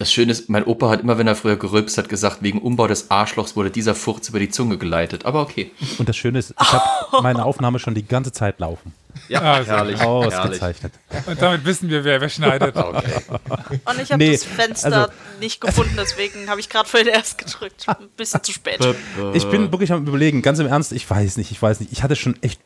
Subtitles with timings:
[0.00, 2.86] Das Schöne ist, mein Opa hat immer, wenn er früher gerülpst hat, gesagt, wegen Umbau
[2.86, 5.26] des Arschlochs wurde dieser Furz über die Zunge geleitet.
[5.26, 5.72] Aber okay.
[5.98, 6.82] Und das Schöne ist, ich habe
[7.22, 8.94] meine Aufnahme schon die ganze Zeit laufen.
[9.28, 10.00] Ja, sehr herrlich.
[10.00, 10.94] Ausgezeichnet.
[11.26, 12.74] Und damit wissen wir, wer, wer schneidet.
[12.80, 13.80] Okay.
[13.84, 17.36] Und ich habe Nee, das Fenster also- nicht gefunden, deswegen habe ich gerade vorhin erst
[17.36, 17.84] gedrückt.
[17.86, 18.78] Ein bisschen zu spät.
[19.34, 21.92] Ich bin wirklich am überlegen, ganz im Ernst, ich weiß nicht, ich weiß nicht.
[21.92, 22.58] Ich hatte schon echt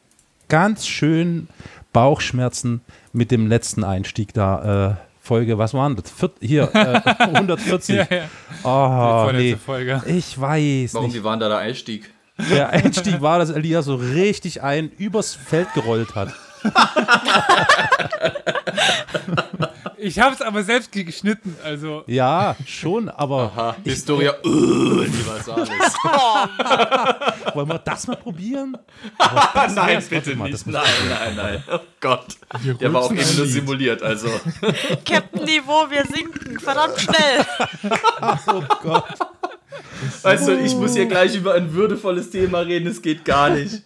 [0.48, 1.48] ganz schön
[1.92, 2.80] Bauchschmerzen
[3.12, 4.92] mit dem letzten Einstieg da.
[5.00, 6.10] Äh, Folge, was waren das?
[6.10, 7.96] Viert, hier, äh, 140.
[7.96, 8.24] Ja, ja.
[8.62, 9.56] Oh, vorletzte nee.
[9.56, 10.02] Folge.
[10.04, 11.16] Ich weiß Warum, nicht.
[11.16, 12.10] wie war da der Einstieg?
[12.50, 16.28] Der Einstieg war, dass Elias so richtig ein übers Feld gerollt hat.
[20.04, 25.70] Ich habe es aber selbst geschnitten, also Ja, schon, aber Aha, Historia uh, Universalis.
[27.54, 28.76] wollen wir das mal probieren?
[29.74, 31.64] nein, bitte mal, das muss- Nein, nein, nein.
[31.72, 32.36] Oh Gott.
[32.82, 34.28] Der war auch eben nur simuliert, also.
[35.06, 36.60] Captain Niveau, wir sinken.
[36.60, 37.46] Verdammt schnell.
[38.48, 39.04] Oh Gott.
[40.20, 43.82] Weißt du, ich muss hier gleich über ein würdevolles Thema reden, es geht gar nicht.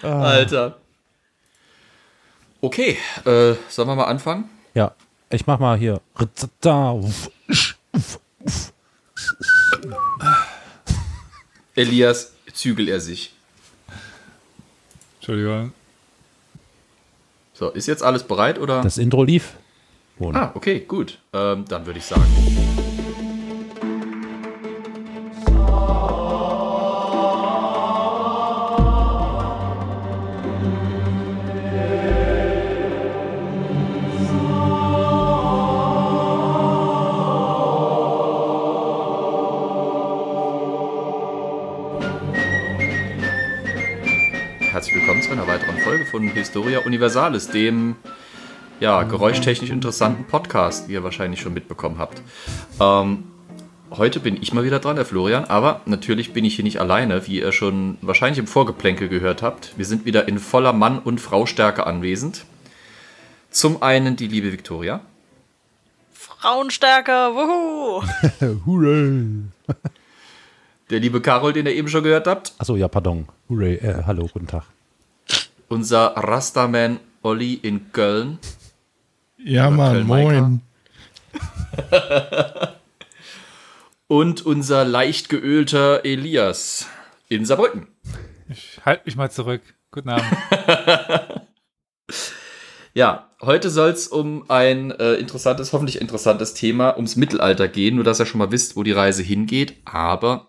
[0.00, 0.78] Alter.
[2.62, 4.48] Okay, äh, sollen wir mal anfangen?
[4.72, 4.92] Ja,
[5.30, 6.00] ich mach mal hier.
[11.74, 13.34] Elias, zügel er sich.
[15.16, 15.72] Entschuldigung.
[17.52, 18.82] So, ist jetzt alles bereit oder?
[18.82, 19.54] Das Intro lief.
[20.18, 21.18] Und ah, okay, gut.
[21.32, 22.24] Ähm, dann würde ich sagen.
[46.08, 47.96] Von Historia Universalis, dem
[48.80, 52.22] ja, geräuschtechnisch interessanten Podcast, wie ihr wahrscheinlich schon mitbekommen habt.
[52.80, 53.24] Ähm,
[53.90, 57.26] heute bin ich mal wieder dran, der Florian, aber natürlich bin ich hier nicht alleine,
[57.26, 59.76] wie ihr schon wahrscheinlich im Vorgeplänkel gehört habt.
[59.76, 62.44] Wir sind wieder in voller Mann- und Fraustärke anwesend.
[63.50, 65.00] Zum einen die liebe Viktoria,
[66.12, 68.02] Frauenstärke, wuhu.
[68.66, 69.42] Hooray.
[70.90, 73.26] der liebe Carol, den ihr eben schon gehört habt, Achso, ja, pardon.
[73.48, 73.74] Hooray.
[73.76, 74.64] Äh, hallo, guten Tag.
[75.68, 78.38] Unser Rastaman Olli in Köln
[79.38, 80.40] Ja, Mann, Köln-Maika.
[80.40, 80.62] moin.
[84.08, 86.86] und unser leicht geölter Elias
[87.28, 87.86] in Saarbrücken.
[88.48, 89.62] Ich halte mich mal zurück.
[89.90, 90.26] Guten Abend.
[92.94, 98.02] Ja, heute soll es um ein äh, interessantes, hoffentlich interessantes Thema, ums Mittelalter gehen, nur
[98.02, 99.76] dass ihr schon mal wisst, wo die Reise hingeht.
[99.84, 100.48] Aber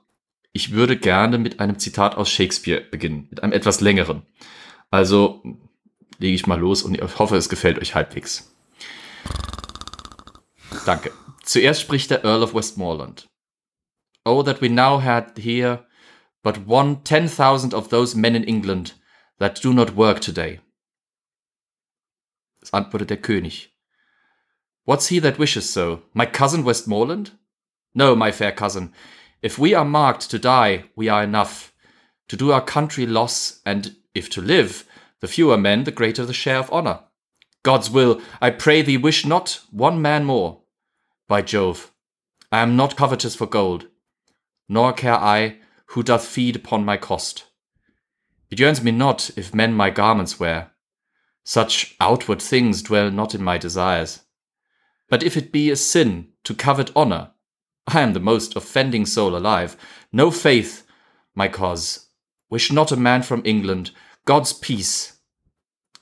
[0.52, 4.24] ich würde gerne mit einem Zitat aus Shakespeare beginnen, mit einem etwas längeren.
[4.92, 5.44] Also
[6.18, 8.54] lege ich mal los und ich hoffe, es gefällt euch halbwegs.
[10.86, 11.12] Danke.
[11.44, 13.28] Zuerst spricht der Earl of Westmoreland.
[14.26, 15.86] Oh, that we now had here
[16.44, 18.96] but one ten thousand of those men in England
[19.40, 20.62] that do not work today.
[22.62, 23.70] Es antwortet der König.
[24.86, 26.02] What's he that wishes so?
[26.14, 27.38] My cousin Westmoreland?
[27.94, 28.94] No, my fair cousin.
[29.42, 31.74] If we are marked to die, we are enough.
[32.28, 34.86] To do our country loss, and if to live,
[35.20, 37.02] the fewer men, the greater the share of honour.
[37.64, 40.62] God's will, I pray thee, wish not one man more.
[41.28, 41.92] By Jove,
[42.52, 43.88] I am not covetous for gold,
[44.68, 47.46] nor care I who doth feed upon my cost.
[48.50, 50.72] It yearns me not if men my garments wear.
[51.44, 54.22] Such outward things dwell not in my desires.
[55.10, 57.32] But if it be a sin to covet honour,
[57.88, 59.76] I am the most offending soul alive.
[60.12, 60.86] No faith,
[61.36, 62.09] my cause.
[62.50, 63.92] Wish not a man from England
[64.26, 65.18] God's peace.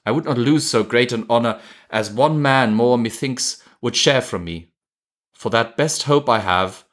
[0.05, 1.59] I would not lose so great an honour
[1.89, 4.71] as one man more, methinks, would share from me.
[5.33, 6.85] For that best hope I have,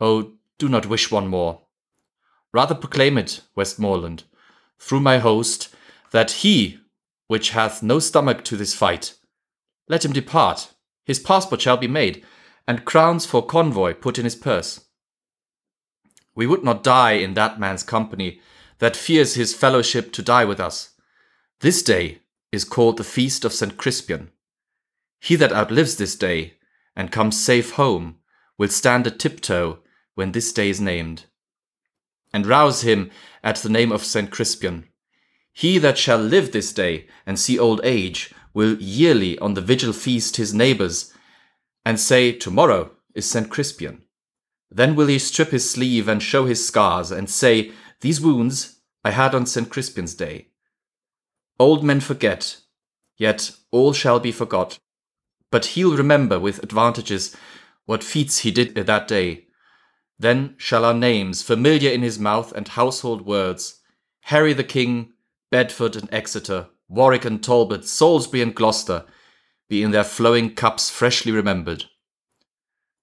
[0.00, 1.62] oh, do not wish one more.
[2.52, 4.24] Rather proclaim it, Westmoreland,
[4.78, 5.74] through my host,
[6.12, 6.78] that he
[7.26, 9.14] which hath no stomach to this fight,
[9.88, 10.72] let him depart.
[11.04, 12.24] His passport shall be made,
[12.66, 14.84] and crowns for convoy put in his purse.
[16.34, 18.40] We would not die in that man's company
[18.78, 20.90] that fears his fellowship to die with us.
[21.60, 22.20] This day
[22.52, 23.76] is called the feast of St.
[23.76, 24.28] Crispian.
[25.20, 26.54] He that outlives this day
[26.94, 28.16] and comes safe home
[28.58, 29.78] will stand a tiptoe
[30.14, 31.24] when this day is named,
[32.32, 33.10] and rouse him
[33.42, 34.30] at the name of St.
[34.30, 34.84] Crispian.
[35.52, 39.92] He that shall live this day and see old age will yearly on the vigil
[39.92, 41.12] feast his neighbours,
[41.84, 43.48] and say, Tomorrow is St.
[43.48, 44.02] Crispian.
[44.70, 49.10] Then will he strip his sleeve and show his scars, and say, These wounds I
[49.10, 49.68] had on St.
[49.68, 50.48] Crispin's day.
[51.58, 52.58] Old men forget,
[53.16, 54.78] yet all shall be forgot.
[55.50, 57.36] But he'll remember with advantages
[57.86, 59.46] what feats he did that day.
[60.18, 63.80] Then shall our names, familiar in his mouth and household words,
[64.22, 65.12] Harry the King,
[65.50, 69.04] Bedford and Exeter, Warwick and Talbot, Salisbury and Gloucester,
[69.68, 71.84] be in their flowing cups freshly remembered.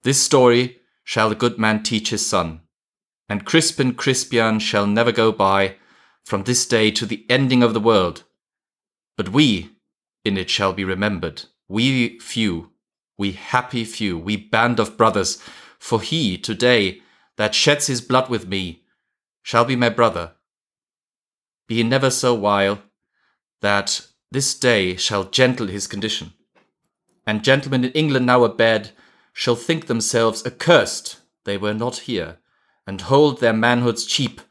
[0.03, 2.61] This story shall the good man teach his son,
[3.31, 5.77] and Crispin Crispian shall never go by
[6.25, 8.25] from this day to the ending of the world.
[9.15, 9.69] But we
[10.25, 12.71] in it shall be remembered, we few,
[13.17, 15.41] we happy few, we band of brothers,
[15.79, 17.03] for he today
[17.37, 18.83] that sheds his blood with me
[19.43, 20.33] shall be my brother.
[21.69, 22.81] Be he never so vile
[23.61, 26.33] that this day shall gentle his condition.
[27.25, 28.91] And gentlemen in England now abed
[29.31, 32.39] shall think themselves accursed they were not here,
[32.85, 34.41] and hold their manhoods cheap,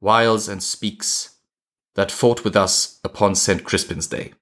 [0.00, 1.42] whiles and speaks,
[1.94, 3.64] that fought with us upon St.
[3.64, 4.34] Crispin's Day.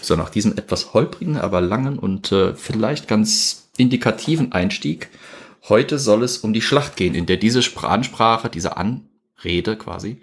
[0.00, 5.10] So, nach diesem etwas holprigen, aber langen und äh, vielleicht ganz indikativen Einstieg,
[5.68, 10.20] heute soll es um die Schlacht gehen, in der diese Spr- Ansprache, diese Anrede quasi,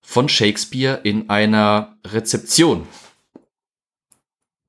[0.00, 2.86] von Shakespeare in einer Rezeption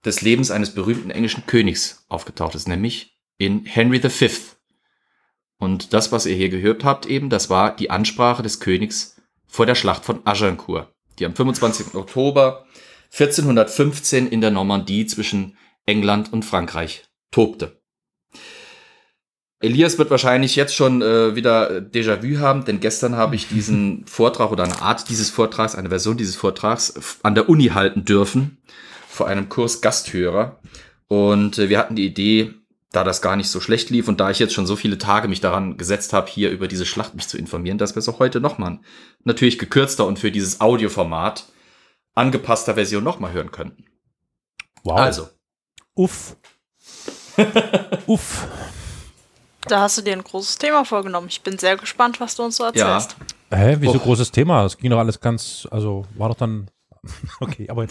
[0.05, 4.25] des Lebens eines berühmten englischen Königs aufgetaucht ist, nämlich in Henry V.
[5.59, 9.65] Und das, was ihr hier gehört habt, eben, das war die Ansprache des Königs vor
[9.65, 11.95] der Schlacht von Agincourt, die am 25.
[11.95, 12.65] Oktober
[13.11, 17.79] 1415 in der Normandie zwischen England und Frankreich tobte.
[19.61, 24.51] Elias wird wahrscheinlich jetzt schon äh, wieder Déjà-vu haben, denn gestern habe ich diesen Vortrag
[24.51, 28.59] oder eine Art dieses Vortrags, eine Version dieses Vortrags an der Uni halten dürfen,
[29.09, 30.59] vor einem Kurs Gasthörer.
[31.07, 32.53] Und äh, wir hatten die Idee,
[32.91, 35.27] da das gar nicht so schlecht lief und da ich jetzt schon so viele Tage
[35.27, 38.19] mich daran gesetzt habe, hier über diese Schlacht mich zu informieren, dass wir es auch
[38.19, 38.79] heute nochmal
[39.23, 41.45] natürlich gekürzter und für dieses Audioformat
[42.15, 43.85] angepasster Version nochmal hören könnten.
[44.83, 44.97] Wow.
[44.97, 45.29] Also,
[45.99, 46.37] Uff.
[48.07, 48.47] Uff.
[49.67, 51.27] Da hast du dir ein großes Thema vorgenommen.
[51.27, 53.17] Ich bin sehr gespannt, was du uns so ja, erzählst.
[53.51, 54.03] Hä, wieso Och.
[54.03, 54.63] großes Thema?
[54.63, 56.71] Das ging doch alles ganz, also war doch dann.
[57.39, 57.85] Okay, aber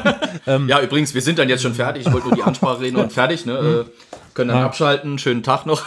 [0.46, 2.06] ja, übrigens, wir sind dann jetzt schon fertig.
[2.06, 3.86] Ich wollte nur die Ansprache reden und fertig, ne?
[3.86, 4.66] Äh, können dann Ja.
[4.66, 5.18] abschalten.
[5.18, 5.84] Schönen Tag noch.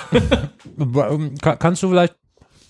[0.77, 2.15] ähm, ka- kannst du vielleicht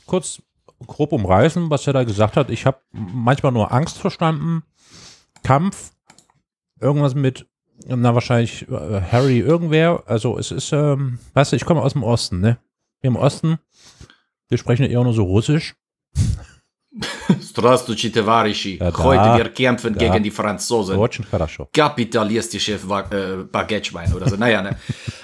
[0.05, 0.41] kurz
[0.87, 2.49] grob umreißen, was er da gesagt hat?
[2.49, 4.63] Ich habe manchmal nur Angst verstanden.
[5.43, 5.91] Kampf,
[6.79, 7.47] irgendwas mit,
[7.87, 10.03] na wahrscheinlich äh, Harry irgendwer.
[10.05, 12.57] Also es ist, ähm, weißt du, ich komme aus dem Osten, ne?
[13.01, 13.57] Im Osten,
[14.49, 15.75] wir sprechen ja eher nur so Russisch.
[17.58, 18.78] Здравствуйте, товарищи.
[18.80, 18.98] Ja, da.
[19.04, 19.98] Heute wir kämpfen Da.
[20.00, 20.96] gegen die Franzosen.
[20.98, 21.68] Очень хорошо.
[21.72, 24.36] Kapitalistische Wa- äh, Baguette-Schwein oder so.
[24.36, 24.76] Naja, ne?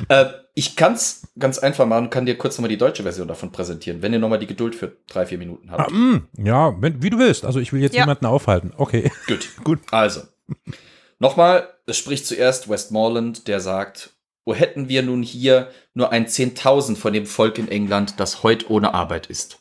[0.09, 4.03] äh, ich kann's ganz einfach machen, kann dir kurz nochmal die deutsche Version davon präsentieren,
[4.03, 5.91] wenn ihr nochmal die Geduld für drei, vier Minuten habt.
[5.91, 7.45] Ah, mm, ja, wenn, wie du willst.
[7.45, 8.03] Also ich will jetzt Ja.
[8.03, 8.73] niemanden aufhalten.
[8.77, 9.11] Okay.
[9.27, 9.49] Gut.
[9.65, 9.79] Gut.
[9.91, 10.23] Also,
[11.19, 14.11] nochmal, es spricht zuerst Westmoreland, der sagt,
[14.45, 18.69] wo hätten wir nun hier nur ein Zehntausend von dem Volk in England, das heut
[18.71, 19.59] ohne Arbeit ist?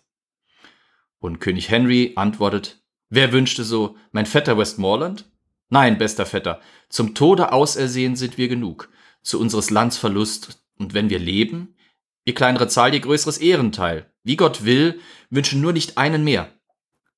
[1.24, 5.24] Und König Henry antwortet, wer wünschte so, mein Vetter Westmoreland?
[5.70, 6.60] Nein, bester Vetter,
[6.90, 8.90] zum Tode ausersehen sind wir genug,
[9.22, 11.76] zu unseres Lands Verlust, und wenn wir leben,
[12.26, 14.12] je kleinere Zahl, je größeres Ehrenteil.
[14.22, 15.00] Wie Gott will,
[15.30, 16.50] wünschen nur nicht einen mehr.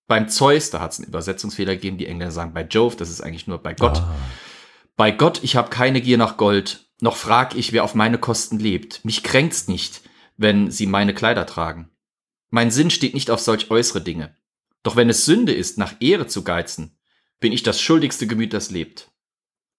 [0.06, 3.23] Beim Zeus, da hat es einen Übersetzungsfehler gegeben, die Engländer sagen bei Jove, das ist
[3.23, 3.99] eigentlich nur bei Gott.
[3.99, 4.14] Ah.
[4.94, 8.61] Bei Gott, ich habe keine Gier nach Gold, noch frag ich, wer auf meine Kosten
[8.61, 9.05] lebt.
[9.05, 10.03] Mich kränkt's nicht,
[10.37, 11.91] wenn sie meine Kleider tragen.
[12.50, 14.36] Mein Sinn steht nicht auf solch äußere Dinge.
[14.82, 16.96] Doch wenn es Sünde ist, nach Ehre zu geizen,
[17.41, 19.10] bin ich das schuldigste Gemüt, das lebt.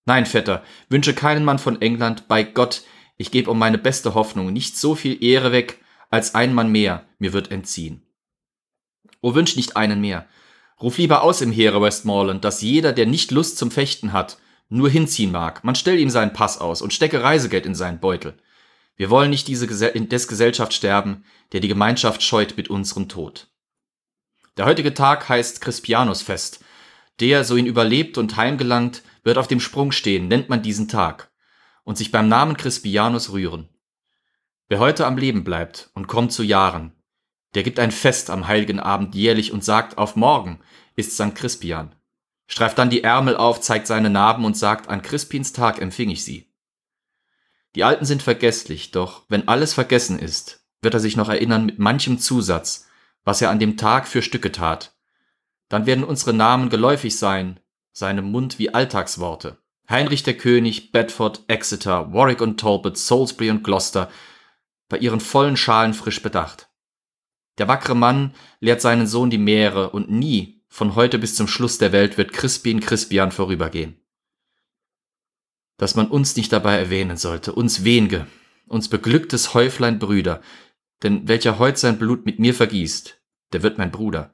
[0.05, 2.83] Nein, Vetter, wünsche keinen Mann von England, bei Gott,
[3.17, 7.05] ich geb um meine beste Hoffnung nicht so viel Ehre weg, als ein Mann mehr
[7.19, 8.03] mir wird entziehen.
[9.21, 10.27] O wünsch nicht einen mehr.
[10.79, 14.37] Ruf lieber aus im Heere Westmoreland, dass jeder, der nicht Lust zum Fechten hat,
[14.69, 15.63] nur hinziehen mag.
[15.63, 18.37] Man stell ihm seinen Pass aus und stecke Reisegeld in seinen Beutel.
[18.97, 23.07] Wir wollen nicht diese Gesell in des Gesellschaft sterben, der die Gemeinschaft scheut mit unserem
[23.07, 23.47] Tod.
[24.57, 26.63] Der heutige Tag heißt Crispianusfest.
[27.19, 31.31] Der, so ihn überlebt und heimgelangt, wird auf dem Sprung stehen, nennt man diesen Tag,
[31.83, 33.69] und sich beim Namen Crispianus rühren.
[34.67, 36.91] Wer heute am Leben bleibt und kommt zu Jahren,
[37.53, 40.59] der gibt ein Fest am heiligen Abend jährlich und sagt, auf morgen
[40.95, 41.35] ist St.
[41.35, 41.95] Crispian.
[42.47, 46.23] Streift dann die Ärmel auf, zeigt seine Narben und sagt, an Crispins Tag empfing ich
[46.23, 46.46] sie.
[47.77, 51.77] Die Alten sind vergesslich, doch wenn alles vergessen ist, wird er sich noch erinnern mit
[51.77, 52.87] manchem Zusatz,
[53.23, 54.95] was er an dem Tag für Stücke tat.
[55.69, 57.59] Dann werden unsere Namen geläufig sein,
[57.91, 59.59] seinem Mund wie Alltagsworte.
[59.87, 64.09] Heinrich der König, Bedford, Exeter, Warwick und Talbot, Salisbury und Gloucester,
[64.89, 66.69] bei ihren vollen Schalen frisch bedacht.
[67.59, 71.77] Der wackere Mann lehrt seinen Sohn die Meere und nie, von heute bis zum Schluss
[71.77, 74.01] der Welt, wird Crispin Crispian vorübergehen.
[75.77, 78.27] Dass man uns nicht dabei erwähnen sollte, uns wenige,
[78.67, 80.41] uns beglücktes Häuflein Brüder,
[81.03, 83.21] denn welcher heut sein Blut mit mir vergießt,
[83.53, 84.33] der wird mein Bruder,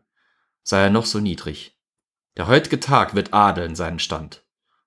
[0.64, 1.78] sei er noch so niedrig.
[2.38, 4.44] Der heutge Tag wird adeln seinen Stand.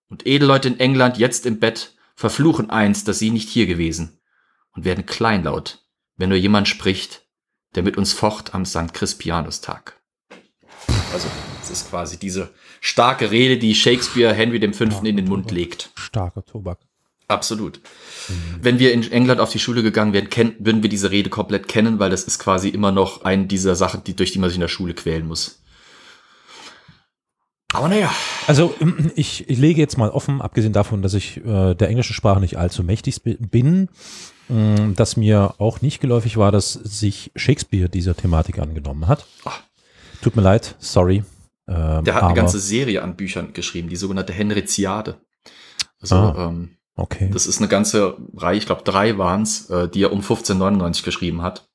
[0.09, 4.21] Und Edelleute in England jetzt im Bett verfluchen einst, dass sie nicht hier gewesen
[4.73, 5.85] und werden kleinlaut,
[6.17, 7.27] wenn nur jemand spricht,
[7.75, 8.95] der mit uns focht am St.
[8.95, 10.01] Crispianus-Tag.
[11.13, 11.29] Also,
[11.71, 14.85] es ist quasi diese starke Rede, die Shakespeare Henry V.
[15.03, 15.91] in den Mund legt.
[15.97, 16.79] Starker Tobak.
[17.29, 17.81] Absolut.
[18.61, 21.67] Wenn wir in England auf die Schule gegangen wären, kenn, würden wir diese Rede komplett
[21.67, 24.57] kennen, weil das ist quasi immer noch eine dieser Sachen, die, durch die man sich
[24.57, 25.61] in der Schule quälen muss.
[27.73, 28.13] Aber naja.
[28.47, 28.75] Also
[29.17, 32.59] ich, ich lege jetzt mal offen, abgesehen davon, dass ich äh, der englischen Sprache nicht
[32.59, 33.89] allzu mächtig bin,
[34.49, 39.27] äh, dass mir auch nicht geläufig war, dass sich Shakespeare dieser Thematik angenommen hat.
[39.45, 39.63] Ach.
[40.23, 41.25] Tut mir leid, sorry.
[41.69, 45.21] Ähm, Der hat aber, eine ganze Serie an Büchern geschrieben, die sogenannte Henriziade.
[46.01, 46.47] Also, Ah.
[46.49, 47.29] ähm, Okay.
[47.33, 51.43] das ist eine ganze Reihe, ich glaube drei waren's, äh, die er um 1599 geschrieben
[51.43, 51.69] hat.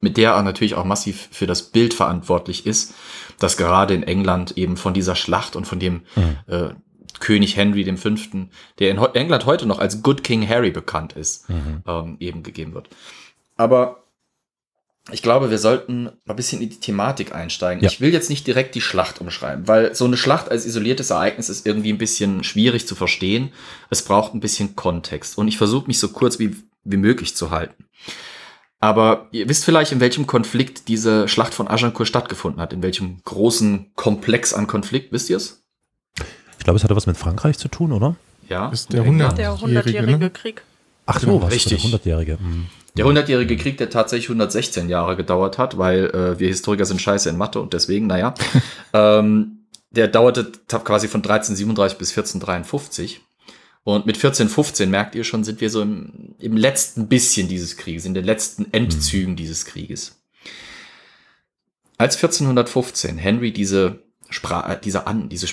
[0.00, 2.94] Mit der er natürlich auch massiv für das Bild verantwortlich ist,
[3.38, 6.36] das gerade in England eben von dieser Schlacht und von dem Mhm.
[6.46, 6.68] äh,
[7.20, 8.10] König Henry V.,
[8.78, 11.82] der in England heute noch als Good King Harry bekannt ist, Mhm.
[11.86, 12.88] ähm, eben gegeben wird.
[13.56, 14.01] Aber
[15.10, 17.82] ich glaube, wir sollten mal ein bisschen in die Thematik einsteigen.
[17.82, 17.90] Ja.
[17.90, 21.48] Ich will jetzt nicht direkt die Schlacht umschreiben, weil so eine Schlacht als isoliertes Ereignis
[21.48, 23.52] ist irgendwie ein bisschen schwierig zu verstehen.
[23.90, 27.50] Es braucht ein bisschen Kontext und ich versuche mich so kurz wie, wie möglich zu
[27.50, 27.86] halten.
[28.78, 33.22] Aber ihr wisst vielleicht, in welchem Konflikt diese Schlacht von Agincourt stattgefunden hat, in welchem
[33.24, 35.62] großen Komplex an Konflikt, wisst ihr es?
[36.58, 38.14] Ich glaube, es hatte was mit Frankreich zu tun, oder?
[38.48, 38.68] Ja.
[38.68, 39.38] Ist der England.
[39.38, 39.38] 100.
[39.38, 40.30] Der Jährige, hundertjährige ne?
[40.30, 40.62] Krieg.
[41.06, 41.78] Ach so, Genau, was richtig.
[41.78, 42.38] Der Hundertjährige.
[42.40, 42.66] Mhm.
[42.96, 47.30] Der hundertjährige Krieg, der tatsächlich 116 Jahre gedauert hat, weil äh, wir Historiker sind scheiße
[47.30, 48.34] in Mathe und deswegen, naja,
[48.92, 53.20] ähm, der dauerte quasi von 1337 bis 1453.
[53.84, 58.04] Und mit 1415, merkt ihr schon, sind wir so im, im letzten bisschen dieses Krieges,
[58.04, 60.22] in den letzten Endzügen dieses Krieges.
[61.98, 64.02] Als 1415 Henry diese
[64.32, 65.46] Sprache, diese an, diese,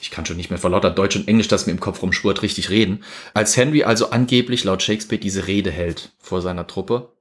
[0.00, 2.42] ich kann schon nicht mehr vor lauter Deutsch und Englisch, das mir im Kopf rumschwurt,
[2.42, 3.04] richtig reden.
[3.34, 7.12] Als Henry also angeblich laut Shakespeare diese Rede hält vor seiner Truppe,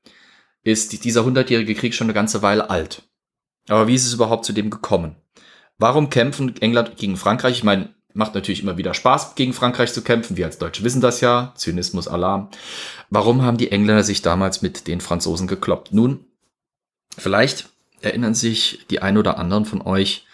[0.64, 3.04] ist die- dieser hundertjährige Krieg schon eine ganze Weile alt.
[3.68, 5.16] Aber wie ist es überhaupt zu dem gekommen?
[5.78, 7.58] Warum kämpfen England gegen Frankreich?
[7.58, 10.36] Ich meine, macht natürlich immer wieder Spaß, gegen Frankreich zu kämpfen.
[10.36, 11.54] Wir als Deutsche wissen das ja.
[11.56, 12.50] Zynismus, Alarm.
[13.10, 15.94] Warum haben die Engländer sich damals mit den Franzosen gekloppt?
[15.94, 16.26] Nun,
[17.18, 17.70] vielleicht
[18.02, 20.26] erinnern sich die ein oder anderen von euch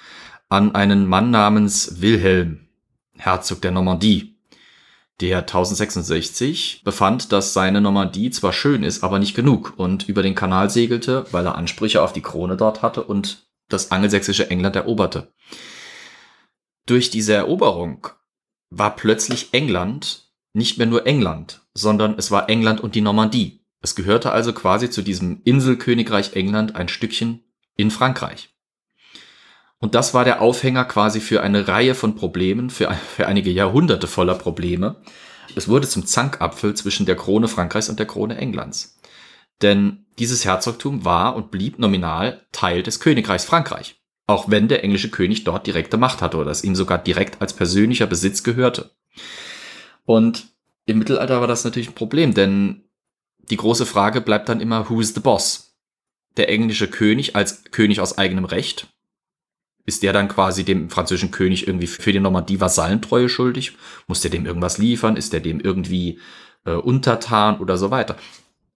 [0.50, 2.68] an einen Mann namens Wilhelm,
[3.18, 4.36] Herzog der Normandie,
[5.22, 10.36] der 1066 befand, dass seine Normandie zwar schön ist, aber nicht genug und über den
[10.36, 15.34] Kanal segelte, weil er Ansprüche auf die Krone dort hatte und das angelsächsische England eroberte.
[16.86, 18.08] Durch diese Eroberung
[18.70, 23.66] war plötzlich England nicht mehr nur England, sondern es war England und die Normandie.
[23.82, 27.44] Es gehörte also quasi zu diesem Inselkönigreich England ein Stückchen
[27.76, 28.55] in Frankreich.
[29.80, 34.08] Und das war der Aufhänger quasi für eine Reihe von Problemen, für, für einige Jahrhunderte
[34.08, 35.02] voller Probleme.
[35.56, 39.00] Es wurde zum Zankapfel zwischen der Krone Frankreichs und der Krone Englands.
[39.62, 44.02] Denn dieses Herzogtum war und blieb nominal Teil des Königreichs Frankreich.
[44.28, 47.54] Auch wenn der englische König dort direkte Macht hatte oder es ihm sogar direkt als
[47.54, 48.92] persönlicher Besitz gehörte.
[50.06, 50.48] Und
[50.86, 52.86] im Mittelalter war das natürlich ein Problem, denn
[53.38, 55.78] die große Frage bleibt dann immer, who is the boss?
[56.38, 58.88] Der englische König als König aus eigenem Recht
[59.86, 63.78] ist der dann quasi dem französischen König irgendwie für die Normandie Vasallentreue schuldig?
[64.08, 65.16] Muss der dem irgendwas liefern?
[65.16, 66.20] Ist der dem irgendwie
[66.66, 68.18] äh, untertan oder so weiter?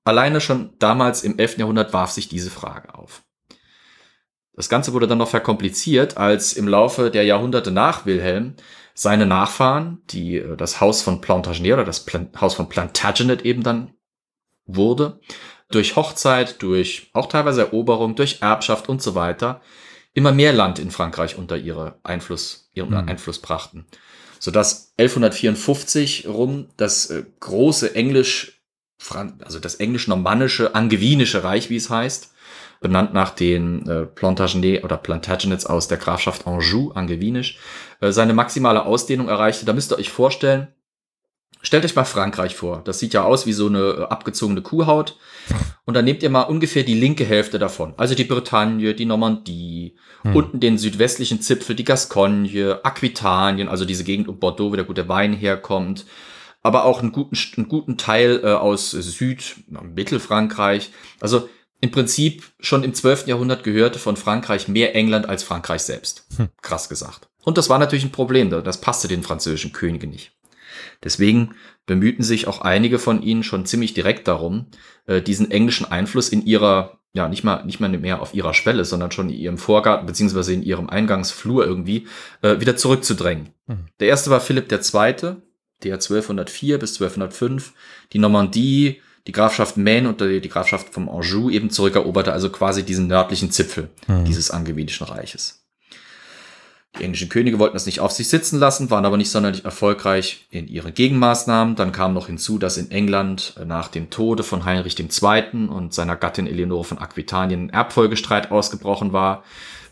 [0.04, 1.58] Alleine schon damals im 11.
[1.58, 3.24] Jahrhundert warf sich diese Frage auf.
[4.54, 8.56] Das Ganze wurde dann noch verkompliziert, als im Laufe der Jahrhunderte nach Wilhelm
[8.94, 13.64] seine Nachfahren, die äh, das Haus von Plantagenet oder das Plan Haus von Plantagenet eben
[13.64, 13.94] dann
[14.66, 15.22] wurde,
[15.72, 19.62] durch Hochzeit, durch auch teilweise Eroberung, durch Erbschaft und so weiter,
[20.20, 23.10] immer mehr Land in Frankreich unter ihre Einfluss, ihren Mhm.
[23.10, 23.86] Einfluss brachten.
[24.38, 28.62] Sodass 1154 rum das äh, große Englisch,
[29.40, 32.34] also das englisch-normannische, angevinische Reich, wie es heißt,
[32.82, 37.58] benannt nach den äh, Plantagenet oder Plantagenets aus der Grafschaft Anjou, angevinisch,
[38.02, 39.66] äh, seine maximale Ausdehnung erreichte.
[39.66, 40.68] Da müsst ihr euch vorstellen,
[41.62, 42.82] stellt euch mal Frankreich vor.
[42.84, 45.18] Das sieht ja aus wie so eine äh, abgezogene Kuhhaut.
[45.86, 47.94] Und dann nehmt ihr mal ungefähr die linke Hälfte davon.
[47.98, 50.36] Also die Bretagne, die Normandie, Hm.
[50.36, 55.08] unten den südwestlichen Zipfel, die Gascogne, Aquitanien, also diese Gegend um Bordeaux, wo der gute
[55.08, 56.06] Wein herkommt.
[56.62, 60.92] Aber auch einen guten, einen guten Teil äh, aus Süd, Mittelfrankreich.
[61.22, 61.48] Also
[61.80, 63.28] im Prinzip schon im 12.
[63.28, 66.26] Jahrhundert gehörte von Frankreich mehr England als Frankreich selbst.
[66.36, 66.50] Hm.
[66.62, 67.30] Krass gesagt.
[67.44, 70.34] Und das war natürlich ein Problem, das passte den französischen Königen nicht.
[71.04, 74.68] Deswegen bemühten sich auch einige von ihnen schon ziemlich direkt darum,
[75.06, 78.86] äh, diesen englischen Einfluss in ihrer, ja, nicht mal, nicht mal mehr auf ihrer Schwelle,
[78.86, 82.08] sondern schon in ihrem Vorgarten beziehungsweise in ihrem Eingangsflur irgendwie
[82.42, 83.50] äh, wieder zurückzudrängen.
[83.68, 83.86] Mhm.
[84.00, 85.36] Der erste war Philipp II.,
[85.84, 87.74] der 1204 bis 1205
[88.12, 93.08] die Normandie, die Grafschaft Maine und die, Grafschaft vom Anjou eben zurückeroberte, also quasi diesen
[93.08, 94.26] nördlichen Zipfel Mhm.
[94.26, 95.59] dieses angewidischen Reiches.
[96.98, 100.48] Die englischen Könige wollten das nicht auf sich sitzen lassen, waren aber nicht sonderlich erfolgreich
[100.50, 101.76] in ihren Gegenmaßnahmen.
[101.76, 105.68] Dann kam noch hinzu, dass in England äh, nach dem Tode von Heinrich II.
[105.68, 109.44] und seiner Gattin Eleonore von Aquitanien ein Erbfolgestreit ausgebrochen war.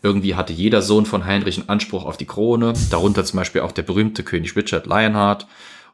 [0.01, 3.72] Irgendwie hatte jeder Sohn von Heinrich einen Anspruch auf die Krone, darunter zum Beispiel auch
[3.72, 5.48] der berühmte König Richard Lionheart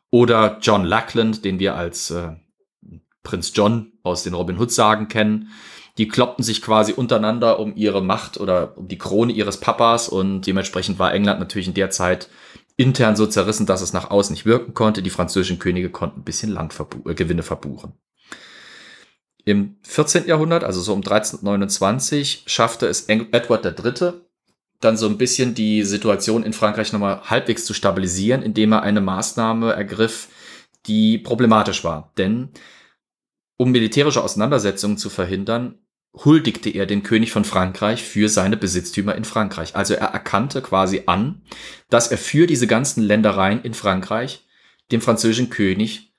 [0.10, 2.32] oder John Lackland, den wir als äh,
[3.24, 5.50] Prinz John aus den Robin Hood-Sagen kennen.
[5.98, 10.42] Die kloppten sich quasi untereinander um ihre Macht oder um die Krone ihres Papas und
[10.42, 12.30] dementsprechend war England natürlich in der Zeit
[12.78, 15.04] intern so zerrissen, dass es nach außen nicht wirken konnte.
[15.04, 17.94] Die französischen Könige konnten ein bisschen Landverbu äh, verbuchen.
[19.46, 20.26] Im 14.
[20.26, 24.14] Jahrhundert, also so um 1329, schaffte es Edward III.
[24.80, 29.02] dann so ein bisschen die Situation in Frankreich nochmal halbwegs zu stabilisieren, indem er eine
[29.02, 30.30] Maßnahme ergriff,
[30.88, 32.14] die problematisch war.
[32.18, 32.50] Denn
[33.58, 35.83] um militärische Auseinandersetzungen zu verhindern,
[36.14, 39.76] huldigte er den König von Frankreich für seine Besitztümer in Frankreich.
[39.76, 41.42] Also er erkannte quasi an,
[41.90, 44.46] dass er für diese ganzen Ländereien in Frankreich
[44.92, 46.14] dem französischen König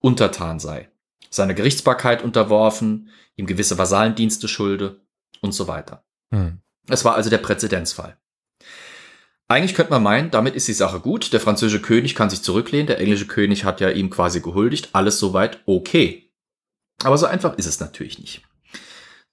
[0.00, 0.90] untertan sei.
[1.30, 5.00] Seine Gerichtsbarkeit unterworfen, ihm gewisse Vasallendienste schulde
[5.40, 6.04] und so weiter.
[6.30, 6.60] Mhm.
[6.88, 8.16] Es war also der Präzedenzfall.
[9.46, 11.32] Eigentlich könnte man meinen, damit ist die Sache gut.
[11.32, 15.18] Der französische König kann sich zurücklehnen, der englische König hat ja ihm quasi gehuldigt, alles
[15.18, 16.30] soweit okay.
[17.02, 18.42] Aber so einfach ist es natürlich nicht.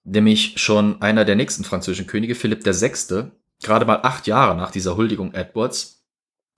[0.04, 3.32] Nämlich schon einer der nächsten französischen Könige, Philipp VI.,
[3.62, 6.04] gerade mal acht Jahre nach dieser Huldigung Edwards,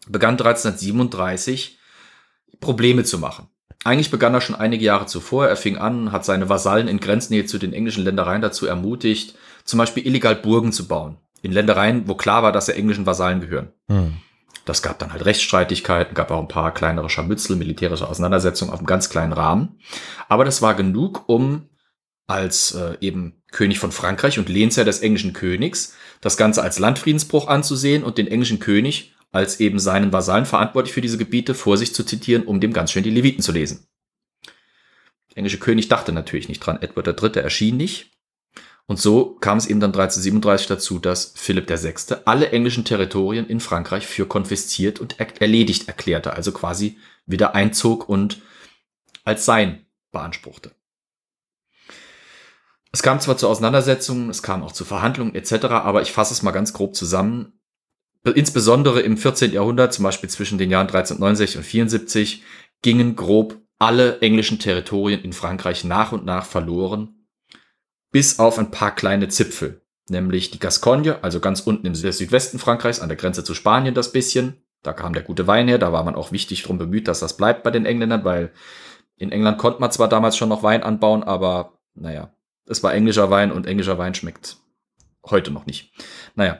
[0.07, 1.77] begann 1337
[2.59, 3.47] Probleme zu machen.
[3.83, 5.47] Eigentlich begann er schon einige Jahre zuvor.
[5.47, 9.35] Er fing an, hat seine Vasallen in Grenznähe zu den englischen Ländereien dazu ermutigt,
[9.65, 11.17] zum Beispiel illegal Burgen zu bauen.
[11.41, 13.73] In Ländereien, wo klar war, dass er englischen Vasallen gehören.
[13.89, 14.13] Mhm.
[14.65, 18.87] Das gab dann halt Rechtsstreitigkeiten, gab auch ein paar kleinere Scharmützel, militärische Auseinandersetzungen auf einem
[18.87, 19.79] ganz kleinen Rahmen.
[20.29, 21.67] Aber das war genug, um
[22.27, 27.47] als äh, eben König von Frankreich und Lehnsherr des englischen Königs das Ganze als Landfriedensbruch
[27.47, 31.93] anzusehen und den englischen König als eben seinen Vasallen verantwortlich für diese Gebiete vor sich
[31.93, 33.87] zu zitieren, um dem ganz schön die Leviten zu lesen.
[35.31, 36.81] Der englische König dachte natürlich nicht dran.
[36.81, 37.41] Edward III.
[37.41, 38.11] erschien nicht.
[38.85, 42.17] Und so kam es eben dann 1337 dazu, dass Philipp VI.
[42.25, 48.07] alle englischen Territorien in Frankreich für konfisziert und er erledigt erklärte, also quasi wieder einzog
[48.07, 48.41] und
[49.23, 50.75] als sein beanspruchte.
[52.93, 56.43] Es kam zwar zu Auseinandersetzungen, es kam auch zu Verhandlungen etc., aber ich fasse es
[56.43, 57.59] mal ganz grob zusammen.
[58.23, 59.51] Insbesondere im 14.
[59.51, 62.43] Jahrhundert, zum Beispiel zwischen den Jahren 1369 und 74,
[62.83, 67.25] gingen grob alle englischen Territorien in Frankreich nach und nach verloren,
[68.11, 72.99] bis auf ein paar kleine Zipfel, nämlich die Gascogne, also ganz unten im Südwesten Frankreichs,
[72.99, 74.63] an der Grenze zu Spanien das bisschen.
[74.83, 77.37] Da kam der gute Wein her, da war man auch wichtig drum bemüht, dass das
[77.37, 78.53] bleibt bei den Engländern, weil
[79.17, 82.33] in England konnte man zwar damals schon noch Wein anbauen, aber naja,
[82.65, 84.57] es war englischer Wein und englischer Wein schmeckt
[85.25, 85.91] heute noch nicht.
[86.35, 86.59] Naja.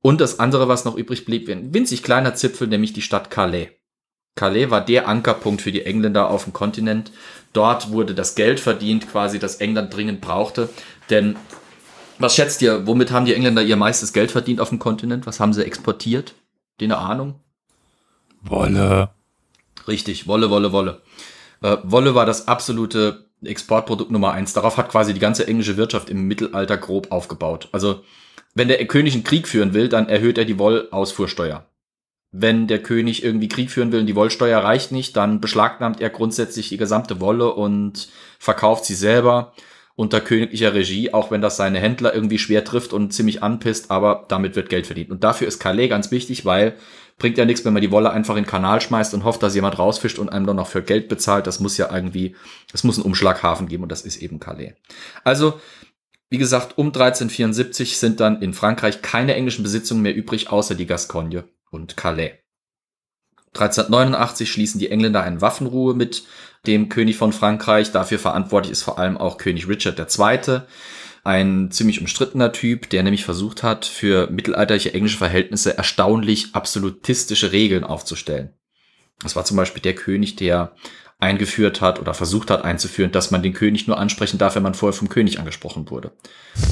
[0.00, 3.68] Und das andere, was noch übrig blieb, ein winzig kleiner Zipfel, nämlich die Stadt Calais.
[4.34, 7.12] Calais war der Ankerpunkt für die Engländer auf dem Kontinent.
[7.52, 10.70] Dort wurde das Geld verdient, quasi, das England dringend brauchte.
[11.10, 11.36] Denn
[12.18, 15.26] was schätzt ihr, womit haben die Engländer ihr meistes Geld verdient auf dem Kontinent?
[15.26, 16.34] Was haben sie exportiert?
[16.80, 17.40] Die eine Ahnung?
[18.40, 19.10] Wolle.
[19.86, 21.02] Richtig, Wolle, Wolle, Wolle.
[21.60, 24.52] Äh, Wolle war das absolute Exportprodukt Nummer eins.
[24.52, 27.68] Darauf hat quasi die ganze englische Wirtschaft im Mittelalter grob aufgebaut.
[27.72, 28.02] Also,
[28.54, 31.66] wenn der König einen Krieg führen will, dann erhöht er die Wollausfuhrsteuer.
[32.32, 36.10] Wenn der König irgendwie Krieg führen will und die Wollsteuer reicht nicht, dann beschlagnahmt er
[36.10, 39.52] grundsätzlich die gesamte Wolle und verkauft sie selber
[39.94, 44.24] unter königlicher Regie, auch wenn das seine Händler irgendwie schwer trifft und ziemlich anpisst, aber
[44.28, 45.10] damit wird Geld verdient.
[45.10, 46.74] Und dafür ist Calais ganz wichtig, weil
[47.18, 49.54] bringt ja nichts, wenn man die Wolle einfach in den Kanal schmeißt und hofft, dass
[49.54, 51.46] jemand rausfischt und einem dann noch für Geld bezahlt.
[51.46, 52.36] Das muss ja irgendwie,
[52.72, 54.74] es muss einen Umschlaghafen geben und das ist eben Calais.
[55.24, 55.60] Also,
[56.30, 60.86] wie gesagt, um 1374 sind dann in Frankreich keine englischen Besitzungen mehr übrig, außer die
[60.86, 62.32] Gascogne und Calais.
[63.54, 66.24] 1389 schließen die Engländer eine Waffenruhe mit
[66.66, 67.92] dem König von Frankreich.
[67.92, 70.62] Dafür verantwortlich ist vor allem auch König Richard II.,
[71.24, 77.84] ein ziemlich umstrittener Typ, der nämlich versucht hat, für mittelalterliche englische Verhältnisse erstaunlich absolutistische Regeln
[77.84, 78.54] aufzustellen.
[79.22, 80.74] Das war zum Beispiel der König, der
[81.20, 84.74] eingeführt hat oder versucht hat einzuführen, dass man den König nur ansprechen darf, wenn man
[84.74, 86.10] vorher vom König angesprochen wurde.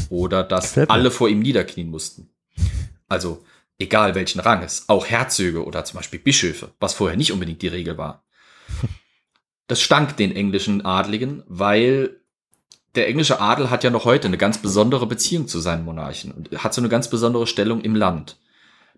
[0.09, 2.31] Oder dass alle vor ihm niederknien mussten.
[3.09, 3.45] Also
[3.79, 7.97] egal welchen Ranges, auch Herzöge oder zum Beispiel Bischöfe, was vorher nicht unbedingt die Regel
[7.97, 8.25] war.
[9.67, 12.20] Das stank den englischen Adligen, weil
[12.95, 16.51] der englische Adel hat ja noch heute eine ganz besondere Beziehung zu seinen Monarchen und
[16.63, 18.39] hat so eine ganz besondere Stellung im Land.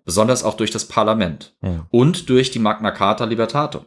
[0.05, 1.87] Besonders auch durch das Parlament Ja.
[1.91, 3.85] und durch die Magna Carta Libertatum,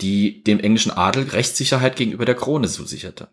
[0.00, 3.28] die dem englischen Adel Rechtssicherheit gegenüber der Krone zusicherte.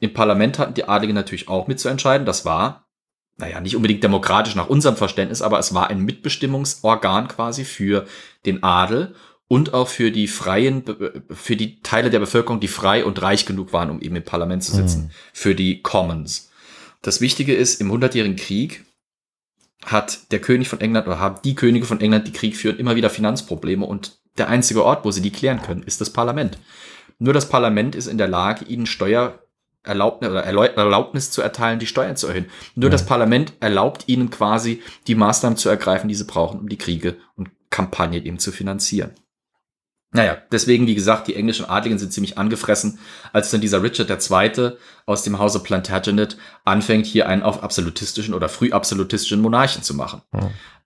[0.00, 2.26] Im Parlament hatten die Adligen natürlich auch mitzuentscheiden.
[2.26, 2.88] Das war,
[3.36, 8.06] naja, nicht unbedingt demokratisch nach unserem Verständnis, aber es war ein Mitbestimmungsorgan quasi für
[8.44, 9.14] den Adel
[9.52, 10.82] und auch für die freien,
[11.30, 14.64] für die Teile der Bevölkerung, die frei und reich genug waren, um eben im Parlament
[14.64, 16.50] zu sitzen, für die Commons.
[17.02, 18.86] Das Wichtige ist, im Hundertjährigen Krieg
[19.84, 22.96] hat der König von England oder haben die Könige von England, die Krieg führen, immer
[22.96, 26.56] wieder Finanzprobleme und der einzige Ort, wo sie die klären können, ist das Parlament.
[27.18, 32.16] Nur das Parlament ist in der Lage, ihnen Steuererlaubnis oder Erlaubnis zu erteilen, die Steuern
[32.16, 32.46] zu erhöhen.
[32.74, 36.78] Nur das Parlament erlaubt ihnen quasi, die Maßnahmen zu ergreifen, die sie brauchen, um die
[36.78, 39.10] Kriege und Kampagnen eben zu finanzieren.
[40.14, 42.98] Naja, deswegen, wie gesagt, die englischen Adligen sind ziemlich angefressen,
[43.32, 44.72] als dann dieser Richard II.
[45.06, 50.20] aus dem Hause Plantagenet anfängt, hier einen auf absolutistischen oder früh absolutistischen Monarchen zu machen.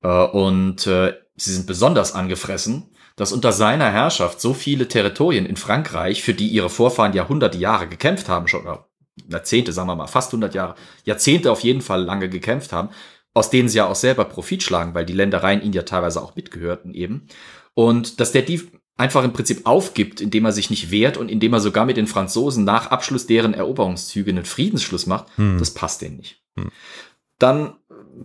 [0.02, 5.56] Äh, und äh, sie sind besonders angefressen, dass unter seiner Herrschaft so viele Territorien in
[5.56, 8.86] Frankreich, für die ihre Vorfahren Jahrhunderte Jahre gekämpft haben, schon oder
[9.28, 12.90] Jahrzehnte, sagen wir mal, fast 100 Jahre, Jahrzehnte auf jeden Fall lange gekämpft haben,
[13.34, 16.36] aus denen sie ja auch selber Profit schlagen, weil die Ländereien ihnen ja teilweise auch
[16.36, 17.26] mitgehörten eben.
[17.74, 21.52] Und dass der die einfach im Prinzip aufgibt, indem er sich nicht wehrt und indem
[21.52, 25.26] er sogar mit den Franzosen nach Abschluss deren Eroberungszüge einen Friedensschluss macht,
[25.58, 26.42] das passt denen nicht.
[27.38, 27.74] Dann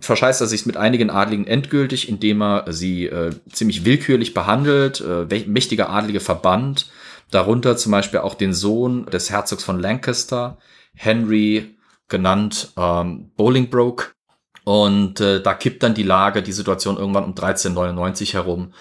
[0.00, 5.44] verscheißt er sich mit einigen Adligen endgültig, indem er sie äh, ziemlich willkürlich behandelt, äh,
[5.46, 6.90] mächtige Adlige verbannt,
[7.30, 10.58] darunter zum Beispiel auch den Sohn des Herzogs von Lancaster,
[10.94, 11.76] Henry,
[12.08, 14.12] genannt ähm, Bolingbroke.
[14.64, 18.72] Und äh, da kippt dann die Lage, die Situation irgendwann um 1399 herum.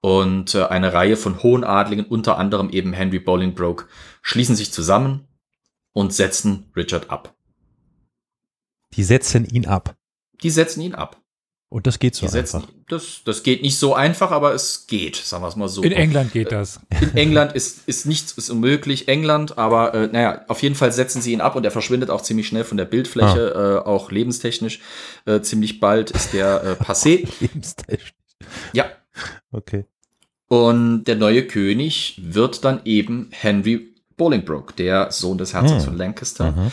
[0.00, 3.86] Und äh, eine Reihe von hohen Adligen, unter anderem eben Henry Bolingbroke,
[4.22, 5.26] schließen sich zusammen
[5.92, 7.34] und setzen Richard ab.
[8.94, 9.96] Die setzen ihn ab.
[10.42, 11.20] Die setzen ihn ab.
[11.70, 12.72] Und das geht so Die setzen, einfach.
[12.88, 15.82] das, das geht nicht so einfach, aber es geht, sagen wir es mal so.
[15.82, 16.80] In England geht das.
[17.00, 19.06] In England ist, ist nichts ist unmöglich.
[19.06, 22.22] England, aber äh, naja, auf jeden Fall setzen sie ihn ab und er verschwindet auch
[22.22, 24.80] ziemlich schnell von der Bildfläche, äh, auch lebenstechnisch.
[25.26, 27.28] Äh, ziemlich bald ist der äh, passé.
[27.40, 28.14] Lebenstechnisch.
[28.72, 28.86] Ja.
[29.52, 29.84] Okay.
[30.48, 35.90] Und der neue König wird dann eben Henry Bolingbroke, der Sohn des Herzogs Hm.
[35.90, 36.52] von Lancaster.
[36.52, 36.72] Mhm.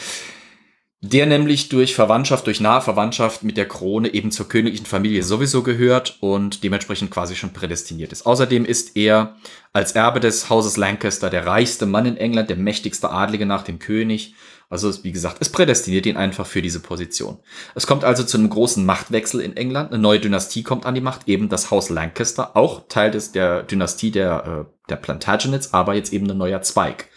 [1.01, 5.61] der nämlich durch Verwandtschaft, durch nahe Verwandtschaft mit der Krone eben zur königlichen Familie sowieso
[5.61, 8.25] gehört und dementsprechend quasi schon prädestiniert ist.
[8.25, 9.35] Außerdem ist er
[9.71, 13.77] als Erbe des Hauses Lancaster der reichste Mann in England, der mächtigste Adlige nach dem
[13.77, 14.33] König.
[14.69, 17.39] Also wie gesagt, es prädestiniert ihn einfach für diese Position.
[17.75, 19.91] Es kommt also zu einem großen Machtwechsel in England.
[19.91, 23.63] Eine neue Dynastie kommt an die Macht, eben das Haus Lancaster, auch Teil des, der
[23.63, 27.09] Dynastie der, äh, der Plantagenets, aber jetzt eben ein neuer Zweig.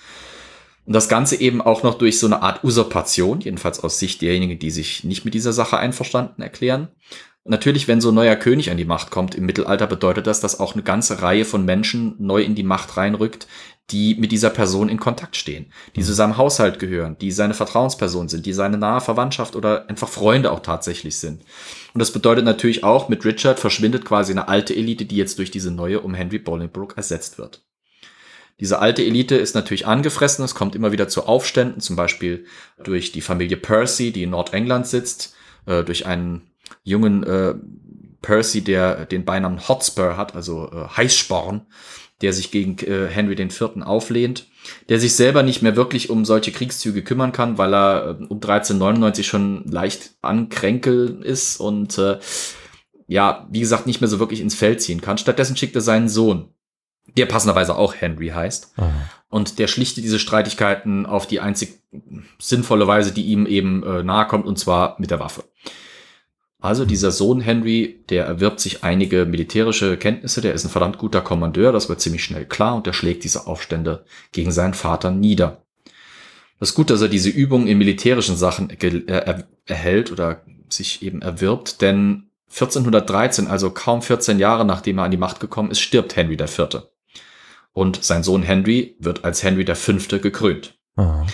[0.85, 4.59] Und das Ganze eben auch noch durch so eine Art Usurpation, jedenfalls aus Sicht derjenigen,
[4.59, 6.89] die sich nicht mit dieser Sache einverstanden erklären.
[7.45, 10.61] Natürlich, wenn so ein neuer König an die Macht kommt im Mittelalter, bedeutet das, dass
[10.61, 13.47] auch eine ganze Reihe von Menschen neu in die Macht reinrückt,
[13.91, 18.29] die mit dieser Person in Kontakt stehen, die zu seinem Haushalt gehören, die seine Vertrauensperson
[18.29, 21.43] sind, die seine nahe Verwandtschaft oder einfach Freunde auch tatsächlich sind.
[21.95, 25.51] Und das bedeutet natürlich auch, mit Richard verschwindet quasi eine alte Elite, die jetzt durch
[25.51, 27.63] diese neue um Henry Bolingbroke ersetzt wird.
[28.61, 32.45] Diese alte Elite ist natürlich angefressen, es kommt immer wieder zu Aufständen, zum Beispiel
[32.83, 35.35] durch die Familie Percy, die in Nordengland sitzt,
[35.67, 36.51] äh, durch einen
[36.83, 37.55] jungen äh,
[38.21, 41.67] Percy, der den Beinamen Hotspur hat, also äh, Heißsporn,
[42.23, 43.83] der sich gegen äh, Henry IV.
[43.83, 44.47] auflehnt,
[44.89, 48.37] der sich selber nicht mehr wirklich um solche Kriegszüge kümmern kann, weil er äh, um
[48.39, 52.19] 1399 schon leicht ankränkel ist und äh,
[53.07, 55.17] ja, wie gesagt, nicht mehr so wirklich ins Feld ziehen kann.
[55.19, 56.49] Stattdessen schickt er seinen Sohn,
[57.17, 58.91] der passenderweise auch Henry heißt, Ah.
[59.31, 61.81] und der schlichtet diese Streitigkeiten auf die einzig
[62.39, 65.45] sinnvolle Weise, die ihm eben äh, nahe kommt, und zwar mit der Waffe.
[66.61, 71.21] Also dieser Sohn Henry, der erwirbt sich einige militärische Kenntnisse, der ist ein verdammt guter
[71.21, 75.63] Kommandeur, das wird ziemlich schnell klar, und der schlägt diese Aufstände gegen seinen Vater nieder.
[76.59, 81.23] Das ist gut, dass er diese Übungen in militärischen Sachen er, erhält oder sich eben
[81.23, 86.17] erwirbt, denn 1413, also kaum 14 Jahre nachdem er an die Macht gekommen ist, stirbt
[86.17, 86.83] Henry IV.
[87.73, 90.19] Und sein Sohn Henry wird als Henry V.
[90.19, 90.77] gekrönt.
[90.97, 91.25] Ah.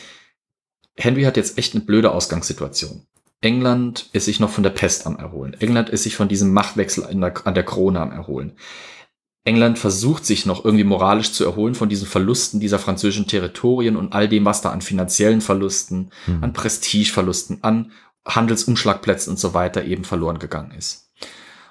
[0.96, 3.06] Henry hat jetzt echt eine blöde Ausgangssituation.
[3.44, 5.54] England ist sich noch von der Pest am Erholen.
[5.60, 8.56] England ist sich von diesem Machtwechsel der, an der Krone am Erholen.
[9.44, 14.14] England versucht sich noch irgendwie moralisch zu erholen von diesen Verlusten dieser französischen Territorien und
[14.14, 16.42] all dem, was da an finanziellen Verlusten, Hm.
[16.42, 17.92] an Prestigeverlusten, an
[18.26, 21.12] Handelsumschlagplätzen und so weiter eben verloren gegangen ist.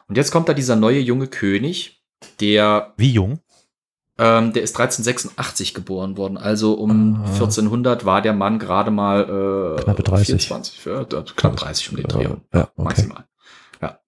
[0.07, 2.03] Und jetzt kommt da dieser neue junge König,
[2.39, 3.39] der, Wie jung?
[4.17, 6.38] Ähm, der ist 1386 geboren worden.
[6.38, 7.32] Also um Ah.
[7.34, 10.47] 1400 war der Mann gerade mal äh, Knappe 30.
[10.47, 11.04] 24, ja,
[11.36, 12.23] knapp 30 um den Dreh.
[12.23, 12.69] Ja, okay.
[12.76, 13.26] Maximal.
[13.82, 13.99] Ja.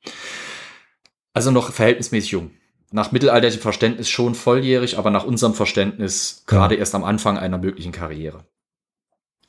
[1.34, 2.52] Also noch verhältnismäßig jung.
[2.92, 7.92] Nach mittelalterlichem Verständnis schon volljährig, aber nach unserem Verständnis gerade erst am Anfang einer möglichen
[7.92, 8.46] Karriere.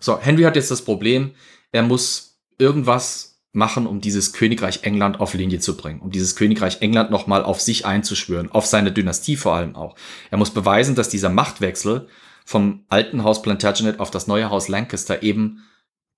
[0.01, 1.33] So, Henry hat jetzt das Problem,
[1.71, 6.83] er muss irgendwas machen, um dieses Königreich England auf Linie zu bringen, um dieses Königreich
[6.83, 9.97] England nochmal auf sich einzuschwören, auf seine Dynastie vor allem auch.
[10.31, 12.07] Er muss beweisen, dass dieser Machtwechsel
[12.45, 15.65] vom alten Haus Plantagenet auf das neue Haus Lancaster eben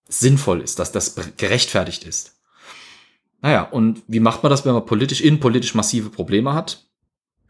[0.09, 2.39] sinnvoll ist, dass das gerechtfertigt ist.
[3.41, 6.87] Naja, und wie macht man das, wenn man politisch, innenpolitisch massive Probleme hat?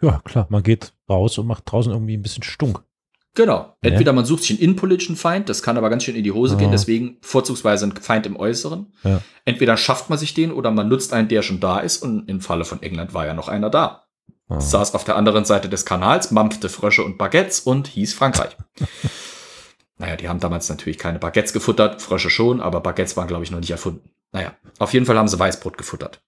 [0.03, 2.85] Ja, klar, man geht raus und macht draußen irgendwie ein bisschen Stunk.
[3.35, 3.77] Genau.
[3.83, 6.57] Entweder man sucht sich einen innenpolitischen Feind, das kann aber ganz schön in die Hose
[6.57, 6.59] Ah.
[6.59, 8.93] gehen, deswegen vorzugsweise ein Feind im Äußeren.
[9.05, 9.21] Ja.
[9.45, 12.41] Entweder schafft man sich den oder man nutzt einen, der schon da ist und im
[12.41, 14.07] Falle von England war ja noch einer da.
[14.49, 14.61] Ah.
[14.61, 18.57] Saß auf der anderen Seite des Kanals, mampfte Frösche und Baguettes und hieß Frankreich.
[19.99, 23.51] naja, die haben damals natürlich keine Baguettes gefuttert, Frösche schon, aber Baguettes waren, glaube ich,
[23.51, 24.11] noch nicht erfunden.
[24.33, 26.21] Naja, auf jeden Fall haben sie Weißbrot gefuttert.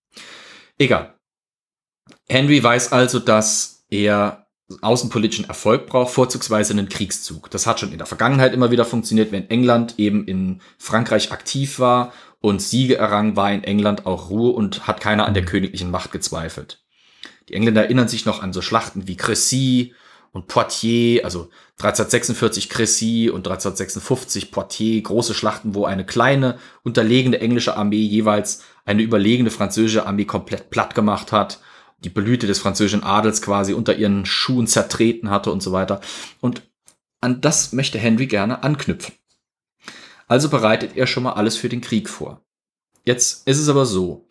[0.78, 1.14] Egal.
[2.28, 4.46] Henry weiß also, dass er
[4.80, 7.50] außenpolitischen Erfolg braucht, vorzugsweise einen Kriegszug.
[7.50, 11.78] Das hat schon in der Vergangenheit immer wieder funktioniert, wenn England eben in Frankreich aktiv
[11.78, 15.90] war und Siege errang, war in England auch Ruhe und hat keiner an der königlichen
[15.90, 16.82] Macht gezweifelt.
[17.48, 19.92] Die Engländer erinnern sich noch an so Schlachten wie Crécy
[20.32, 27.76] und Poitiers, also 1346 Crécy und 1356 Poitiers, große Schlachten, wo eine kleine, unterlegene englische
[27.76, 31.60] Armee jeweils eine überlegene französische Armee komplett platt gemacht hat
[32.04, 36.00] die Blüte des französischen Adels quasi unter ihren Schuhen zertreten hatte und so weiter.
[36.40, 36.62] Und
[37.20, 39.14] an das möchte Henry gerne anknüpfen.
[40.26, 42.42] Also bereitet er schon mal alles für den Krieg vor.
[43.04, 44.26] Jetzt ist es aber so.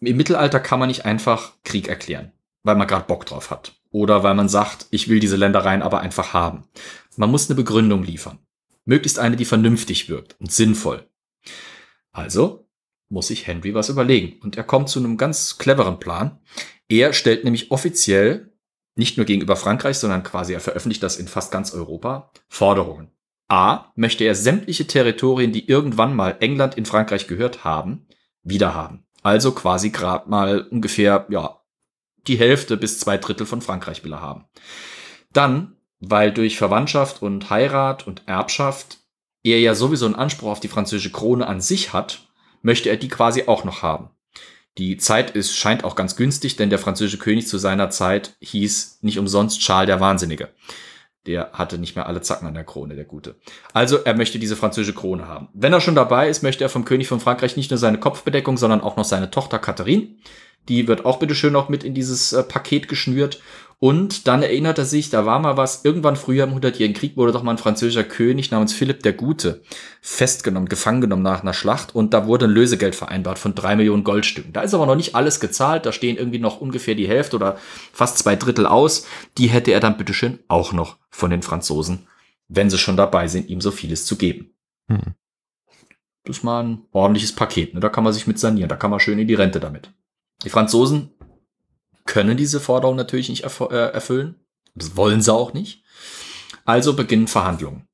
[0.00, 2.32] Im Mittelalter kann man nicht einfach Krieg erklären,
[2.62, 3.74] weil man gerade Bock drauf hat.
[3.90, 6.64] Oder weil man sagt, ich will diese Ländereien aber einfach haben.
[7.16, 8.38] Man muss eine Begründung liefern.
[8.84, 11.06] Möglichst eine, die vernünftig wirkt und sinnvoll.
[12.10, 12.61] Also
[13.12, 14.40] muss sich Henry was überlegen.
[14.42, 16.40] Und er kommt zu einem ganz cleveren Plan.
[16.88, 18.52] Er stellt nämlich offiziell,
[18.94, 23.10] nicht nur gegenüber Frankreich, sondern quasi er veröffentlicht das in fast ganz Europa, Forderungen.
[23.48, 28.06] A, möchte er sämtliche Territorien, die irgendwann mal England in Frankreich gehört haben,
[28.42, 29.04] wiederhaben.
[29.22, 31.60] Also quasi gerade mal ungefähr, ja,
[32.26, 34.46] die Hälfte bis zwei Drittel von Frankreich will er haben.
[35.32, 38.98] Dann, weil durch Verwandtschaft und Heirat und Erbschaft
[39.44, 42.31] er ja sowieso einen Anspruch auf die französische Krone an sich hat,
[42.62, 44.10] möchte er die quasi auch noch haben.
[44.78, 49.00] Die Zeit ist, scheint auch ganz günstig, denn der französische König zu seiner Zeit hieß
[49.02, 50.48] nicht umsonst Charles der Wahnsinnige.
[51.26, 53.36] Der hatte nicht mehr alle Zacken an der Krone, der Gute.
[53.74, 55.48] Also er möchte diese französische Krone haben.
[55.52, 58.56] Wenn er schon dabei ist, möchte er vom König von Frankreich nicht nur seine Kopfbedeckung,
[58.56, 60.08] sondern auch noch seine Tochter Katharine.
[60.68, 63.40] Die wird auch bitteschön noch mit in dieses äh, Paket geschnürt.
[63.82, 67.32] Und dann erinnert er sich, da war mal was, irgendwann früher im Hundertjährigen Krieg wurde
[67.32, 69.60] doch mal ein französischer König namens Philipp der Gute
[70.00, 74.04] festgenommen, gefangen genommen nach einer Schlacht und da wurde ein Lösegeld vereinbart von drei Millionen
[74.04, 74.52] Goldstücken.
[74.52, 77.56] Da ist aber noch nicht alles gezahlt, da stehen irgendwie noch ungefähr die Hälfte oder
[77.92, 79.04] fast zwei Drittel aus.
[79.36, 82.06] Die hätte er dann bitteschön auch noch von den Franzosen,
[82.46, 84.54] wenn sie schon dabei sind, ihm so vieles zu geben.
[84.86, 85.16] Hm.
[86.22, 87.80] Das ist mal ein ordentliches Paket, ne?
[87.80, 89.90] da kann man sich mit sanieren, da kann man schön in die Rente damit.
[90.44, 91.10] Die Franzosen
[92.04, 94.36] können diese Forderung natürlich nicht erf äh, erfüllen.
[94.74, 95.82] Das wollen sie auch nicht.
[96.64, 97.86] Also beginnen Verhandlungen.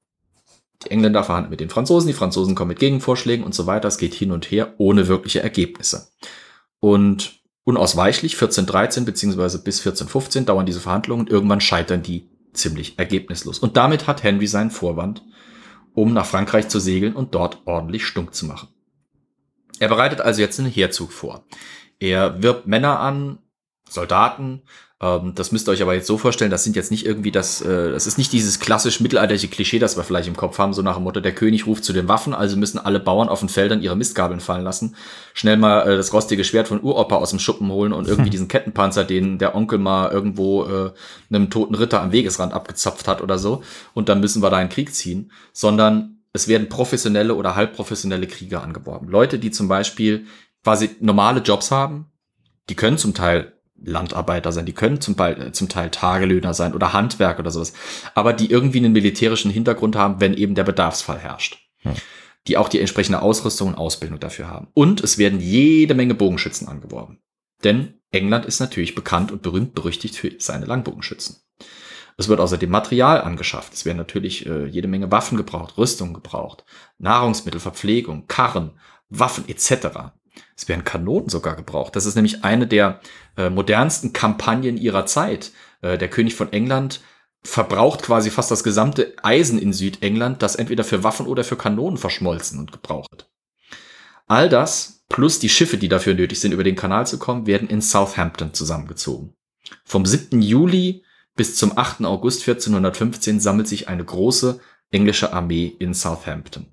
[0.84, 3.88] Die Engländer verhandeln mit den Franzosen, die Franzosen kommen mit Gegenvorschlägen und so weiter.
[3.88, 6.08] Es geht hin und her ohne wirkliche Ergebnisse.
[6.78, 11.26] Und unausweichlich 1413 beziehungsweise bis 1415 dauern diese Verhandlungen.
[11.26, 13.58] Irgendwann scheitern die ziemlich ergebnislos.
[13.58, 15.22] Und damit hat Henry seinen Vorwand,
[15.94, 18.68] um nach Frankreich zu segeln und dort ordentlich stunk zu machen.
[19.80, 21.44] Er bereitet also jetzt einen Heerzug vor.
[21.98, 23.38] Er wirbt Männer an,
[23.90, 24.62] Soldaten.
[25.00, 27.60] Ähm, das müsst ihr euch aber jetzt so vorstellen, das sind jetzt nicht irgendwie das,
[27.60, 30.82] äh, das ist nicht dieses klassisch mittelalterliche Klischee, das wir vielleicht im Kopf haben, so
[30.82, 33.48] nach dem Motto, der König ruft zu den Waffen, also müssen alle Bauern auf den
[33.48, 34.96] Feldern ihre Mistgabeln fallen lassen,
[35.34, 38.48] schnell mal äh, das rostige Schwert von Uropa aus dem Schuppen holen und irgendwie diesen
[38.48, 40.90] Kettenpanzer, den der Onkel mal irgendwo äh,
[41.30, 43.62] einem toten Ritter am Wegesrand abgezapft hat oder so,
[43.94, 48.62] und dann müssen wir da einen Krieg ziehen, sondern es werden professionelle oder halbprofessionelle Krieger
[48.62, 49.08] angeworben.
[49.08, 50.26] Leute, die zum Beispiel
[50.64, 52.06] quasi normale Jobs haben,
[52.68, 56.74] die können zum Teil Landarbeiter sein, die können zum Teil, äh, zum Teil Tagelöhner sein
[56.74, 57.72] oder Handwerk oder sowas,
[58.14, 61.58] aber die irgendwie einen militärischen Hintergrund haben, wenn eben der Bedarfsfall herrscht.
[61.78, 61.94] Hm.
[62.46, 64.68] Die auch die entsprechende Ausrüstung und Ausbildung dafür haben.
[64.74, 67.20] Und es werden jede Menge Bogenschützen angeworben.
[67.62, 71.36] Denn England ist natürlich bekannt und berühmt berüchtigt für seine Langbogenschützen.
[72.16, 73.74] Es wird außerdem Material angeschafft.
[73.74, 76.64] Es werden natürlich äh, jede Menge Waffen gebraucht, Rüstung gebraucht,
[76.98, 78.72] Nahrungsmittel, Verpflegung, Karren,
[79.08, 80.12] Waffen etc.
[80.56, 81.94] Es werden Kanonen sogar gebraucht.
[81.94, 83.00] Das ist nämlich eine der
[83.38, 85.52] äh, modernsten Kampagnen ihrer Zeit.
[85.80, 87.00] Äh, der König von England
[87.42, 91.96] verbraucht quasi fast das gesamte Eisen in Südengland, das entweder für Waffen oder für Kanonen
[91.96, 93.30] verschmolzen und gebraucht wird.
[94.26, 97.68] All das plus die Schiffe, die dafür nötig sind, über den Kanal zu kommen, werden
[97.68, 99.34] in Southampton zusammengezogen.
[99.84, 100.42] Vom 7.
[100.42, 101.04] Juli
[101.36, 102.04] bis zum 8.
[102.04, 106.66] August 1415 sammelt sich eine große englische Armee in Southampton.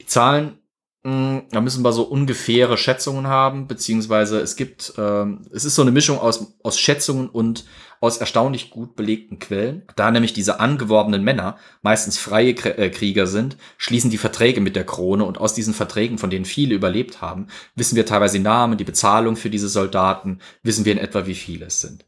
[0.00, 0.58] Die Zahlen,
[1.06, 5.92] da müssen wir so ungefähre Schätzungen haben, beziehungsweise es gibt, ähm, es ist so eine
[5.92, 7.64] Mischung aus, aus Schätzungen und
[8.00, 9.82] aus erstaunlich gut belegten Quellen.
[9.94, 14.84] Da nämlich diese angeworbenen Männer meistens freie äh, Krieger sind, schließen die Verträge mit der
[14.84, 18.76] Krone und aus diesen Verträgen, von denen viele überlebt haben, wissen wir teilweise die Namen,
[18.76, 22.04] die Bezahlung für diese Soldaten, wissen wir in etwa, wie viele es sind.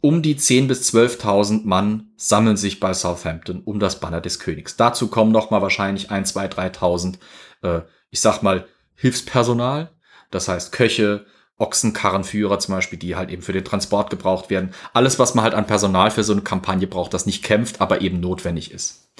[0.00, 4.76] Um die 10.000 bis 12.000 Mann sammeln sich bei Southampton um das Banner des Königs.
[4.76, 7.14] Dazu kommen noch mal wahrscheinlich 1, 2, 3.000,
[7.62, 7.80] äh,
[8.16, 9.90] ich sag mal, Hilfspersonal.
[10.30, 11.26] Das heißt Köche,
[11.58, 14.72] Ochsenkarrenführer zum Beispiel, die halt eben für den Transport gebraucht werden.
[14.94, 18.00] Alles, was man halt an Personal für so eine Kampagne braucht, das nicht kämpft, aber
[18.00, 19.10] eben notwendig ist.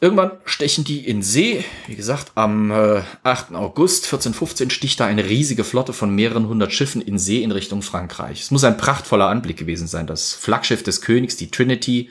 [0.00, 1.62] Irgendwann stechen die in See.
[1.86, 3.52] Wie gesagt, am äh, 8.
[3.54, 7.82] August 1415 sticht da eine riesige Flotte von mehreren hundert Schiffen in See in Richtung
[7.82, 8.40] Frankreich.
[8.40, 10.06] Es muss ein prachtvoller Anblick gewesen sein.
[10.06, 12.10] Das Flaggschiff des Königs, die Trinity,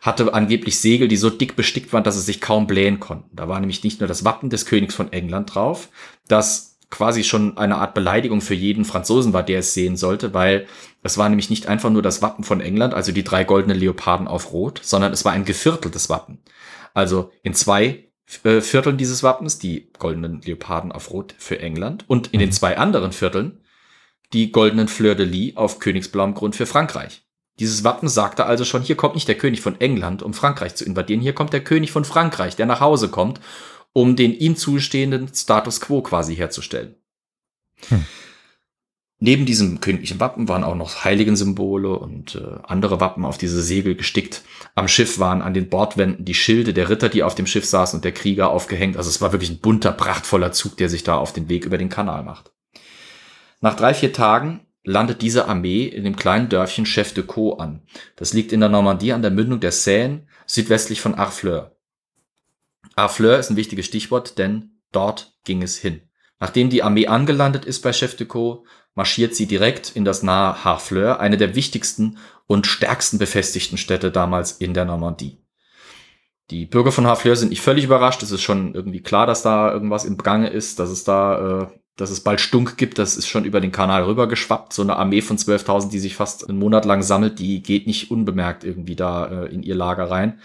[0.00, 3.34] hatte angeblich Segel, die so dick bestickt waren, dass sie sich kaum blähen konnten.
[3.34, 5.88] Da war nämlich nicht nur das Wappen des Königs von England drauf,
[6.28, 10.66] das quasi schon eine Art Beleidigung für jeden Franzosen war, der es sehen sollte, weil
[11.02, 14.26] es war nämlich nicht einfach nur das Wappen von England, also die drei goldenen Leoparden
[14.26, 16.38] auf Rot, sondern es war ein gevierteltes Wappen.
[16.94, 18.08] Also in zwei
[18.44, 22.78] äh, Vierteln dieses Wappens die goldenen Leoparden auf Rot für England und in den zwei
[22.78, 23.60] anderen Vierteln
[24.32, 27.22] die goldenen Fleur de Lis auf königsblauem Grund für Frankreich.
[27.58, 30.84] Dieses Wappen sagte also schon, hier kommt nicht der König von England, um Frankreich zu
[30.84, 33.40] invadieren, hier kommt der König von Frankreich, der nach Hause kommt
[33.92, 36.94] um den ihm zustehenden Status quo quasi herzustellen.
[37.88, 38.04] Hm.
[39.20, 43.96] Neben diesem königlichen Wappen waren auch noch Heiligensymbole und äh, andere Wappen auf diese Segel
[43.96, 44.44] gestickt.
[44.76, 47.98] Am Schiff waren an den Bordwänden die Schilde der Ritter, die auf dem Schiff saßen
[47.98, 48.96] und der Krieger aufgehängt.
[48.96, 51.78] Also es war wirklich ein bunter, prachtvoller Zug, der sich da auf den Weg über
[51.78, 52.52] den Kanal macht.
[53.60, 57.82] Nach drei, vier Tagen landet diese Armee in dem kleinen Dörfchen Chef de Caux an.
[58.16, 61.76] Das liegt in der Normandie an der Mündung der Seine, südwestlich von Harfleur.
[62.96, 66.02] Harfleur ist ein wichtiges Stichwort, denn dort ging es hin.
[66.40, 70.64] Nachdem die Armee angelandet ist bei Chef de Caux, marschiert sie direkt in das nahe
[70.64, 75.38] Harfleur, eine der wichtigsten und stärksten befestigten Städte damals in der Normandie.
[76.50, 78.22] Die Bürger von Harfleur sind nicht völlig überrascht.
[78.22, 81.66] Es ist schon irgendwie klar, dass da irgendwas im Gange ist, dass es da, äh,
[81.98, 82.98] dass es bald Stunk gibt.
[82.98, 84.72] Das ist schon über den Kanal rübergeschwappt.
[84.72, 88.10] So eine Armee von 12.000, die sich fast einen Monat lang sammelt, die geht nicht
[88.10, 90.38] unbemerkt irgendwie da äh, in ihr Lager rein.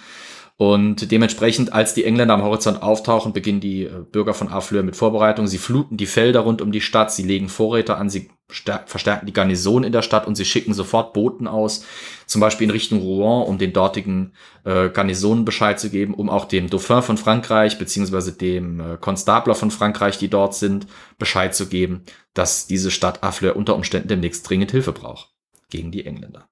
[0.56, 4.96] Und dementsprechend, als die Engländer am Horizont auftauchen, beginnen die äh, Bürger von Harfleur mit
[4.96, 5.48] Vorbereitungen.
[5.48, 9.34] Sie fluten die Felder rund um die Stadt, sie legen Vorräte an, sie verstärken die
[9.34, 11.86] Garnison in der Stadt und sie schicken sofort Boten aus,
[12.28, 16.46] zum Beispiel in Richtung Rouen, um den dortigen äh, Garnisonen Bescheid zu geben, um auch
[16.46, 20.86] dem Dauphin von Frankreich beziehungsweise dem äh, Konstabler von Frankreich, die dort sind,
[21.18, 22.04] Bescheid zu geben,
[22.36, 25.34] dass diese Stadt Harfleur unter Umständen demnächst dringend Hilfe braucht
[25.70, 26.48] gegen die Engländer.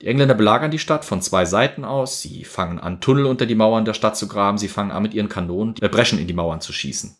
[0.00, 2.22] Die Engländer belagern die Stadt von zwei Seiten aus.
[2.22, 4.56] Sie fangen an, Tunnel unter die Mauern der Stadt zu graben.
[4.56, 7.16] Sie fangen an, mit ihren Kanonen die Breschen in die Mauern zu schießen.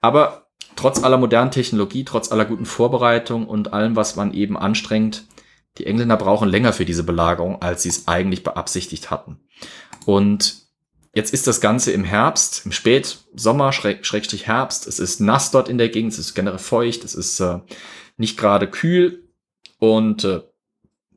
[0.00, 5.26] Aber trotz aller modernen Technologie, trotz aller guten Vorbereitung und allem, was man eben anstrengt,
[5.78, 9.40] die Engländer brauchen länger für diese Belagerung, als sie es eigentlich beabsichtigt hatten.
[10.06, 10.66] Und
[11.14, 14.86] jetzt ist das Ganze im Herbst, im Spätsommer, Schrägstrich Herbst.
[14.86, 17.58] Es ist nass dort in der Gegend, es ist generell feucht, es ist äh,
[18.16, 19.28] nicht gerade kühl
[19.78, 20.42] und äh,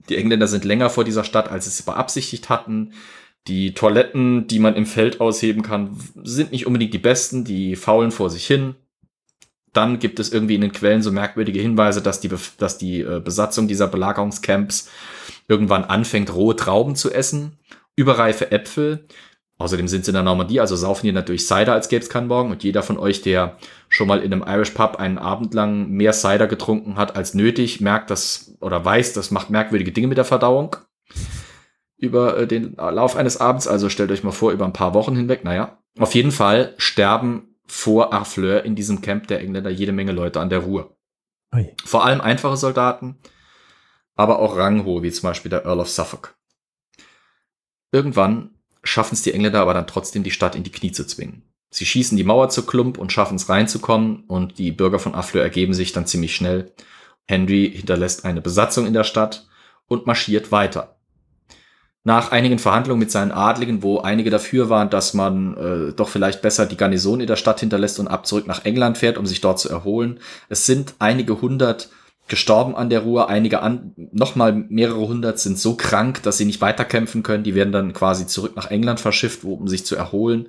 [0.10, 2.94] die Engländer sind länger vor dieser Stadt, als sie es beabsichtigt hatten.
[3.48, 8.12] Die Toiletten, die man im Feld ausheben kann, sind nicht unbedingt die besten, die faulen
[8.12, 8.76] vor sich hin.
[9.74, 13.20] Dann gibt es irgendwie in den Quellen so merkwürdige Hinweise, dass die, dass die äh,
[13.20, 14.89] Besatzung dieser Belagerungscamps
[15.48, 17.58] irgendwann anfängt, rohe Trauben zu essen,
[17.96, 19.06] überreife Äpfel.
[19.63, 22.28] Außerdem sind sie in der Normandie, also saufen die natürlich Cider, als gäbe es keinen
[22.28, 22.52] Morgen.
[22.52, 23.56] Und jeder von euch, der
[23.88, 27.80] schon mal in einem Irish Pub einen Abend lang mehr Cider getrunken hat als nötig,
[27.80, 30.76] merkt das oder weiß, das macht merkwürdige Dinge mit der Verdauung
[31.95, 33.66] über äh, den Lauf eines Abends.
[33.66, 35.45] Also stellt euch mal vor, über ein paar Wochen hinweg.
[35.45, 40.41] Naja, auf jeden Fall sterben vor Harfleur in diesem Camp der Engländer jede Menge Leute
[40.41, 40.97] an der Ruhr.
[41.55, 41.74] Oi.
[41.86, 43.18] Vor allem einfache Soldaten,
[44.16, 46.36] aber auch ranghohe, wie zum Beispiel der Earl of Suffolk.
[47.93, 48.53] Irgendwann
[48.84, 51.43] schaffen es die Engländer aber dann trotzdem, die Stadt in die Knie zu zwingen.
[51.69, 55.43] Sie schießen die Mauer zu Klump und schaffen es reinzukommen und die Bürger von Affleur
[55.43, 56.71] ergeben sich dann ziemlich schnell.
[57.25, 59.47] Henry hinterlässt eine Besatzung in der Stadt
[59.88, 60.97] und marschiert weiter.
[62.05, 66.41] Nach einigen Verhandlungen mit seinen Adligen, wo einige dafür waren, dass man äh, doch vielleicht
[66.41, 69.39] besser die Garnison in der Stadt hinterlässt und ab zurück nach England fährt, um sich
[69.39, 70.19] dort zu erholen.
[70.49, 71.89] Es sind einige hundert
[72.28, 76.45] gestorben an der Ruhr, einige an, noch mal mehrere hundert sind so krank, dass sie
[76.45, 77.43] nicht weiterkämpfen können.
[77.43, 80.47] Die werden dann quasi zurück nach England verschifft, um sich zu erholen.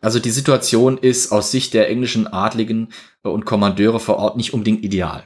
[0.00, 2.88] Also die Situation ist aus Sicht der englischen Adligen
[3.22, 5.24] und Kommandeure vor Ort nicht unbedingt ideal.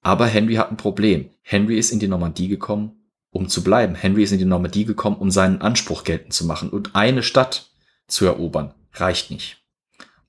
[0.00, 1.28] Aber Henry hat ein Problem.
[1.42, 2.92] Henry ist in die Normandie gekommen,
[3.30, 3.94] um zu bleiben.
[3.94, 6.70] Henry ist in die Normandie gekommen, um seinen Anspruch geltend zu machen.
[6.70, 7.70] Und eine Stadt
[8.06, 9.59] zu erobern, reicht nicht.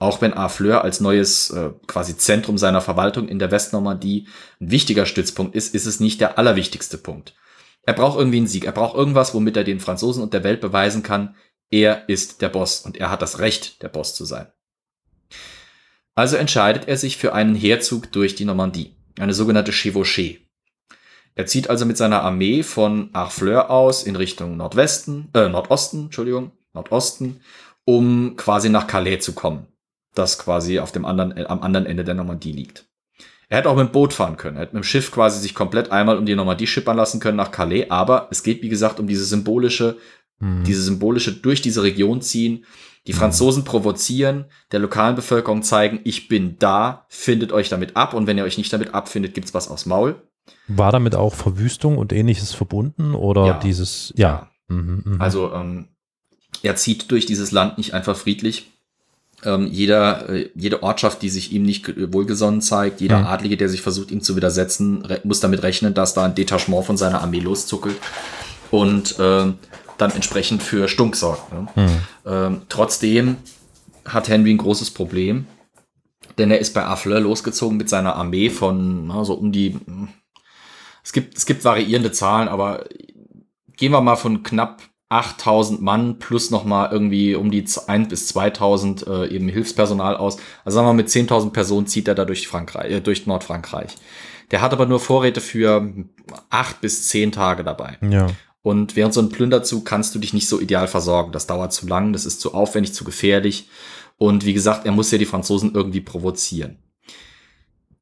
[0.01, 4.27] Auch wenn Harfleur als neues äh, quasi Zentrum seiner Verwaltung in der Westnormandie
[4.59, 7.35] ein wichtiger Stützpunkt ist, ist es nicht der allerwichtigste Punkt.
[7.83, 8.65] Er braucht irgendwie einen Sieg.
[8.65, 11.35] Er braucht irgendwas, womit er den Franzosen und der Welt beweisen kann,
[11.69, 14.47] er ist der Boss und er hat das Recht, der Boss zu sein.
[16.15, 20.39] Also entscheidet er sich für einen Heerzug durch die Normandie, eine sogenannte Chevauchée.
[21.35, 26.53] Er zieht also mit seiner Armee von Harfleur aus in Richtung Nordwesten, äh, Nordosten, Entschuldigung,
[26.73, 27.41] Nordosten,
[27.85, 29.67] um quasi nach Calais zu kommen,
[30.13, 32.85] das quasi auf dem anderen, äh, am anderen Ende der Normandie liegt.
[33.49, 35.53] Er hätte auch mit dem Boot fahren können, er hätte mit dem Schiff quasi sich
[35.53, 38.99] komplett einmal um die Normandie schippern lassen können nach Calais, aber es geht, wie gesagt,
[38.99, 39.97] um diese symbolische,
[40.39, 40.63] Mhm.
[40.63, 42.65] diese symbolische durch diese Region ziehen,
[43.07, 48.25] die Franzosen provozieren, der lokalen Bevölkerung zeigen, ich bin da, findet euch damit ab und
[48.27, 50.21] wenn ihr euch nicht damit abfindet, gibt's was aufs Maul.
[50.67, 53.59] War damit auch Verwüstung und ähnliches verbunden oder Ja.
[53.59, 54.49] dieses, ja.
[54.67, 55.21] Mhm, mhm.
[55.21, 55.87] Also ähm,
[56.63, 58.71] er zieht durch dieses Land nicht einfach friedlich.
[59.43, 63.25] Ähm, jeder, äh, jede Ortschaft, die sich ihm nicht ge- wohlgesonnen zeigt, jeder Mhm.
[63.25, 66.95] Adlige, der sich versucht, ihm zu widersetzen, muss damit rechnen, dass da ein Detachement von
[66.97, 67.97] seiner Armee loszuckelt
[68.69, 69.55] und ähm,
[69.97, 71.51] dann entsprechend für Stunk sorgt.
[71.53, 71.67] Ne?
[71.75, 71.89] Mhm.
[72.25, 73.37] Ähm, trotzdem
[74.05, 75.45] hat Henry ein großes Problem,
[76.37, 79.77] denn er ist bei Harfleur losgezogen mit seiner Armee von na, so um die.
[81.03, 82.85] Es gibt, es gibt variierende Zahlen, aber
[83.75, 84.81] gehen wir mal von knapp
[85.11, 90.37] 8000 Mann plus noch mal irgendwie um die 1 bis 2000 äh, eben Hilfspersonal aus.
[90.63, 93.95] Also sagen wir mal, mit 10.000 Personen zieht er da durch Frankreich, äh, durch Nordfrankreich.
[94.51, 95.91] Der hat aber nur Vorräte für
[96.49, 97.97] acht bis zehn Tage dabei.
[98.01, 98.27] ja.
[98.63, 101.31] Und während so ein Plünderzug kannst du dich nicht so ideal versorgen.
[101.31, 103.67] Das dauert zu lang, das ist zu aufwendig, zu gefährlich.
[104.19, 106.77] Und wie gesagt, er muss ja die Franzosen irgendwie provozieren.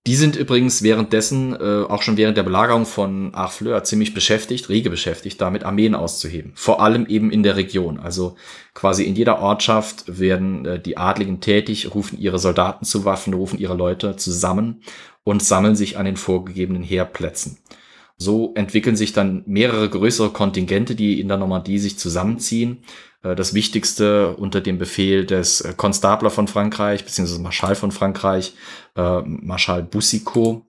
[0.08, 4.90] Die sind übrigens währenddessen, äh, auch schon während der Belagerung von Harfleur, ziemlich beschäftigt, rege
[4.90, 6.54] beschäftigt, damit Armeen auszuheben.
[6.56, 8.00] Vor allem eben in der Region.
[8.00, 8.36] Also
[8.74, 13.60] quasi in jeder Ortschaft werden äh, die Adligen tätig, rufen ihre Soldaten zu Waffen, rufen
[13.60, 14.82] ihre Leute zusammen
[15.24, 17.58] und sammeln sich an den vorgegebenen Heerplätzen.
[18.22, 22.84] So entwickeln sich dann mehrere größere Kontingente, die in der Normandie sich zusammenziehen.
[23.24, 28.54] Äh, Das wichtigste unter dem Befehl des äh, Konstabler von Frankreich, beziehungsweise Marschall von Frankreich,
[28.96, 30.64] äh, Marschall Boussicot,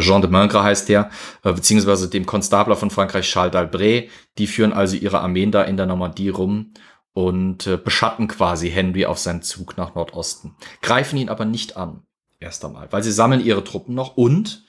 [0.00, 1.10] Jean de Mingre heißt der,
[1.42, 4.10] beziehungsweise dem Konstabler von Frankreich, Charles d'Albret.
[4.36, 6.74] Die führen also ihre Armeen da in der Normandie rum
[7.14, 10.56] und beschatten quasi Henry auf seinen Zug nach Nordosten.
[10.82, 12.02] Greifen ihn aber nicht an,
[12.38, 14.61] erst einmal, weil sie sammeln ihre Truppen noch und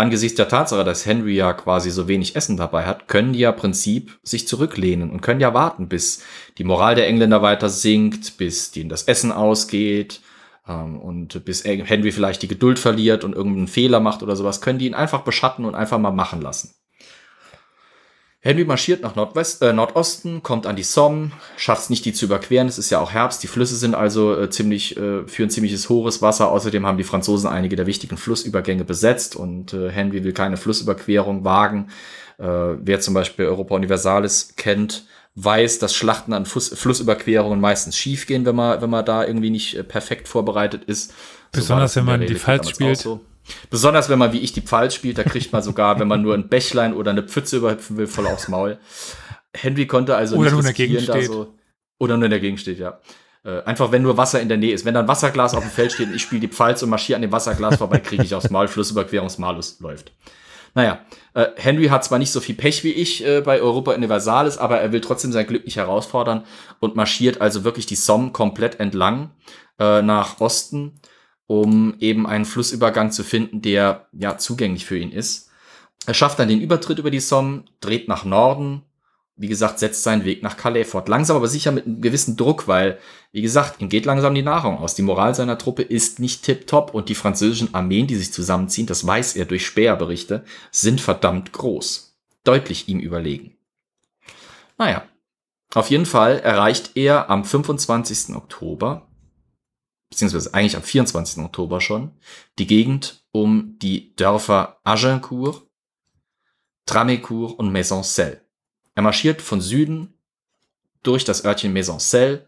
[0.00, 3.52] angesichts der Tatsache, dass Henry ja quasi so wenig Essen dabei hat, können die ja
[3.52, 6.24] Prinzip sich zurücklehnen und können ja warten, bis
[6.58, 10.20] die Moral der Engländer weiter sinkt, bis denen das Essen ausgeht
[10.66, 14.78] ähm, und bis Henry vielleicht die Geduld verliert und irgendeinen Fehler macht oder sowas, können
[14.78, 16.74] die ihn einfach beschatten und einfach mal machen lassen.
[18.42, 22.24] Henry marschiert nach Nordwest, äh, Nordosten, kommt an die Somme, schafft es nicht, die zu
[22.24, 22.68] überqueren.
[22.68, 23.42] Es ist ja auch Herbst.
[23.42, 26.50] Die Flüsse sind also äh, ziemlich, äh, führen ziemliches hohes Wasser.
[26.50, 31.44] Außerdem haben die Franzosen einige der wichtigen Flussübergänge besetzt und äh, Henry will keine Flussüberquerung
[31.44, 31.88] wagen.
[32.38, 38.46] Äh, wer zum Beispiel Europa Universalis kennt, weiß, dass Schlachten an Fluss, Flussüberquerungen meistens schiefgehen,
[38.46, 41.10] wenn man, wenn man da irgendwie nicht äh, perfekt vorvorbereitet ist.
[41.10, 42.96] So Besonders in wenn man die damals spielt.
[42.96, 43.20] so.
[43.70, 46.34] Besonders wenn man wie ich die Pfalz spielt, da kriegt man sogar, wenn man nur
[46.34, 48.78] ein Bächlein oder eine Pfütze überhüpfen will, voll aufs Maul.
[49.54, 51.54] Henry konnte also Oder nicht nur in der Gegend riskieren, da so
[51.98, 52.98] oder nur in der Gegend steht, ja.
[53.44, 54.84] Äh, einfach wenn nur Wasser in der Nähe ist.
[54.84, 57.16] Wenn da ein Wasserglas auf dem Feld steht und ich spiele die Pfalz und marschiere
[57.16, 60.12] an dem Wasserglas vorbei, kriege ich aufs Maul, Flussüberquerungsmalus läuft.
[60.74, 61.00] Naja,
[61.34, 64.80] äh, Henry hat zwar nicht so viel Pech wie ich äh, bei Europa Universalis, aber
[64.80, 66.44] er will trotzdem sein Glück nicht herausfordern
[66.78, 69.30] und marschiert also wirklich die Somme komplett entlang
[69.78, 71.00] äh, nach Osten,
[71.50, 75.50] um eben einen Flussübergang zu finden, der ja zugänglich für ihn ist.
[76.06, 78.82] Er schafft dann den Übertritt über die Somme, dreht nach Norden,
[79.34, 81.08] wie gesagt, setzt seinen Weg nach Calais fort.
[81.08, 83.00] Langsam aber sicher mit einem gewissen Druck, weil,
[83.32, 84.94] wie gesagt, ihm geht langsam die Nahrung aus.
[84.94, 89.04] Die Moral seiner Truppe ist nicht tipptopp und die französischen Armeen, die sich zusammenziehen, das
[89.04, 92.16] weiß er durch Späherberichte, sind verdammt groß.
[92.44, 93.56] Deutlich ihm überlegen.
[94.78, 95.02] Naja,
[95.74, 98.36] auf jeden Fall erreicht er am 25.
[98.36, 99.09] Oktober,
[100.10, 101.42] beziehungsweise eigentlich am 24.
[101.42, 102.12] Oktober schon,
[102.58, 105.62] die Gegend um die Dörfer Agincourt,
[106.84, 108.40] Tramecourt und Maisoncelles.
[108.94, 110.14] Er marschiert von Süden
[111.02, 112.40] durch das Örtchen Maisoncelles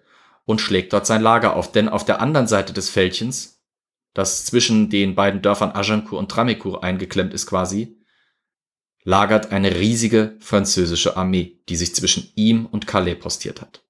[0.44, 3.62] und schlägt dort sein Lager auf, denn auf der anderen Seite des Fältchens,
[4.12, 7.96] das zwischen den beiden Dörfern Agincourt und Tramecourt eingeklemmt ist quasi,
[9.04, 13.84] lagert eine riesige französische Armee, die sich zwischen ihm und Calais postiert hat.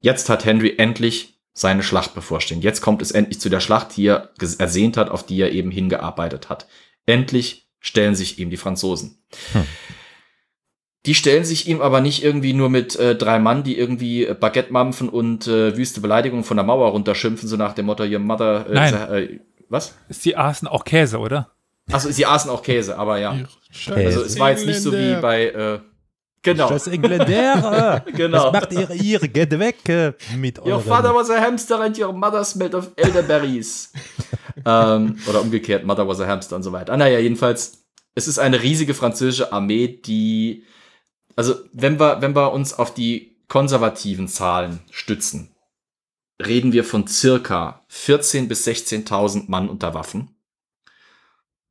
[0.00, 2.60] Jetzt hat Henry endlich seine Schlacht bevorstehen.
[2.60, 5.70] Jetzt kommt es endlich zu der Schlacht, die er ersehnt hat, auf die er eben
[5.70, 6.66] hingearbeitet hat.
[7.06, 9.22] Endlich stellen sich ihm die Franzosen.
[9.52, 9.64] Hm.
[11.06, 14.34] Die stellen sich ihm aber nicht irgendwie nur mit äh, drei Mann, die irgendwie äh,
[14.34, 18.20] Baguette mampfen und äh, wüste Beleidigungen von der Mauer runterschimpfen, so nach dem Motto, your
[18.20, 18.94] mother, äh, Nein.
[18.94, 19.94] äh, was?
[20.08, 21.50] Sie aßen auch Käse, oder?
[21.92, 23.36] Achso, sie aßen auch Käse, aber ja.
[23.94, 25.80] Also es war jetzt nicht so wie bei, äh,
[26.52, 26.68] genau.
[26.68, 28.04] Das Engländer.
[28.14, 28.44] Genau.
[28.44, 29.18] Was macht ihr hier?
[29.20, 30.82] Geht weg äh, mit Your eurem...
[30.82, 33.92] father was a hamster and your mother smelled of elderberries.
[34.64, 36.92] ähm, oder umgekehrt, mother was a hamster und so weiter.
[36.92, 37.84] Ah, naja, jedenfalls,
[38.14, 40.64] es ist eine riesige französische Armee, die,
[41.34, 45.54] also wenn wir, wenn wir uns auf die konservativen Zahlen stützen,
[46.44, 50.30] reden wir von circa 14.000 bis 16.000 Mann unter Waffen.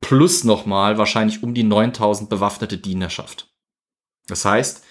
[0.02, 3.53] Plus nochmal wahrscheinlich um die 9.000 bewaffnete Dienerschaft.
[4.28, 4.84] Das heißt,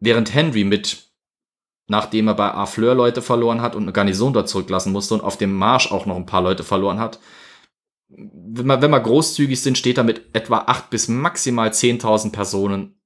[0.00, 1.04] während Henry mit
[1.86, 5.36] nachdem er bei Harfleur Leute verloren hat und eine Garnison dort zurücklassen musste und auf
[5.36, 7.20] dem Marsch auch noch ein paar Leute verloren hat.
[8.08, 13.00] Wenn wir, wenn wir großzügig sind, steht er mit etwa 8 bis maximal 10.000 Personen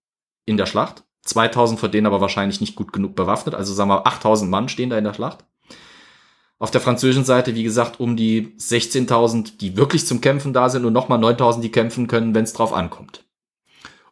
[0.45, 1.05] in der Schlacht.
[1.27, 3.55] 2.000 von denen aber wahrscheinlich nicht gut genug bewaffnet.
[3.55, 5.45] Also sagen wir 8.000 Mann stehen da in der Schlacht.
[6.59, 10.85] Auf der französischen Seite, wie gesagt, um die 16.000, die wirklich zum Kämpfen da sind
[10.85, 13.25] und nochmal 9.000, die kämpfen können, wenn es drauf ankommt.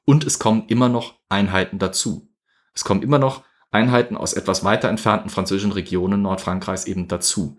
[0.05, 2.29] Und es kommen immer noch Einheiten dazu.
[2.75, 7.59] Es kommen immer noch Einheiten aus etwas weiter entfernten französischen Regionen Nordfrankreichs eben dazu.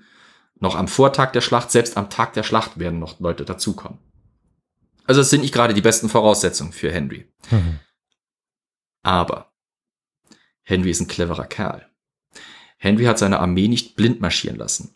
[0.60, 4.00] Noch am Vortag der Schlacht, selbst am Tag der Schlacht werden noch Leute dazukommen.
[5.06, 7.32] Also es sind nicht gerade die besten Voraussetzungen für Henry.
[7.52, 7.80] Mhm.
[9.04, 9.54] Aber
[10.64, 11.88] Henry ist ein cleverer Kerl.
[12.78, 14.94] Henry hat seine Armee nicht blind marschieren lassen.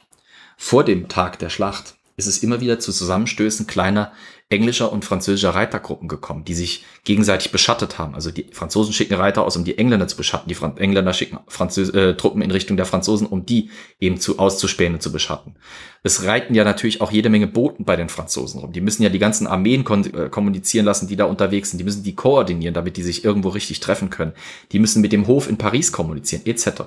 [0.58, 4.12] Vor dem Tag der Schlacht ist es immer wieder zu Zusammenstößen kleiner
[4.52, 8.16] englischer und französischer Reitergruppen gekommen, die sich gegenseitig beschattet haben.
[8.16, 10.50] Also die Franzosen schicken Reiter aus, um die Engländer zu beschatten.
[10.50, 14.94] Die Engländer schicken Französ äh, Truppen in Richtung der Franzosen, um die eben zu auszuspähen
[14.94, 15.56] und zu beschatten.
[16.04, 18.72] Es reiten ja natürlich auch jede Menge Boten bei den Franzosen rum.
[18.72, 21.78] Die müssen ja die ganzen Armeen äh, kommunizieren lassen, die da unterwegs sind.
[21.78, 24.34] Die müssen die koordinieren, damit die sich irgendwo richtig treffen können.
[24.72, 26.82] Die müssen mit dem Hof in Paris kommunizieren, etc.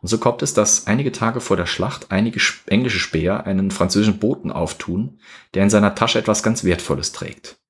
[0.00, 4.18] Und so kommt es, dass einige Tage vor der Schlacht einige englische Späher einen französischen
[4.18, 5.20] Boten auftun,
[5.54, 7.60] der in seiner Tasche etwas ganz Wertvolles trägt.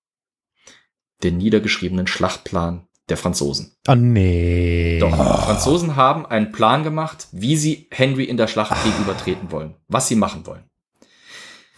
[1.23, 3.73] Den niedergeschriebenen Schlachtplan der Franzosen.
[3.87, 4.99] Ah, nee.
[4.99, 9.75] Doch, die Franzosen haben einen Plan gemacht, wie sie Henry in der Schlacht gegenübertreten wollen,
[9.89, 10.65] was sie machen wollen.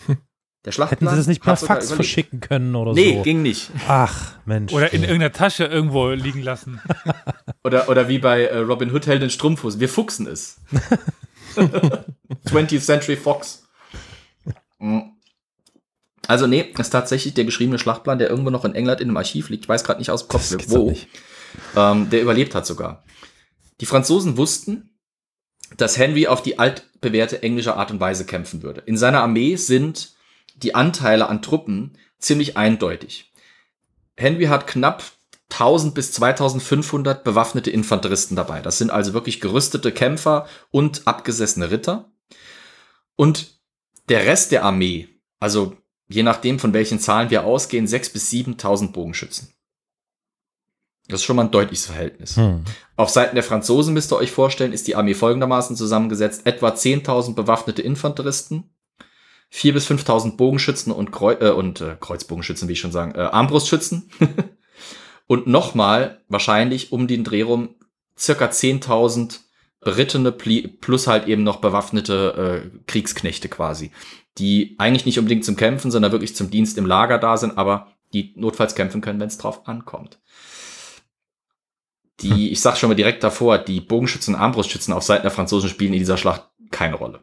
[0.64, 3.22] Der Schlachtplan Hätten sie das nicht per Fax verschicken können oder Nee, so?
[3.22, 3.70] ging nicht.
[3.86, 4.72] Ach, Mensch.
[4.72, 6.80] Oder in irgendeiner Tasche irgendwo liegen lassen.
[7.64, 9.80] Oder, oder wie bei äh, Robin Hood Held in Strumpfhosen.
[9.80, 10.60] Wir fuchsen es.
[12.46, 13.66] 20th Century Fox.
[14.78, 15.00] Mm.
[16.28, 19.48] Also nee, ist tatsächlich der geschriebene Schlachtplan, der irgendwo noch in England in einem Archiv
[19.48, 19.64] liegt.
[19.64, 20.94] Ich weiß gerade nicht aus dem Kopf, wo.
[21.76, 23.04] Ähm, der überlebt hat sogar.
[23.80, 24.96] Die Franzosen wussten,
[25.76, 28.82] dass Henry auf die altbewährte englische Art und Weise kämpfen würde.
[28.86, 30.14] In seiner Armee sind
[30.56, 33.32] die Anteile an Truppen ziemlich eindeutig.
[34.16, 35.02] Henry hat knapp
[35.50, 38.60] 1000 bis 2500 bewaffnete Infanteristen dabei.
[38.60, 42.10] Das sind also wirklich gerüstete Kämpfer und abgesessene Ritter.
[43.14, 43.60] Und
[44.08, 45.08] der Rest der Armee,
[45.38, 45.76] also
[46.08, 49.52] je nachdem von welchen Zahlen wir ausgehen, 6 bis 7000 Bogenschützen.
[51.08, 52.36] Das ist schon mal ein deutliches Verhältnis.
[52.36, 52.64] Hm.
[52.96, 56.42] Auf Seiten der Franzosen müsst ihr euch vorstellen, ist die Armee folgendermaßen zusammengesetzt.
[56.46, 58.64] Etwa 10.000 bewaffnete Infanteristen,
[59.52, 63.20] 4.000 bis 5.000 Bogenschützen und, Kreu äh, und äh, Kreuzbogenschützen, wie ich schon sagen, äh,
[63.20, 64.10] Armbrustschützen.
[65.28, 67.76] und nochmal wahrscheinlich um den Dreh rum
[68.18, 69.40] circa 10.000
[69.80, 73.92] berittene plus halt eben noch bewaffnete äh, Kriegsknechte quasi,
[74.38, 77.88] die eigentlich nicht unbedingt zum Kämpfen, sondern wirklich zum Dienst im Lager da sind, aber
[78.12, 80.20] die notfalls kämpfen können, wenn es drauf ankommt.
[82.20, 85.68] Die, ich sag schon mal direkt davor, die Bogenschützen und Armbrustschützen auf Seiten der Franzosen
[85.68, 87.20] spielen in dieser Schlacht keine Rolle.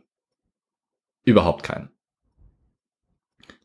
[1.26, 1.89] Überhaupt keine.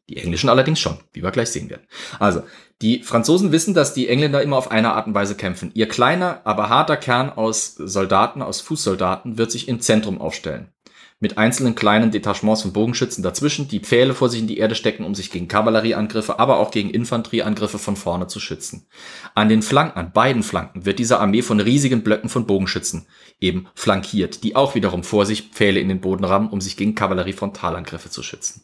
[0.08, 1.86] Die Englischen allerdings schon, wie wir gleich sehen werden.
[2.18, 2.42] Also,
[2.80, 5.70] die Franzosen wissen, dass die Engländer immer auf eine Art und Weise kämpfen.
[5.74, 10.72] Ihr kleiner, aber harter Kern aus Soldaten, aus Fußsoldaten, wird sich im Zentrum aufstellen.
[11.20, 15.04] Mit einzelnen kleinen Detachements von Bogenschützen dazwischen, die Pfähle vor sich in die Erde stecken,
[15.04, 18.86] um sich gegen Kavallerieangriffe, aber auch gegen Infanterieangriffe von vorne zu schützen.
[19.34, 23.06] An den Flanken, an beiden Flanken, wird diese Armee von riesigen Blöcken von Bogenschützen
[23.40, 26.94] eben flankiert, die auch wiederum vor sich Pfähle in den Boden rammen, um sich gegen
[26.94, 28.62] Kavallerie-Frontalangriffe zu schützen.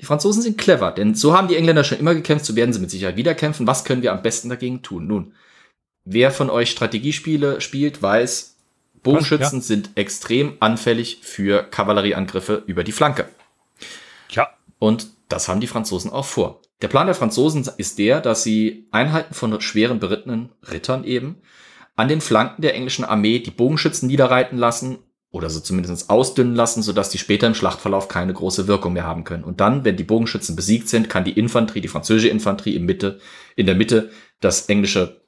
[0.00, 2.80] Die Franzosen sind clever, denn so haben die Engländer schon immer gekämpft, so werden sie
[2.80, 3.68] mit Sicherheit wieder kämpfen.
[3.68, 5.06] Was können wir am besten dagegen tun?
[5.06, 5.34] Nun,
[6.04, 8.53] wer von euch Strategiespiele spielt, weiß,
[9.04, 9.66] Bogenschützen Was?
[9.68, 13.28] sind extrem anfällig für Kavallerieangriffe über die Flanke.
[14.30, 14.48] Ja.
[14.80, 16.60] Und das haben die Franzosen auch vor.
[16.82, 21.36] Der Plan der Franzosen ist der, dass sie Einheiten von schweren berittenen Rittern eben
[21.94, 24.98] an den Flanken der englischen Armee die Bogenschützen niederreiten lassen
[25.30, 29.24] oder so zumindest ausdünnen lassen, sodass die später im Schlachtverlauf keine große Wirkung mehr haben
[29.24, 29.44] können.
[29.44, 33.20] Und dann, wenn die Bogenschützen besiegt sind, kann die Infanterie, die französische Infanterie in, Mitte,
[33.56, 35.23] in der Mitte das englische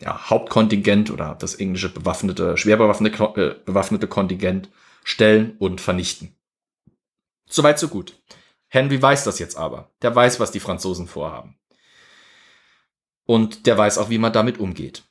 [0.00, 4.70] ja, Hauptkontingent oder das englische bewaffnete, schwer bewaffnete, äh, bewaffnete Kontingent
[5.04, 6.34] stellen und vernichten.
[7.48, 8.20] Soweit, so gut.
[8.68, 9.90] Henry weiß das jetzt aber.
[10.02, 11.58] Der weiß, was die Franzosen vorhaben.
[13.26, 15.04] Und der weiß auch, wie man damit umgeht.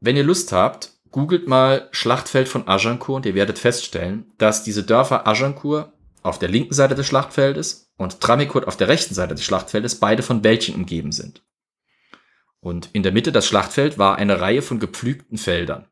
[0.00, 4.84] Wenn ihr Lust habt, googelt mal Schlachtfeld von Agincourt und ihr werdet feststellen, dass diese
[4.84, 5.92] Dörfer Agincourt
[6.22, 10.22] auf der linken Seite des Schlachtfeldes und Tramecourt auf der rechten Seite des Schlachtfeldes beide
[10.22, 11.42] von Wäldchen umgeben sind.
[12.60, 15.88] Und in der Mitte das Schlachtfeld war eine Reihe von gepflügten Feldern.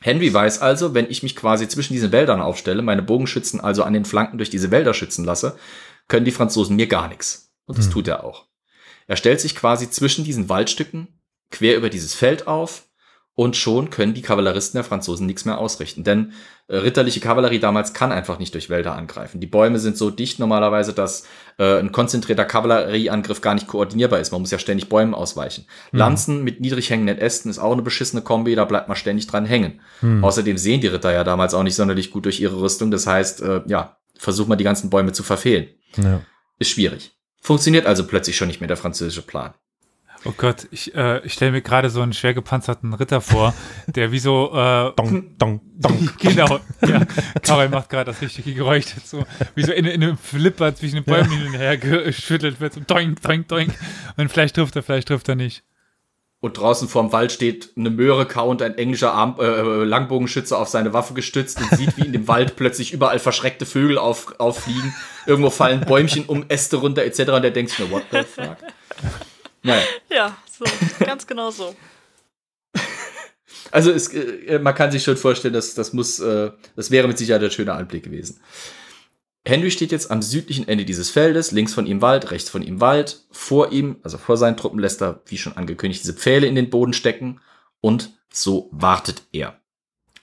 [0.00, 3.94] Henry weiß also, wenn ich mich quasi zwischen diesen Wäldern aufstelle, meine Bogenschützen also an
[3.94, 5.58] den Flanken durch diese Wälder schützen lasse,
[6.08, 7.52] können die Franzosen mir gar nichts.
[7.64, 7.92] Und das Hm.
[7.92, 8.46] tut er auch.
[9.06, 11.08] Er stellt sich quasi zwischen diesen Waldstücken
[11.50, 12.86] quer über dieses Feld auf
[13.36, 16.04] und schon können die Kavalleristen der Franzosen nichts mehr ausrichten.
[16.04, 16.32] Denn
[16.68, 19.40] äh, ritterliche Kavallerie damals kann einfach nicht durch Wälder angreifen.
[19.40, 21.26] Die Bäume sind so dicht normalerweise, dass
[21.58, 24.30] äh, ein konzentrierter Kavallerieangriff gar nicht koordinierbar ist.
[24.30, 25.66] Man muss ja ständig Bäumen ausweichen.
[25.90, 29.46] Lanzen mit niedrig hängenden Ästen ist auch eine beschissene Kombi, da bleibt man ständig dran
[29.46, 29.80] hängen.
[30.00, 30.22] Hm.
[30.22, 32.92] Außerdem sehen die Ritter ja damals auch nicht sonderlich gut durch ihre Rüstung.
[32.92, 35.68] Das heißt, äh, ja, versucht man die ganzen Bäume zu verfehlen.
[35.96, 36.20] Ja.
[36.60, 37.18] Ist schwierig.
[37.40, 39.54] Funktioniert also plötzlich schon nicht mehr der französische Plan.
[40.26, 43.54] Oh Gott, ich, äh, ich stelle mir gerade so einen schwer gepanzerten Ritter vor,
[43.86, 46.10] der wie so, äh, Dong, dong, dong.
[46.18, 47.04] genau, ja,
[47.42, 51.04] Karel macht gerade das richtige Geräusch dazu, wie so in, in einem Flipper zwischen den
[51.04, 53.74] Bäumen hin und her geschüttelt wird, so doink, doink, doink,
[54.16, 55.62] und vielleicht trifft er, vielleicht trifft er nicht.
[56.40, 60.92] Und draußen vorm Wald steht eine Möhre kauend, ein englischer Arm, äh, Langbogenschütze auf seine
[60.92, 64.94] Waffe gestützt und sieht, wie in dem Wald plötzlich überall verschreckte Vögel auf, auffliegen.
[65.24, 67.30] Irgendwo fallen Bäumchen um Äste runter etc.
[67.30, 68.58] Und der denkt sich nur, what the fuck?
[69.64, 70.64] Naja, Ja, so,
[71.04, 71.74] ganz genau so.
[73.72, 77.18] also es, äh, man kann sich schon vorstellen, dass das muss, äh, das wäre mit
[77.18, 78.40] Sicherheit ein schöner Anblick gewesen.
[79.46, 82.80] Henry steht jetzt am südlichen Ende dieses Feldes, links von ihm Wald, rechts von ihm
[82.80, 83.24] Wald.
[83.30, 86.70] Vor ihm, also vor seinen Truppen, lässt er, wie schon angekündigt, diese Pfähle in den
[86.70, 87.40] Boden stecken
[87.80, 89.60] und so wartet er.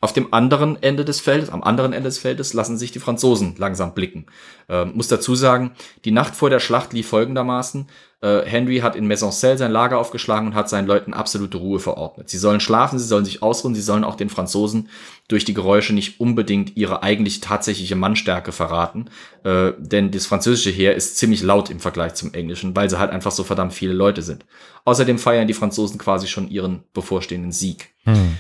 [0.04, 3.54] Auf dem anderen Ende des Feldes, am anderen Ende des Feldes, lassen sich die Franzosen
[3.60, 4.26] langsam blicken.
[4.68, 5.74] Ähm, muss dazu sagen,
[6.06, 7.88] die Nacht vor der Schlacht lief folgendermaßen.
[8.22, 12.32] Äh, Henry hat in Maisoncelles sein Lager aufgeschlagen und hat seinen Leuten absolute Ruhe verordnet.
[12.32, 14.90] Sie sollen schlafen, sie sollen sich ausruhen, sie sollen auch den Franzosen
[15.28, 19.06] durch die Geräusche nicht unbedingt ihre eigentlich tatsächliche Mannstärke verraten.
[19.44, 23.12] Äh, denn das französische Heer ist ziemlich laut im Vergleich zum englischen, weil sie halt
[23.12, 24.46] einfach so verdammt viele Leute sind.
[24.84, 27.90] Außerdem feiern die Franzosen quasi schon ihren bevorstehenden Sieg.
[28.04, 28.38] Hm.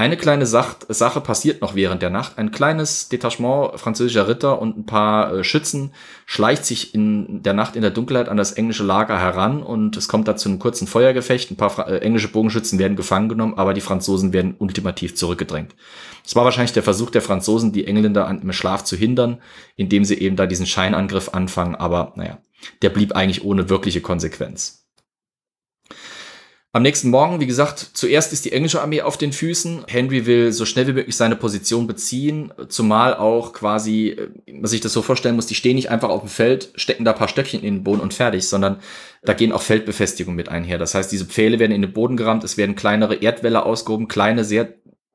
[0.00, 2.38] Eine kleine Sach Sache passiert noch während der Nacht.
[2.38, 5.92] Ein kleines Detachement französischer Ritter und ein paar äh, Schützen
[6.24, 10.06] schleicht sich in der Nacht in der Dunkelheit an das englische Lager heran und es
[10.06, 11.50] kommt da zu einem kurzen Feuergefecht.
[11.50, 15.74] Ein paar Fra äh, englische Bogenschützen werden gefangen genommen, aber die Franzosen werden ultimativ zurückgedrängt.
[16.24, 19.42] Es war wahrscheinlich der Versuch der Franzosen, die Engländer an, im Schlaf zu hindern,
[19.74, 22.38] indem sie eben da diesen Scheinangriff anfangen, aber naja,
[22.82, 24.87] der blieb eigentlich ohne wirkliche Konsequenz.
[26.72, 29.84] Am nächsten Morgen, wie gesagt, zuerst ist die englische Armee auf den Füßen.
[29.88, 34.82] Henry will so schnell wie möglich seine Position beziehen, zumal auch quasi, äh, man sich
[34.82, 37.62] das so vorstellen muss, die stehen nicht einfach auf dem Feld, stecken da paar Stöckchen
[37.62, 38.80] in den Boden und fertig, sondern
[39.22, 40.76] da gehen auch Feldbefestigungen mit einher.
[40.76, 44.44] Das heißt, diese Pfähle werden in den Boden gerammt, es werden kleinere Erdwälle ausgehoben, kleine,
[44.44, 44.64] sehr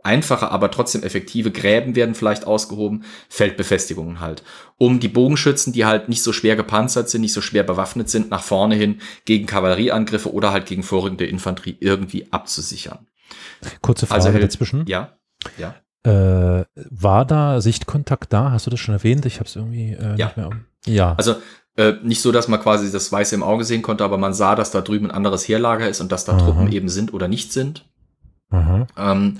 [0.04, 4.43] einfache, aber trotzdem effektive Gräben werden vielleicht ausgehoben, Feldbefestigungen halt,
[4.78, 8.30] um die Bogenschützen, die halt nicht so schwer gepanzert sind, nicht so schwer bewaffnet sind,
[8.30, 13.08] nach vorne hin gegen Kavallerieangriffe oder halt gegen vorrückende Infanterie irgendwie abzusichern.
[13.82, 14.86] Kurze Frage Also hält- dazwischen.
[14.88, 15.18] Ja,
[15.58, 15.76] ja.
[16.06, 18.51] Äh, war da Sichtkontakt da?
[18.51, 19.26] Hast du das schon erwähnt?
[19.26, 20.26] Ich habe es irgendwie äh, Ja.
[20.28, 20.49] nicht mehr.
[20.86, 21.14] Ja.
[21.16, 21.36] Also
[21.78, 24.56] äh, nicht so, dass man quasi das Weiße im Auge sehen konnte, aber man sah,
[24.56, 26.43] dass da drüben ein anderes Heerlager ist und dass da Aha.
[26.45, 27.86] Truppen eben sind oder nicht sind.
[28.51, 29.39] Ähm,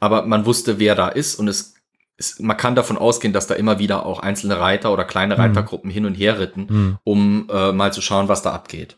[0.00, 1.74] aber man wusste, wer da ist und es,
[2.16, 5.40] es, man kann davon ausgehen, dass da immer wieder auch einzelne Reiter oder kleine Mhm.
[5.40, 6.98] Reitergruppen hin und her ritten, Hm.
[7.04, 8.96] um äh, mal zu schauen, was da abgeht.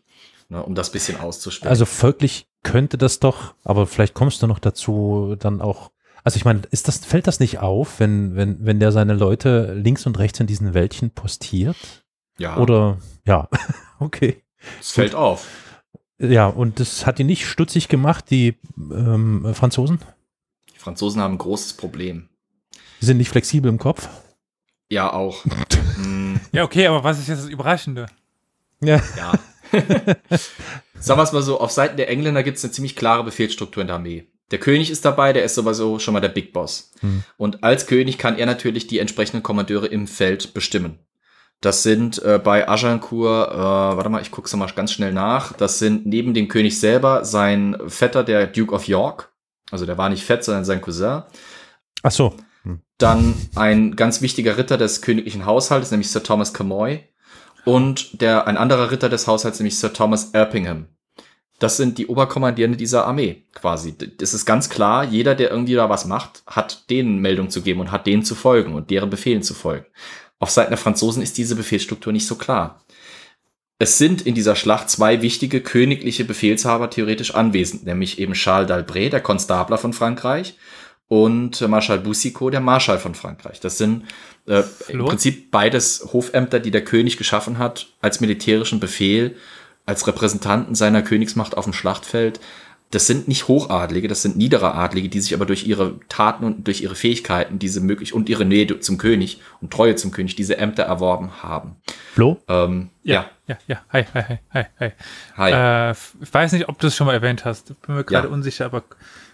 [0.48, 1.70] Ne, um das bisschen auszuspielen.
[1.70, 5.90] Also folglich könnte das doch, aber vielleicht kommst du noch dazu, dann auch.
[6.24, 9.72] Also ich meine, ist das, fällt das nicht auf, wenn, wenn, wenn der seine Leute
[9.72, 11.76] links und rechts in diesen Wäldchen postiert?
[12.38, 13.48] ja, Oder ja,
[13.98, 14.42] okay.
[14.78, 15.46] es fällt auf.
[16.18, 20.00] Ja, und das hat ihn nicht stutzig gemacht, die ähm, Franzosen?
[20.83, 22.28] Franzosen haben ein großes Problem.
[23.01, 24.09] Die sind nicht flexibel im Kopf.
[24.91, 25.45] Ja, auch.
[25.97, 28.07] Hm, Ja, okay, aber was ist jetzt das Überraschende?
[28.80, 29.01] Ja.
[29.16, 29.33] ja.
[31.01, 33.80] Sagen wir es mal so, auf Seiten der Engländer gibt es eine ziemlich klare Befehlsstruktur
[33.80, 34.26] in der Armee.
[34.51, 36.93] Der König ist dabei, der ist sowieso schon mal der Big Boss.
[37.01, 37.22] Hm.
[37.39, 40.99] Und als König kann er natürlich die entsprechenden Kommandeure im Feld bestimmen.
[41.62, 45.53] Das sind äh, bei Agincourt, äh, warte mal, ich gucke es mal ganz schnell nach.
[45.55, 49.32] Das sind neben dem König selber sein Vetter, der Duke of York.
[49.73, 51.23] Also der war nicht fett, sondern sein Cousin.
[52.03, 52.37] Ach so.
[52.99, 57.01] Dann ein ganz wichtiger Ritter des königlichen Haushaltes, nämlich Sir Thomas Camoy.
[57.64, 60.87] Und der, ein anderer Ritter des Haushalts, nämlich Sir Thomas Erpingham.
[61.59, 63.97] Das sind die Oberkommandierende dieser Armee quasi.
[63.97, 67.81] Das ist ganz klar, jeder, der irgendwie da was macht, hat denen Meldung zu geben
[67.81, 69.87] und hat denen zu folgen und deren Befehlen zu folgen.
[70.41, 72.85] Auf Seiten der Franzosen ist diese Befehlsstruktur nicht so klar.
[73.79, 79.11] Es sind in dieser Schlacht zwei wichtige königliche Befehlshaber theoretisch anwesend, nämlich eben Charles d'Albret,
[79.11, 80.55] der Konstabler von Frankreich,
[81.09, 83.61] und Marschall Boussicot, der Marschall von Frankreich.
[83.61, 84.05] Das sind
[84.47, 85.05] äh, im?
[85.05, 89.37] Prinzip beides Hofämter, die der König geschaffen hat als militärischen Befehl,
[89.85, 92.41] als Repräsentanten seiner Königsmacht auf dem Schlachtfeld.
[92.93, 96.66] Das sind nicht Hochadlige, das sind niedere Adlige, die sich aber durch ihre Taten und
[96.66, 100.59] durch ihre Fähigkeiten diese möglich und ihre Nähe zum König und Treue zum König diese
[100.59, 101.76] Ämter erworben haben.
[102.14, 102.38] Flo?
[102.49, 103.26] Ähm, ja.
[103.47, 103.80] Ja, ja.
[103.93, 104.90] Hi, hi, hi, hi, hi.
[105.36, 105.90] Hi.
[105.90, 105.90] Äh,
[106.22, 107.70] ich weiß nicht, ob du es schon mal erwähnt hast.
[107.70, 108.32] Ich bin mir gerade Ja.
[108.34, 108.82] unsicher, aber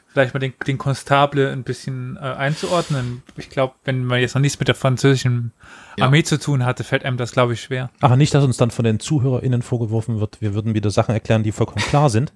[0.07, 3.23] vielleicht mal den, den Constable ein bisschen äh, einzuordnen.
[3.37, 5.53] Ich glaube, wenn man jetzt noch nichts mit der französischen
[5.97, 6.05] Ja.
[6.05, 7.91] Armee zu tun hatte, fällt einem das, glaube ich, schwer.
[8.01, 11.43] Ach, nicht, dass uns dann von den ZuhörerInnen vorgeworfen wird, wir würden wieder Sachen erklären,
[11.43, 12.33] die vollkommen klar sind.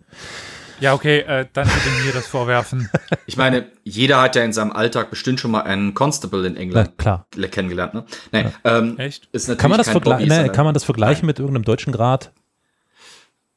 [0.83, 2.91] Ja, okay, äh, dann bitte mir das vorwerfen.
[3.27, 6.61] Ich meine, jeder hat ja in seinem Alltag bestimmt schon mal einen Constable in Na
[6.61, 7.27] England klar.
[7.51, 8.05] kennengelernt, ne?
[8.33, 9.29] Nein, ähm, Echt?
[9.33, 12.33] ist natürlich Kann man das, vergle ne, kann man das vergleichen mit irgendeinem deutschen Grad?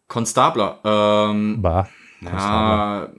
[0.08, 0.80] Konstabler.
[0.86, 1.88] Ähm, Bah.
[2.22, 3.10] ja,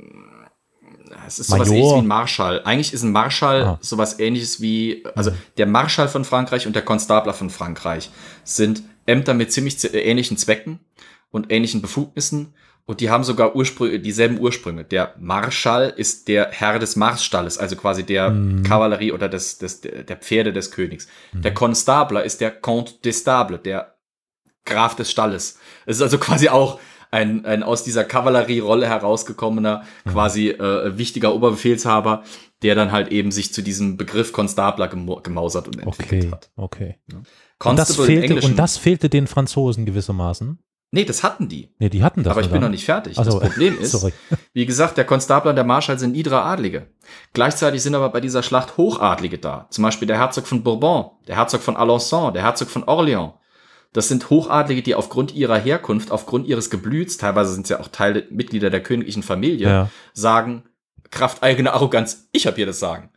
[1.27, 1.75] es ist sowas Major.
[1.77, 2.63] ähnliches wie ein Marschall.
[2.65, 3.79] Eigentlich ist ein Marschall Ah.
[3.81, 8.11] sowas ähnliches wie, also der Marschall von Frankreich und der Konstabler von Frankreich
[8.45, 10.81] sind Ämter mit ziemlich z- ähnlichen Zwecken
[11.31, 12.55] und ähnlichen Befugnissen
[12.87, 14.85] und die haben sogar Ursprünge, dieselben Ursprünge.
[14.85, 20.17] Der Marschall ist der Herr des Marsstalles, also quasi der Kavallerie oder des, des, der
[20.17, 21.09] Pferde des Königs.
[21.33, 23.97] Der Konstabler ist der Comte d'Estable, der
[24.65, 25.59] Graf des Stalles.
[25.85, 26.79] Es ist also quasi auch
[27.11, 32.23] ein, ein aus dieser Kavallerierolle herausgekommener, quasi äh, wichtiger Oberbefehlshaber,
[32.63, 36.51] der dann halt eben sich zu diesem Begriff Konstabler gemo gemausert und entwickelt Okay, hat.
[36.57, 36.99] okay.
[37.65, 40.59] Und das, fehlte, und das fehlte den Franzosen gewissermaßen.
[40.91, 41.75] Nee, das hatten die.
[41.79, 42.31] Nee, die hatten das.
[42.33, 43.19] aber ich bin noch nicht fertig.
[43.19, 43.39] Ach so.
[43.39, 44.13] Das Problem ist, Sorry.
[44.53, 46.87] wie gesagt, der Konstabler und der Marschall sind niedere Adlige.
[47.33, 49.67] Gleichzeitig sind aber bei dieser Schlacht Hochadlige da.
[49.71, 53.35] Zum Beispiel der Herzog von Bourbon, der Herzog von Alençon, der Herzog von Orléans.
[53.93, 57.89] Das sind Hochadlige, die aufgrund ihrer Herkunft, aufgrund ihres Geblüts, teilweise sind sie ja auch
[57.89, 59.91] Teile, Mitglieder der königlichen Familie, Ja.
[60.13, 60.65] sagen,
[61.11, 63.11] Kraft eigener Arroganz, ich habe hier das Sagen.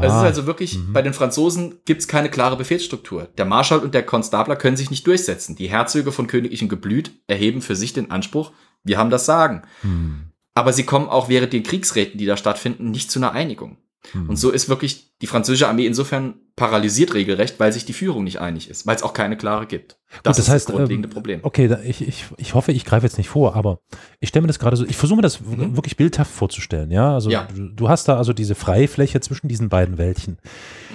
[0.00, 3.28] Es ist Ah, also wirklich, bei den Franzosen gibt es keine klare Befehlsstruktur.
[3.36, 5.56] Der Marschall und der Konstabler können sich nicht durchsetzen.
[5.56, 9.62] Die Herzöge von königlichem Geblüt erheben für sich den Anspruch, wir haben das Sagen.
[9.82, 13.78] hm, Aber sie kommen auch während den Kriegsräten, die da stattfinden, nicht zu einer Einigung.
[14.12, 18.38] Und so ist wirklich die französische Armee insofern paralysiert regelrecht, weil sich die Führung nicht
[18.38, 19.98] einig ist, weil es auch keine klare gibt.
[20.22, 21.40] Das, das ist heißt, das grundlegende ähm, Problem.
[21.42, 23.80] Okay, ich, ich, ich hoffe, ich greife jetzt nicht vor, aber
[24.20, 25.74] ich stelle mir das gerade so, ich versuche mir das Mhm.
[25.74, 27.14] wirklich bildhaft vorzustellen, ja.
[27.14, 27.48] Also Ja.
[27.52, 30.38] Du, du hast da also diese Freifläche zwischen diesen beiden Wäldchen.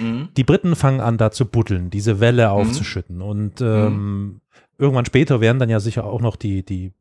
[0.00, 0.28] Mhm.
[0.36, 3.20] Die Briten fangen an, da zu buddeln, diese Welle aufzuschütten.
[3.20, 4.40] Und ähm,
[4.78, 6.92] irgendwann später werden dann ja sicher auch noch die, die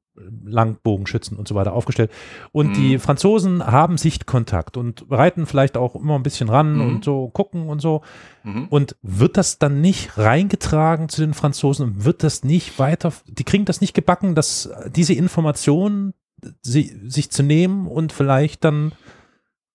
[0.45, 2.11] Langbogenschützen und so weiter aufgestellt.
[2.51, 2.74] Und Mhm.
[2.74, 6.82] die Franzosen haben Sichtkontakt und reiten vielleicht auch immer ein bisschen ran Mhm.
[6.82, 8.01] und so gucken und so.
[8.43, 8.67] Mhm.
[8.70, 13.43] Und wird das dann nicht reingetragen zu den Franzosen und wird das nicht weiter, die
[13.43, 16.13] kriegen das nicht gebacken, dass diese Informationen
[16.61, 18.93] sie, sich zu nehmen und vielleicht dann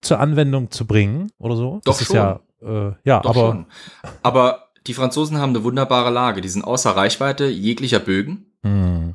[0.01, 1.81] zur Anwendung zu bringen oder so?
[1.85, 2.17] Doch das ist schon.
[2.17, 3.67] ja, äh, ja, Doch aber schon.
[4.23, 6.41] Aber die Franzosen haben eine wunderbare Lage.
[6.43, 9.15] Die sind außer Reichweite jeglicher Bögen hm,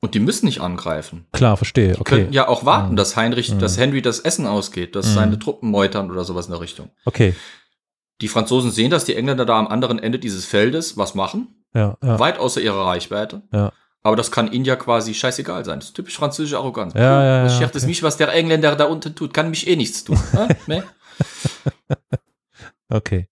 [0.00, 1.26] und die müssen nicht angreifen.
[1.32, 2.16] klar, verstehe, Die okay.
[2.16, 2.96] könnten ja auch warten, Mhm.
[2.96, 3.58] dass Heinrich, Mhm.
[3.58, 5.14] dass Henry das Essen ausgeht, dass Mhm.
[5.14, 6.90] seine Truppen meutern oder sowas in der Richtung.
[7.04, 7.34] Okay,
[8.22, 11.96] Die Franzosen sehen, dass die Engländer da am anderen Ende dieses Feldes was machen, ja,
[12.02, 12.18] ja.
[12.18, 13.40] weit außer ihrer Reichweite.
[13.50, 13.72] Ja.
[14.02, 15.78] Aber das kann ihnen ja quasi scheißegal sein.
[15.80, 16.92] Das ist typisch französische Arroganz.
[16.94, 17.88] Ja, ja, ja, Was schert es okay.
[17.90, 19.32] mich, was der Engländer da unten tut?
[19.32, 20.18] Kann mich eh nichts tun.
[20.66, 20.84] Ne?
[22.92, 23.28] Okay.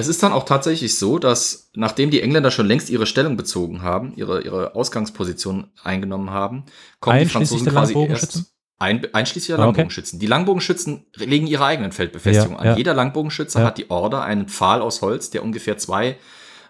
[0.00, 3.82] Es ist dann auch tatsächlich so, dass nachdem die Engländer schon längst ihre Stellung bezogen
[3.82, 6.64] haben, ihre, ihre Ausgangsposition eingenommen haben,
[7.00, 9.66] kommen die Franzosen quasi erst ein, einschließlich der Ah, okay.
[9.66, 10.18] Langbogenschützen.
[10.18, 12.66] Die Langbogenschützen legen ihre eigenen Feldbefestigungen Ja, an.
[12.68, 12.76] ja.
[12.76, 13.66] Jeder Langbogenschütze Ja.
[13.66, 16.16] hat die Order, einen Pfahl aus Holz, der ungefähr zwei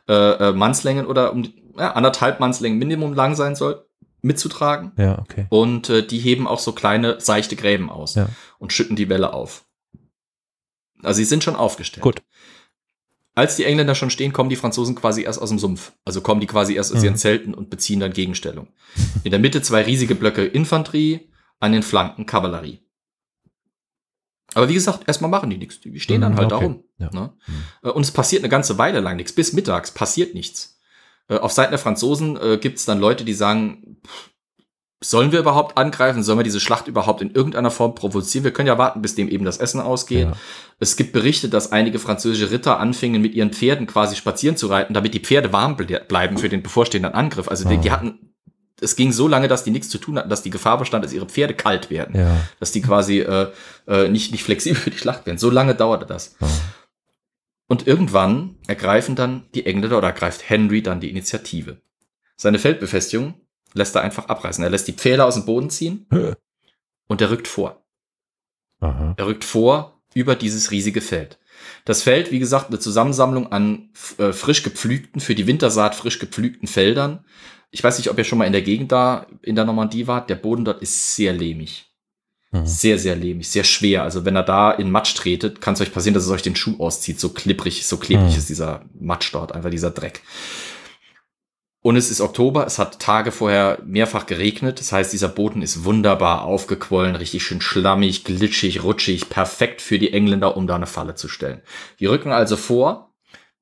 [0.08, 0.12] äh,
[0.48, 3.86] äh, Mannslängen oder um, anderthalb Mannslängen Minimum lang sein soll,
[4.22, 4.90] mitzutragen.
[4.96, 5.46] Ja, okay.
[5.50, 8.18] Und äh, die heben auch so kleine, seichte Gräben aus
[8.58, 9.64] und schütten die Welle auf.
[11.02, 12.02] Also sie sind schon aufgestellt.
[12.02, 12.22] Gut.
[13.40, 15.92] Als die Engländer schon stehen, kommen die Franzosen quasi erst aus dem Sumpf.
[16.04, 18.68] Also kommen die quasi erst aus ihren Zelten und beziehen dann Gegenstellung.
[19.24, 22.80] In der Mitte zwei riesige Blöcke Infanterie, an den Flanken Kavallerie.
[24.52, 25.80] Aber wie gesagt, erstmal machen die nichts.
[25.80, 26.60] Die stehen dann Mhm, halt okay.
[26.60, 26.84] da rum.
[26.98, 27.10] Ja.
[27.14, 27.32] Ne?
[27.82, 29.32] Äh, Und es passiert eine ganze Weile lang nichts.
[29.32, 30.78] Bis mittags passiert nichts.
[31.28, 34.29] Äh, Auf Seiten der Franzosen äh, gibt es dann Leute, die sagen, pff,
[35.02, 36.22] sollen wir überhaupt angreifen?
[36.22, 38.44] Sollen wir diese Schlacht überhaupt in irgendeiner Form provozieren?
[38.44, 40.26] Wir können ja warten, bis dem eben das Essen ausgeht.
[40.26, 40.32] Ja.
[40.78, 44.92] Es gibt Berichte, dass einige französische Ritter anfingen, mit ihren Pferden quasi spazieren zu reiten,
[44.92, 47.48] damit die Pferde warm ble bleiben für den bevorstehenden Angriff.
[47.48, 48.34] Also die, die hatten,
[48.80, 51.12] es ging so lange, dass die nichts zu tun hatten, dass die Gefahr bestand, dass
[51.14, 52.36] ihre Pferde kalt werden Ja.
[52.60, 53.48] dass die quasi äh,
[53.86, 55.38] äh, nicht, nicht flexibel für die Schlacht werden.
[55.38, 56.36] So lange dauerte das.
[57.68, 61.78] Und irgendwann ergreifen dann die Engländer oder ergreift Henry dann die Initiative.
[62.36, 63.34] Seine Feldbefestigung
[63.74, 64.62] lässt er einfach abreißen.
[64.64, 66.06] Er lässt die Pfähle aus dem Boden ziehen
[67.08, 67.82] und er rückt vor.
[68.80, 69.14] Aha.
[69.16, 71.38] Er rückt vor über dieses riesige Feld.
[71.84, 76.66] Das Feld, wie gesagt, eine Zusammensammlung an äh, frisch gepflügten, für die Wintersaat frisch gepflügten
[76.66, 77.24] Feldern.
[77.70, 80.30] Ich weiß nicht, ob ihr schon mal in der Gegend da in der Normandie wart.
[80.30, 81.86] Der Boden dort ist sehr lehmig.
[82.50, 82.66] Mhm.
[82.66, 84.02] Sehr, sehr lehmig, sehr schwer.
[84.02, 86.56] Also wenn er da in Matsch tretet, kann es euch passieren, dass es euch den
[86.56, 87.20] Schuh auszieht.
[87.20, 88.38] So klipprig, so klebrig Mhm.
[88.38, 90.22] ist dieser Matsch dort, einfach dieser Dreck.
[91.82, 94.80] Und es ist Oktober, es hat Tage vorher mehrfach geregnet.
[94.80, 100.12] Das heißt, dieser Boden ist wunderbar aufgequollen, richtig schön schlammig, glitschig, rutschig, perfekt für die
[100.12, 101.62] Engländer, um da eine Falle zu stellen.
[101.98, 103.14] Die rücken also vor,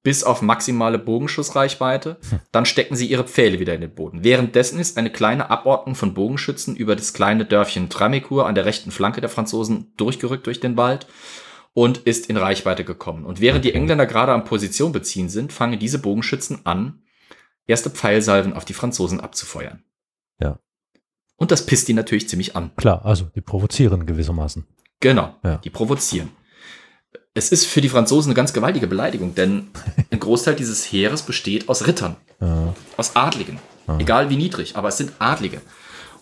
[0.02, 2.18] bis auf maximale Bogenschussreichweite.
[2.50, 4.24] Dann stecken sie ihre Pfähle wieder in den Boden.
[4.24, 8.90] Währenddessen ist eine kleine Abordnung von Bogenschützen über das kleine Dörfchen Tramecourt an der rechten
[8.90, 11.06] Flanke der Franzosen durchgerückt durch den Wald
[11.72, 13.24] und ist in Reichweite gekommen.
[13.24, 17.02] Und während die Engländer gerade am Position beziehen sind, fangen diese Bogenschützen an,
[17.68, 19.84] erste Pfeilsalven auf die Franzosen abzufeuern.
[20.40, 20.58] Ja.
[21.36, 22.72] Und das pisst die natürlich ziemlich an.
[22.76, 24.66] Klar, also die provozieren gewissermaßen.
[25.00, 25.58] Genau, Ja.
[25.58, 26.30] die provozieren.
[27.34, 29.68] Es ist für die Franzosen eine ganz gewaltige Beleidigung, denn
[30.10, 32.74] ein Großteil dieses Heeres besteht aus Rittern, Ja.
[32.96, 33.60] aus Adligen.
[33.98, 35.62] Egal wie niedrig, aber es sind Adlige.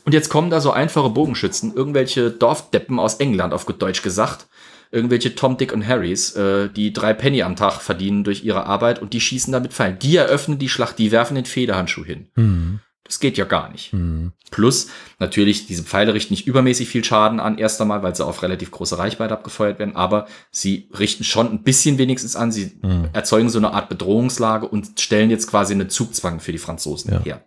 [0.05, 4.47] Und jetzt kommen da so einfache Bogenschützen, irgendwelche Dorfdeppen aus England, auf gut Deutsch gesagt,
[4.91, 9.01] irgendwelche Tom, Dick und Harrys, äh, die drei Penny am Tag verdienen durch ihre Arbeit
[9.01, 9.99] und die schießen damit Pfeilen.
[9.99, 12.29] Die eröffnen die Schlacht, die werfen den Federhandschuh hin.
[12.37, 12.81] Mhm.
[13.05, 13.93] Das geht ja gar nicht.
[13.93, 14.33] Mhm.
[14.51, 14.89] Plus,
[15.21, 18.73] natürlich, diese Pfeile richten nicht übermäßig viel Schaden an, erst einmal, weil sie auf relativ
[18.73, 23.11] große Reichweite abgefeuert werden, aber sie richten schon ein bisschen wenigstens an, sie Mhm.
[23.13, 27.21] erzeugen so eine Art Bedrohungslage und stellen jetzt quasi einen Zugzwang für die Franzosen Ja.
[27.21, 27.45] her.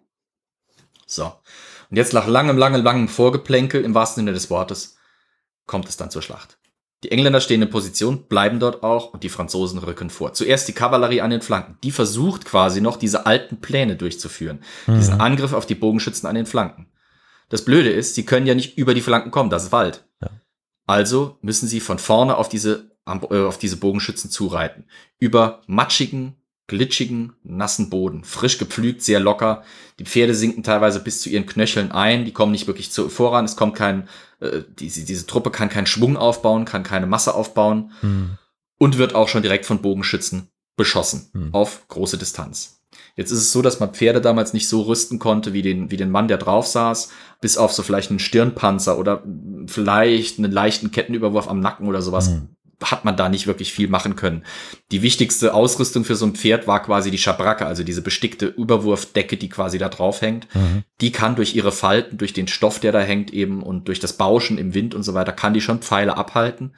[1.06, 1.26] So.
[1.90, 4.98] Und jetzt nach langem, langem, langem Vorgeplänkel, im wahrsten Sinne des Wortes,
[5.66, 6.59] kommt es dann zur Schlacht.
[7.04, 10.34] Die Engländer stehen in Position, bleiben dort auch und die Franzosen rücken vor.
[10.34, 11.78] Zuerst die Kavallerie an den Flanken.
[11.84, 14.60] Die versucht quasi noch diese alten Pläne durchzuführen.
[14.88, 16.88] Diesen Angriff auf die Bogenschützen an den Flanken.
[17.48, 20.06] Das Blöde ist, sie können ja nicht über die Flanken kommen, das ist Wald.
[20.22, 20.30] Ja.
[20.86, 24.86] Also müssen sie von vorne auf diese, äh, auf diese Bogenschützen zureiten.
[25.18, 26.36] Über matschigen,
[26.68, 28.24] glitschigen, nassen Boden.
[28.24, 29.64] Frisch gepflügt, sehr locker.
[30.00, 32.26] Die Pferde sinken teilweise bis zu ihren Knöcheln ein.
[32.26, 33.46] Die kommen nicht wirklich zu, voran.
[33.46, 34.08] Es kommt kein,
[34.40, 38.38] äh, diese, diese Truppe kann keinen Schwung aufbauen, kann keine Masse aufbauen Mhm.
[38.78, 41.54] und wird auch schon direkt von Bogenschützen beschossen Hm.
[41.54, 42.78] auf große Distanz.
[43.16, 45.98] Jetzt ist es so, dass man Pferde damals nicht so rüsten konnte wie den, wie
[45.98, 47.10] den Mann, der drauf saß,
[47.42, 49.24] bis auf so vielleicht einen Stirnpanzer oder
[49.68, 52.30] vielleicht einen leichten Kettenüberwurf am Nacken oder sowas.
[52.30, 52.48] Hm.
[52.84, 54.44] Hat man da nicht wirklich viel machen können.
[54.92, 59.36] Die wichtigste Ausrüstung für so ein Pferd war quasi die Schabracke, also diese bestickte Überwurfdecke,
[59.36, 60.48] die quasi da drauf hängt.
[60.56, 60.84] Mhm.
[61.02, 64.14] Die kann durch ihre Falten, durch den Stoff, der da hängt eben und durch das
[64.14, 66.74] Bauschen im Wind und so weiter, kann die schon Pfeile abhalten.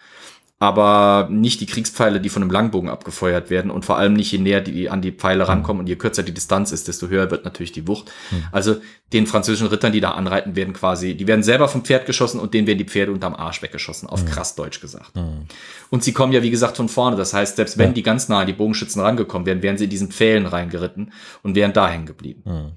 [0.62, 4.38] Aber nicht die Kriegspfeile, die von einem Langbogen abgefeuert werden und vor allem nicht je
[4.38, 7.46] näher die an die Pfeile rankommen und je kürzer die Distanz ist, desto höher wird
[7.46, 8.12] natürlich die Wucht.
[8.52, 8.76] Also
[9.12, 12.54] den französischen Rittern, die da anreiten, werden quasi, die werden selber vom Pferd geschossen und
[12.54, 15.16] denen werden die Pferde unterm Arsch weggeschossen, auf krass Deutsch gesagt.
[15.16, 15.48] Mhm.
[15.90, 17.16] Und sie kommen ja, wie gesagt, von vorne.
[17.18, 17.94] Das heißt, selbst wenn Ja.
[17.94, 21.56] die ganz nah an die Bogenschützen rangekommen wären, wären sie in diesen Pfählen reingeritten und
[21.56, 22.44] wären da hängen geblieben.
[22.46, 22.72] Mhm.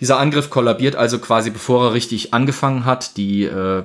[0.00, 3.16] Dieser Angriff kollabiert also quasi, bevor er richtig angefangen hat.
[3.16, 3.84] Die äh,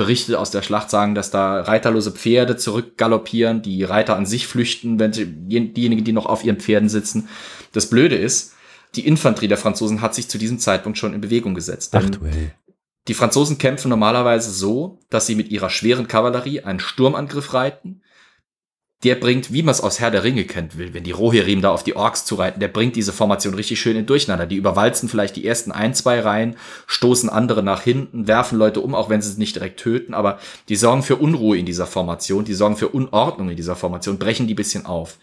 [0.00, 4.98] Berichte aus der Schlacht sagen, dass da reiterlose Pferde zurückgaloppieren, die Reiter an sich flüchten,
[4.98, 7.28] wenn jen- diejenigen, die noch auf ihren Pferden sitzen.
[7.72, 8.54] Das Blöde ist,
[8.94, 11.94] die Infanterie der Franzosen hat sich zu diesem Zeitpunkt schon in Bewegung gesetzt.
[11.94, 12.50] Ach Denn du ey.
[13.08, 18.00] die Franzosen kämpfen normalerweise so, dass sie mit ihrer schweren Kavallerie einen Sturmangriff reiten.
[19.02, 21.70] Der bringt, wie man es aus Herr der Ringe kennt, will, wenn die Rohirrim da
[21.70, 24.44] auf die Orks zureiten, der bringt diese Formation richtig schön in Durcheinander.
[24.44, 28.94] Die überwalzen vielleicht die ersten ein, zwei Reihen, stoßen andere nach hinten, werfen Leute um,
[28.94, 30.38] auch wenn sie es nicht direkt töten, aber
[30.68, 34.46] die sorgen für Unruhe in dieser Formation, die sorgen für Unordnung in dieser Formation, brechen
[34.46, 35.16] die bisschen auf.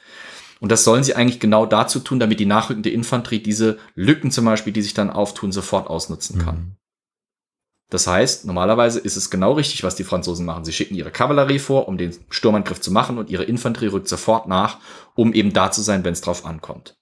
[0.59, 4.45] Und das sollen sie eigentlich genau dazu tun, damit die nachrückende Infanterie diese Lücken zum
[4.45, 6.77] Beispiel, die sich dann auftun, sofort ausnutzen kann.
[7.89, 10.65] Das heißt, normalerweise ist es genau richtig, was die Franzosen machen.
[10.65, 14.47] Sie schicken ihre Kavallerie vor, um den Sturmangriff zu machen und ihre Infanterie rückt sofort
[14.47, 14.79] nach,
[15.15, 16.97] um eben da zu sein, wenn es drauf ankommt.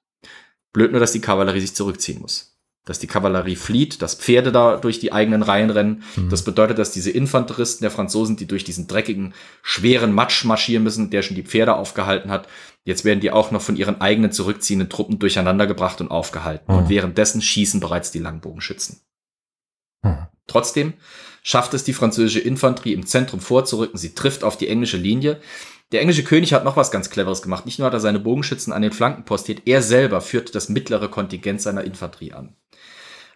[0.74, 2.52] Blöd nur, dass die Kavallerie sich zurückziehen muss.
[2.86, 6.04] Dass die Kavallerie flieht, dass Pferde da durch die eigenen Reihen rennen.
[6.18, 6.30] Mhm.
[6.30, 9.34] Das bedeutet, dass diese Infanteristen der Franzosen, die durch diesen dreckigen,
[9.64, 12.48] schweren Matsch marschieren müssen, der schon die Pferde aufgehalten hat,
[12.84, 16.72] jetzt werden die auch noch von ihren eigenen zurückziehenden Truppen durcheinandergebracht und aufgehalten.
[16.72, 16.78] Mhm.
[16.78, 19.02] Und währenddessen schießen bereits die Langbogenschützen.
[20.04, 20.28] Mhm.
[20.48, 20.94] Trotzdem
[21.44, 23.98] schafft es die französische Infanterie im Zentrum vorzurücken.
[23.98, 25.40] Sie trifft auf die englische Linie.
[25.92, 27.66] Der englische König hat noch was ganz Cleveres gemacht.
[27.66, 31.10] Nicht nur hat er seine Bogenschützen an den Flanken postiert, er selber führt das mittlere
[31.10, 32.56] Kontingent seiner Infanterie an.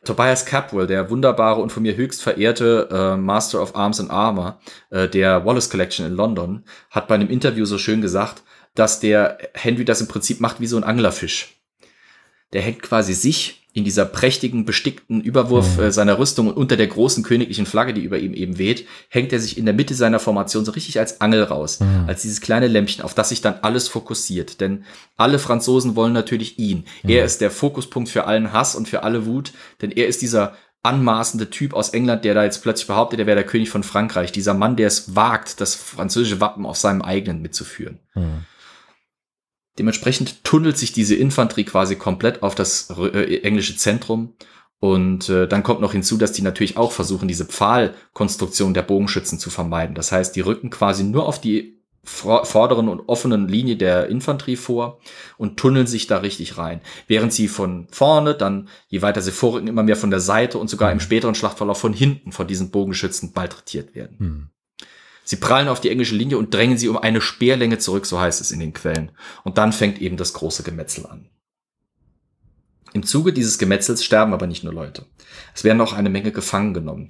[0.05, 4.59] Tobias Capwell, der wunderbare und von mir höchst verehrte äh, Master of Arms and Armor
[4.89, 8.43] äh, der Wallace Collection in London, hat bei einem Interview so schön gesagt,
[8.75, 11.59] dass der Henry das im Prinzip macht wie so ein Anglerfisch.
[12.53, 15.83] Der hängt quasi sich in dieser prächtigen, bestickten Überwurf mhm.
[15.83, 19.31] äh, seiner Rüstung und unter der großen königlichen Flagge, die über ihm eben weht, hängt
[19.31, 22.05] er sich in der Mitte seiner Formation so richtig als Angel raus, mhm.
[22.07, 24.59] als dieses kleine Lämpchen, auf das sich dann alles fokussiert.
[24.59, 24.85] Denn
[25.17, 26.85] alle Franzosen wollen natürlich ihn.
[27.03, 27.09] Mhm.
[27.09, 30.53] Er ist der Fokuspunkt für allen Hass und für alle Wut, denn er ist dieser
[30.81, 34.31] anmaßende Typ aus England, der da jetzt plötzlich behauptet, er wäre der König von Frankreich.
[34.31, 37.99] Dieser Mann, der es wagt, das französische Wappen auf seinem eigenen mitzuführen.
[38.15, 38.45] Mhm.
[39.79, 44.33] Dementsprechend tunnelt sich diese Infanterie quasi komplett auf das äh, englische Zentrum.
[44.79, 49.39] Und äh, dann kommt noch hinzu, dass die natürlich auch versuchen, diese Pfahlkonstruktion der Bogenschützen
[49.39, 49.95] zu vermeiden.
[49.95, 54.99] Das heißt, die rücken quasi nur auf die vorderen und offenen Linie der Infanterie vor
[55.37, 56.81] und tunneln sich da richtig rein.
[57.07, 60.69] Während sie von vorne, dann je weiter sie vorrücken, immer mehr von der Seite und
[60.69, 64.17] sogar im späteren Schlachtverlauf von hinten von diesen Bogenschützen malträtiert werden.
[64.19, 64.49] Hm.
[65.29, 68.41] Sie prallen auf die englische Linie und drängen sie um eine Speerlänge zurück, so heißt
[68.41, 69.11] es in den Quellen.
[69.43, 71.29] Und dann fängt eben das große Gemetzel an.
[72.93, 75.05] Im Zuge dieses Gemetzels sterben aber nicht nur Leute.
[75.53, 77.09] Es werden auch eine Menge gefangen genommen.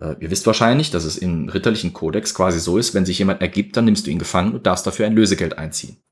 [0.00, 3.40] Äh, ihr wisst wahrscheinlich, dass es im ritterlichen Kodex quasi so ist, wenn sich jemand
[3.40, 6.02] ergibt, dann nimmst du ihn gefangen und darfst dafür ein Lösegeld einziehen.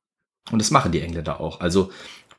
[0.53, 1.61] Und das machen die Engländer auch.
[1.61, 1.91] Also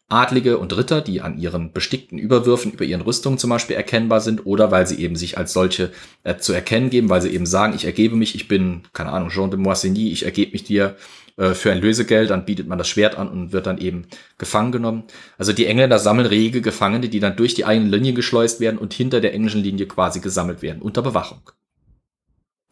[0.10, 4.45] Adlige und Ritter, die an ihren bestickten Überwürfen über ihren Rüstungen zum Beispiel erkennbar sind
[4.45, 5.91] oder weil sie eben sich als solche
[6.24, 9.30] äh, zu erkennen geben, weil sie eben sagen, ich ergebe mich, ich bin, keine Ahnung,
[9.30, 10.95] Jean de Moissigny, ich ergebe mich dir
[11.38, 14.07] äh, für ein Lösegeld, dann bietet man das Schwert an und wird dann eben
[14.39, 15.03] gefangen genommen.
[15.38, 18.93] Also die Engländer sammeln rege Gefangene, die dann durch die eigene Linie geschleust werden und
[18.93, 21.41] hinter der englischen Linie quasi gesammelt werden, unter Bewachung.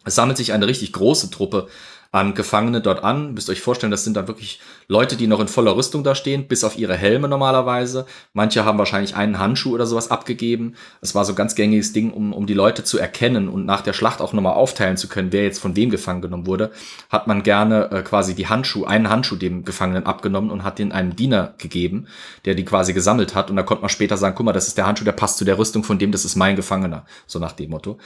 [0.06, 1.68] Es sammelt sich eine richtig große Truppe
[2.12, 3.34] an Gefangene dort an.
[3.34, 6.48] Müsst euch vorstellen, das sind dann wirklich Leute, die noch in voller Rüstung da stehen,
[6.48, 8.06] bis auf ihre Helme normalerweise.
[8.34, 10.76] Manche haben wahrscheinlich einen Handschuh oder sowas abgegeben.
[11.02, 13.94] Es war so ganz gängiges Ding, um, um die Leute zu erkennen und nach der
[13.94, 16.72] Schlacht auch nochmal aufteilen zu können, wer jetzt von wem gefangen genommen wurde,
[17.10, 20.92] hat man gerne äh, quasi die Handschuh, einen Handschuh dem Gefangenen abgenommen und hat den
[20.92, 22.08] einem Diener gegeben,
[22.46, 23.50] der die quasi gesammelt hat.
[23.50, 25.46] Und da konnte man später sagen, guck mal, das ist der Handschuh, der passt zu
[25.46, 27.06] der Rüstung von dem, das ist mein Gefangener.
[27.26, 27.98] So nach dem Motto.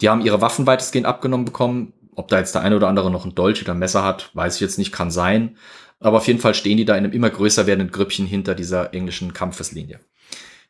[0.00, 3.24] Die haben ihre Waffen weitestgehend abgenommen bekommen, ob da jetzt der eine oder andere noch
[3.24, 5.56] ein Dolch oder ein Messer hat, weiß ich jetzt nicht, kann sein.
[6.00, 8.92] Aber auf jeden Fall stehen die da in einem immer größer werdenden Grüppchen hinter dieser
[8.92, 10.00] englischen Kampfeslinie.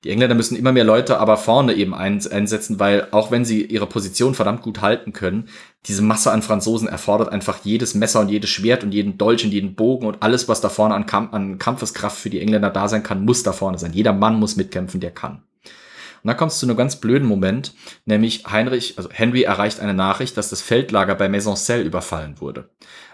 [0.05, 3.87] Die Engländer müssen immer mehr Leute aber vorne eben einsetzen, weil auch wenn sie ihre
[3.87, 5.49] Position verdammt gut halten können,
[5.87, 9.53] diese Masse an Franzosen erfordert einfach jedes Messer und jedes Schwert und jeden Dolch und
[9.53, 12.89] jeden Bogen und alles, was da vorne an, Kamp an Kampfeskraft für die Engländer da
[12.89, 13.95] sein kann, muss da vorne sein.
[13.95, 15.43] Jeder Mann muss mitkämpfen, der kann.
[16.27, 17.73] Und dann kommst du zu einem ganz blöden Moment,
[18.05, 22.69] nämlich Heinrich, also Henry erreicht eine Nachricht, dass das Feldlager bei Maisoncelles überfallen wurde.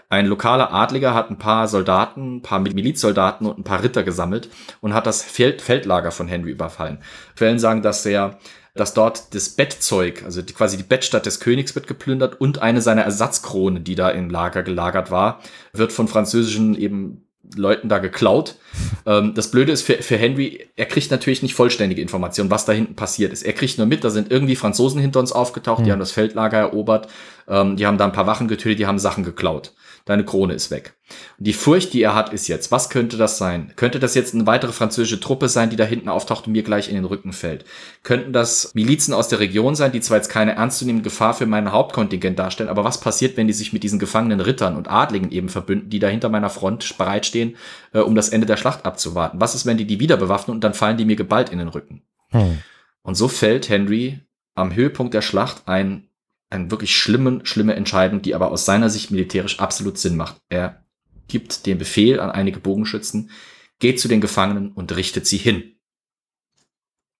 [0.09, 4.49] Ein lokaler Adliger hat ein paar Soldaten, ein paar Milizsoldaten und ein paar Ritter gesammelt
[4.81, 7.03] und hat das Feld Feldlager von Henry überfallen.
[7.35, 8.39] Quellen sagen, dass er
[8.73, 12.81] dass dort das Bettzeug, also die, quasi die Bettstatt des Königs wird geplündert und eine
[12.81, 15.39] seiner Ersatzkrone, die da im Lager gelagert war,
[15.73, 18.55] wird von französischen eben Leuten da geklaut.
[19.05, 22.71] Ähm, das Blöde ist für, für Henry, er kriegt natürlich nicht vollständige Informationen, was da
[22.71, 23.43] hinten passiert ist.
[23.43, 25.83] Er kriegt nur mit, da sind irgendwie Franzosen hinter uns aufgetaucht, mhm.
[25.83, 27.09] die haben das Feldlager erobert,
[27.49, 29.73] ähm, die haben da ein paar Wachen getötet, die haben Sachen geklaut
[30.05, 30.95] deine Krone ist weg.
[31.37, 33.71] Und die Furcht, die er hat, ist jetzt, was könnte das sein?
[33.75, 36.89] Könnte das jetzt eine weitere französische Truppe sein, die da hinten auftaucht und mir gleich
[36.89, 37.65] in den Rücken fällt?
[38.03, 41.71] Könnten das Milizen aus der Region sein, die zwar jetzt keine ernstzunehmende Gefahr für mein
[41.71, 45.49] Hauptkontingent darstellen, aber was passiert, wenn die sich mit diesen gefangenen Rittern und Adligen eben
[45.49, 47.55] verbünden, die da hinter meiner Front bereitstehen,
[47.93, 49.39] äh, um das Ende der Schlacht abzuwarten?
[49.39, 51.69] Was ist, wenn die die wieder bewaffnen und dann fallen die mir geballt in den
[51.69, 52.01] Rücken?
[52.29, 52.59] Hm.
[53.03, 54.19] Und so fällt Henry
[54.55, 56.07] am Höhepunkt der Schlacht ein
[56.53, 60.37] eine wirklich schlimme, schlimme Entscheidung, die aber aus seiner Sicht militärisch absolut Sinn macht.
[60.49, 60.85] Er
[61.27, 63.31] gibt den Befehl an einige Bogenschützen,
[63.79, 65.75] geht zu den Gefangenen und richtet sie hin.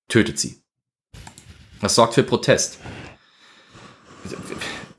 [0.08, 0.62] Tötet sie.
[1.82, 2.80] Das sorgt für Protest.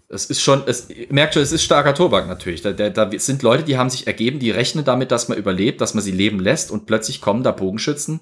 [0.09, 2.63] Es ist schon, es merkt schon, es ist starker Tobak natürlich.
[2.63, 5.81] Da, da, da sind Leute, die haben sich ergeben, die rechnen damit, dass man überlebt,
[5.81, 8.21] dass man sie leben lässt und plötzlich kommen da Bogenschützen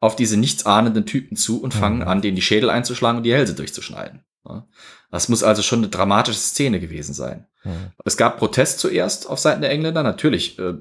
[0.00, 2.08] auf diese nichtsahnenden Typen zu und fangen mhm.
[2.08, 4.24] an, denen die Schädel einzuschlagen und die Hälse durchzuschneiden.
[5.14, 7.46] Das muss also schon eine dramatische Szene gewesen sein.
[7.62, 7.92] Mhm.
[8.04, 10.58] Es gab Protest zuerst auf Seiten der Engländer, natürlich.
[10.58, 10.74] Äh,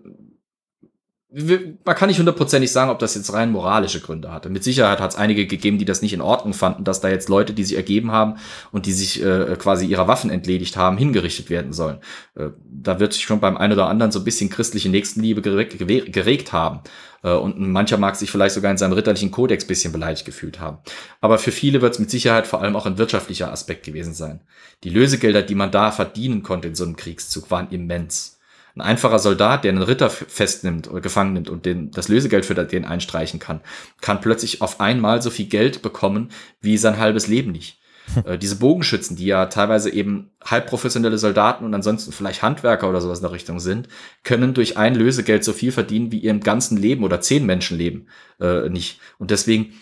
[1.35, 4.49] man kann nicht hundertprozentig sagen, ob das jetzt rein moralische Gründe hatte.
[4.49, 7.27] Mit Sicherheit hat es einige gegeben, die das nicht in Ordnung fanden, dass da jetzt
[7.27, 8.35] Leute, die sich ergeben haben
[8.71, 11.97] und die sich äh, quasi ihrer Waffen entledigt haben, hingerichtet werden sollen.
[12.35, 16.53] Äh, da wird sich schon beim einen oder anderen so ein bisschen christliche Nächstenliebe geregt,
[16.53, 16.81] haben.
[17.23, 20.77] Äh, und mancher mag sich vielleicht sogar in seinem ritterlichen Kodex bisschen beleidigt gefühlt haben.
[21.19, 24.41] Aber für viele wird es mit Sicherheit vor allem auch ein wirtschaftlicher Aspekt gewesen sein.
[24.83, 28.32] Die Lösegelder, die man da verdienen konnte in so einem Kriegszug, waren immens.
[28.75, 32.55] Ein einfacher Soldat, der einen Ritter festnimmt oder gefangen nimmt und den, das Lösegeld für
[32.55, 33.61] den einstreichen kann,
[34.01, 37.79] kann plötzlich auf einmal so viel Geld bekommen wie sein halbes Leben nicht.
[38.25, 43.19] Äh, diese Bogenschützen, die ja teilweise eben halbprofessionelle Soldaten und ansonsten vielleicht Handwerker oder sowas
[43.19, 43.87] in der Richtung sind,
[44.23, 48.09] können durch ein Lösegeld so viel verdienen wie ihrem ganzen Leben oder zehn Menschenleben
[48.39, 48.99] äh, nicht.
[49.19, 49.73] Und deswegen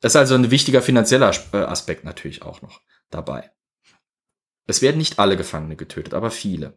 [0.00, 2.80] ist also ein wichtiger finanzieller äh, Aspekt natürlich auch noch
[3.10, 3.50] dabei.
[4.66, 6.74] Es werden nicht alle Gefangene getötet, aber viele.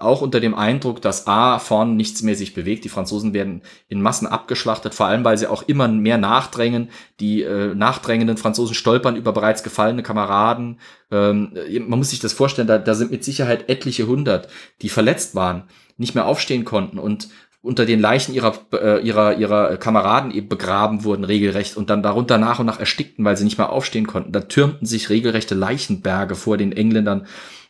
[0.00, 2.84] Auch unter dem Eindruck, dass A, vorne nichts mehr sich bewegt.
[2.84, 6.90] Die Franzosen werden in Massen abgeschlachtet, vor allem, weil sie auch immer mehr nachdrängen.
[7.18, 10.78] Die äh, nachdrängenden Franzosen stolpern über bereits gefallene Kameraden.
[11.10, 11.52] Ähm,
[11.88, 14.48] man muss sich das vorstellen, da, da sind mit Sicherheit etliche hundert,
[14.82, 15.64] die verletzt waren,
[15.96, 17.28] nicht mehr aufstehen konnten und
[17.60, 22.38] unter den Leichen ihrer, äh, ihrer, ihrer Kameraden eben begraben wurden, regelrecht, und dann darunter
[22.38, 24.32] nach und nach erstickten, weil sie nicht mehr aufstehen konnten.
[24.32, 27.26] Da türmten sich regelrechte Leichenberge vor den Engländern.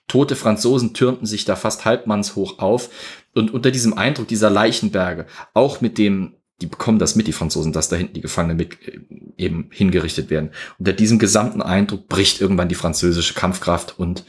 [0.09, 2.91] Tote Franzosen türmten sich da fast halbmannshoch auf.
[3.35, 7.73] Und unter diesem Eindruck dieser Leichenberge, auch mit dem, die bekommen das mit, die Franzosen,
[7.73, 9.01] dass da hinten die Gefangenen mit äh,
[9.37, 10.51] eben hingerichtet werden.
[10.79, 14.25] Unter diesem gesamten Eindruck bricht irgendwann die französische Kampfkraft und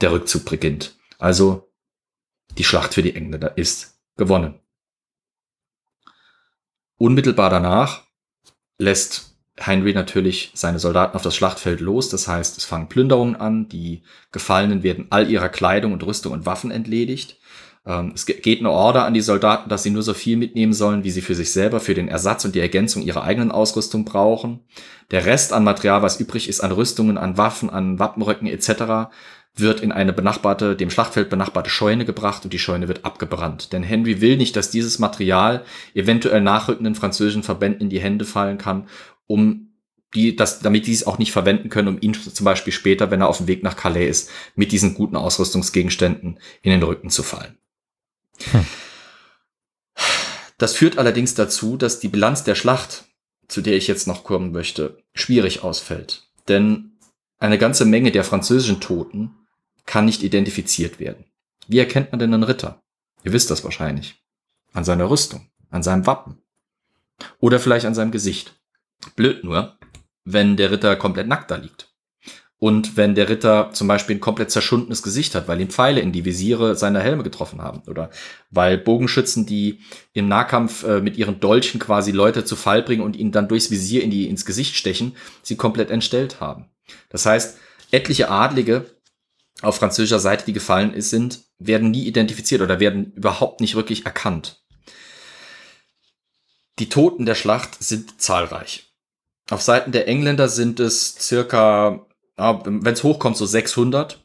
[0.00, 0.96] der Rückzug beginnt.
[1.18, 1.72] Also
[2.58, 4.60] die Schlacht für die Engländer ist gewonnen.
[6.96, 8.06] Unmittelbar danach
[8.78, 12.08] lässt Henry natürlich seine Soldaten auf das Schlachtfeld los.
[12.08, 13.68] Das heißt, es fangen Plünderungen an.
[13.68, 14.02] Die
[14.32, 17.38] Gefallenen werden all ihrer Kleidung und Rüstung und Waffen entledigt.
[17.86, 20.72] Ähm, es ge- geht eine Order an die Soldaten, dass sie nur so viel mitnehmen
[20.72, 24.04] sollen, wie sie für sich selber, für den Ersatz und die Ergänzung ihrer eigenen Ausrüstung
[24.04, 24.60] brauchen.
[25.10, 29.12] Der Rest an Material, was übrig ist, an Rüstungen, an Waffen, an Wappenröcken etc.,
[29.56, 33.72] wird in eine benachbarte, dem Schlachtfeld benachbarte Scheune gebracht und die Scheune wird abgebrannt.
[33.72, 35.62] Denn Henry will nicht, dass dieses Material
[35.94, 38.88] eventuell nachrückenden französischen Verbänden in die Hände fallen kann,
[39.26, 39.74] um
[40.14, 43.20] die, das, damit die es auch nicht verwenden können, um ihn zum Beispiel später, wenn
[43.20, 47.22] er auf dem Weg nach Calais ist, mit diesen guten Ausrüstungsgegenständen in den Rücken zu
[47.22, 47.58] fallen.
[50.56, 53.06] Das führt allerdings dazu, dass die Bilanz der Schlacht,
[53.48, 56.28] zu der ich jetzt noch kommen möchte, schwierig ausfällt.
[56.48, 56.92] Denn
[57.38, 59.34] eine ganze Menge der französischen Toten
[59.84, 61.24] kann nicht identifiziert werden.
[61.66, 62.82] Wie erkennt man denn einen Ritter?
[63.24, 64.22] Ihr wisst das wahrscheinlich.
[64.72, 66.38] An seiner Rüstung, an seinem Wappen.
[67.40, 68.58] Oder vielleicht an seinem Gesicht.
[69.10, 69.78] Blöd nur,
[70.24, 71.94] wenn der Ritter komplett nackt da liegt.
[72.58, 76.12] Und wenn der Ritter zum Beispiel ein komplett zerschundenes Gesicht hat, weil ihm Pfeile in
[76.12, 77.82] die Visiere seiner Helme getroffen haben.
[77.88, 78.08] Oder
[78.50, 79.80] weil Bogenschützen, die
[80.14, 83.70] im Nahkampf äh, mit ihren Dolchen quasi Leute zu Fall bringen und ihnen dann durchs
[83.70, 86.70] Visier in die, ins Gesicht stechen, sie komplett entstellt haben.
[87.10, 87.58] Das heißt,
[87.90, 88.86] etliche Adlige
[89.60, 94.06] auf französischer Seite, die gefallen ist, sind, werden nie identifiziert oder werden überhaupt nicht wirklich
[94.06, 94.64] erkannt.
[96.78, 98.93] Die Toten der Schlacht sind zahlreich.
[99.50, 104.24] Auf Seiten der Engländer sind es circa, wenn es hochkommt, so 600,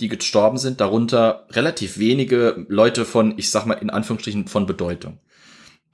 [0.00, 0.80] die gestorben sind.
[0.80, 5.18] Darunter relativ wenige Leute von, ich sag mal in Anführungsstrichen, von Bedeutung.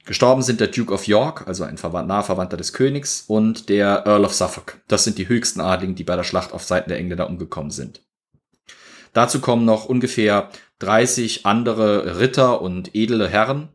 [0.06, 4.24] Gestorben sind der Duke of York, also ein naher Verwandter des Königs, und der Earl
[4.24, 4.80] of Suffolk.
[4.88, 8.00] Das sind die höchsten Adligen, die bei der Schlacht auf Seiten der Engländer umgekommen sind.
[9.12, 10.50] Dazu kommen noch ungefähr
[10.80, 13.68] 30 andere Ritter und edle Herren.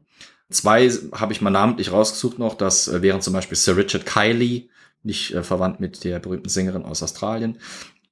[0.50, 2.56] Zwei habe ich mal namentlich rausgesucht noch.
[2.56, 4.70] Das wären zum Beispiel Sir Richard Kiley,
[5.04, 7.60] nicht äh, verwandt mit der berühmten Sängerin aus Australien.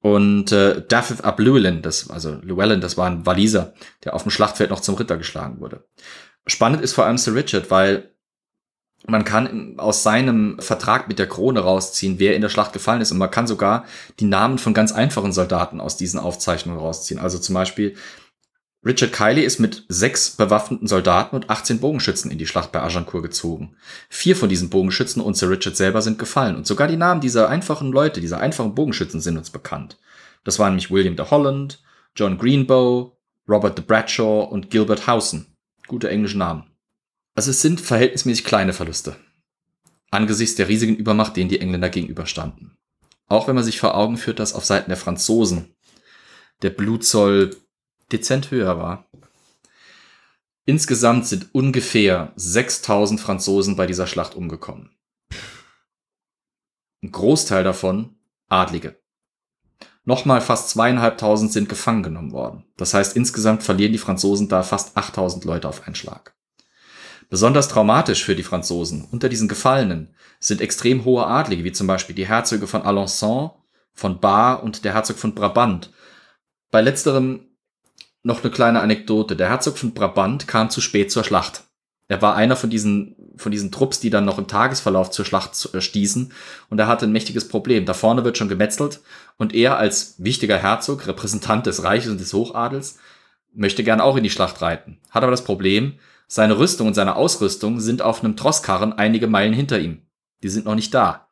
[0.00, 3.74] Und äh, Dafydd ab Llewellyn, das, also Llewellyn, das war ein Waliser,
[4.04, 5.84] der auf dem Schlachtfeld noch zum Ritter geschlagen wurde.
[6.46, 8.12] Spannend ist vor allem Sir Richard, weil
[9.06, 13.10] man kann aus seinem Vertrag mit der Krone rausziehen, wer in der Schlacht gefallen ist.
[13.10, 13.84] Und man kann sogar
[14.20, 17.20] die Namen von ganz einfachen Soldaten aus diesen Aufzeichnungen rausziehen.
[17.20, 17.96] Also zum Beispiel
[18.84, 23.22] Richard Kiley ist mit sechs bewaffneten Soldaten und 18 Bogenschützen in die Schlacht bei Agincourt
[23.22, 23.76] gezogen.
[24.08, 26.56] Vier von diesen Bogenschützen und Sir Richard selber sind gefallen.
[26.56, 29.98] Und sogar die Namen dieser einfachen Leute, dieser einfachen Bogenschützen sind uns bekannt.
[30.42, 31.80] Das waren nämlich William de Holland,
[32.16, 33.16] John Greenbow,
[33.48, 35.46] Robert de Bradshaw und Gilbert Howson.
[35.86, 36.64] Gute englische Namen.
[37.36, 39.16] Also es sind verhältnismäßig kleine Verluste.
[40.10, 42.76] Angesichts der riesigen Übermacht, denen die Engländer gegenüberstanden.
[43.28, 45.74] Auch wenn man sich vor Augen führt, dass auf Seiten der Franzosen
[46.62, 47.56] der Blutzoll
[48.12, 49.06] dezent höher war.
[50.64, 54.90] Insgesamt sind ungefähr 6000 Franzosen bei dieser Schlacht umgekommen.
[57.02, 58.16] Ein Großteil davon
[58.48, 59.00] Adlige.
[60.04, 62.64] Nochmal fast zweieinhalbtausend sind gefangen genommen worden.
[62.76, 66.34] Das heißt, insgesamt verlieren die Franzosen da fast 8000 Leute auf einen Schlag.
[67.30, 72.14] Besonders traumatisch für die Franzosen unter diesen Gefallenen sind extrem hohe Adlige, wie zum Beispiel
[72.14, 73.52] die Herzöge von Alençon,
[73.94, 75.92] von Bar und der Herzog von Brabant.
[76.70, 77.51] Bei letzterem
[78.22, 79.36] noch eine kleine Anekdote.
[79.36, 81.64] Der Herzog von Brabant kam zu spät zur Schlacht.
[82.08, 85.74] Er war einer von diesen, von diesen Trupps, die dann noch im Tagesverlauf zur Schlacht
[85.74, 86.32] äh, stießen.
[86.68, 87.86] Und er hatte ein mächtiges Problem.
[87.86, 89.00] Da vorne wird schon gemetzelt.
[89.38, 92.98] Und er als wichtiger Herzog, Repräsentant des Reiches und des Hochadels,
[93.54, 94.98] möchte gern auch in die Schlacht reiten.
[95.10, 99.52] Hat aber das Problem, seine Rüstung und seine Ausrüstung sind auf einem Trosskarren einige Meilen
[99.52, 100.02] hinter ihm.
[100.42, 101.28] Die sind noch nicht da.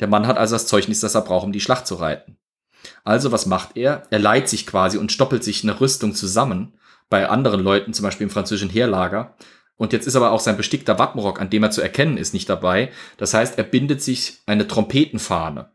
[0.00, 2.36] Der Mann hat also das Zeugnis, das er braucht, um die Schlacht zu reiten.
[3.04, 4.02] Also was macht er?
[4.10, 6.74] Er leiht sich quasi und stoppelt sich eine Rüstung zusammen
[7.10, 9.36] bei anderen Leuten, zum Beispiel im französischen Heerlager.
[9.76, 12.48] Und jetzt ist aber auch sein bestickter Wappenrock, an dem er zu erkennen ist, nicht
[12.48, 12.90] dabei.
[13.16, 15.70] Das heißt, er bindet sich eine Trompetenfahne.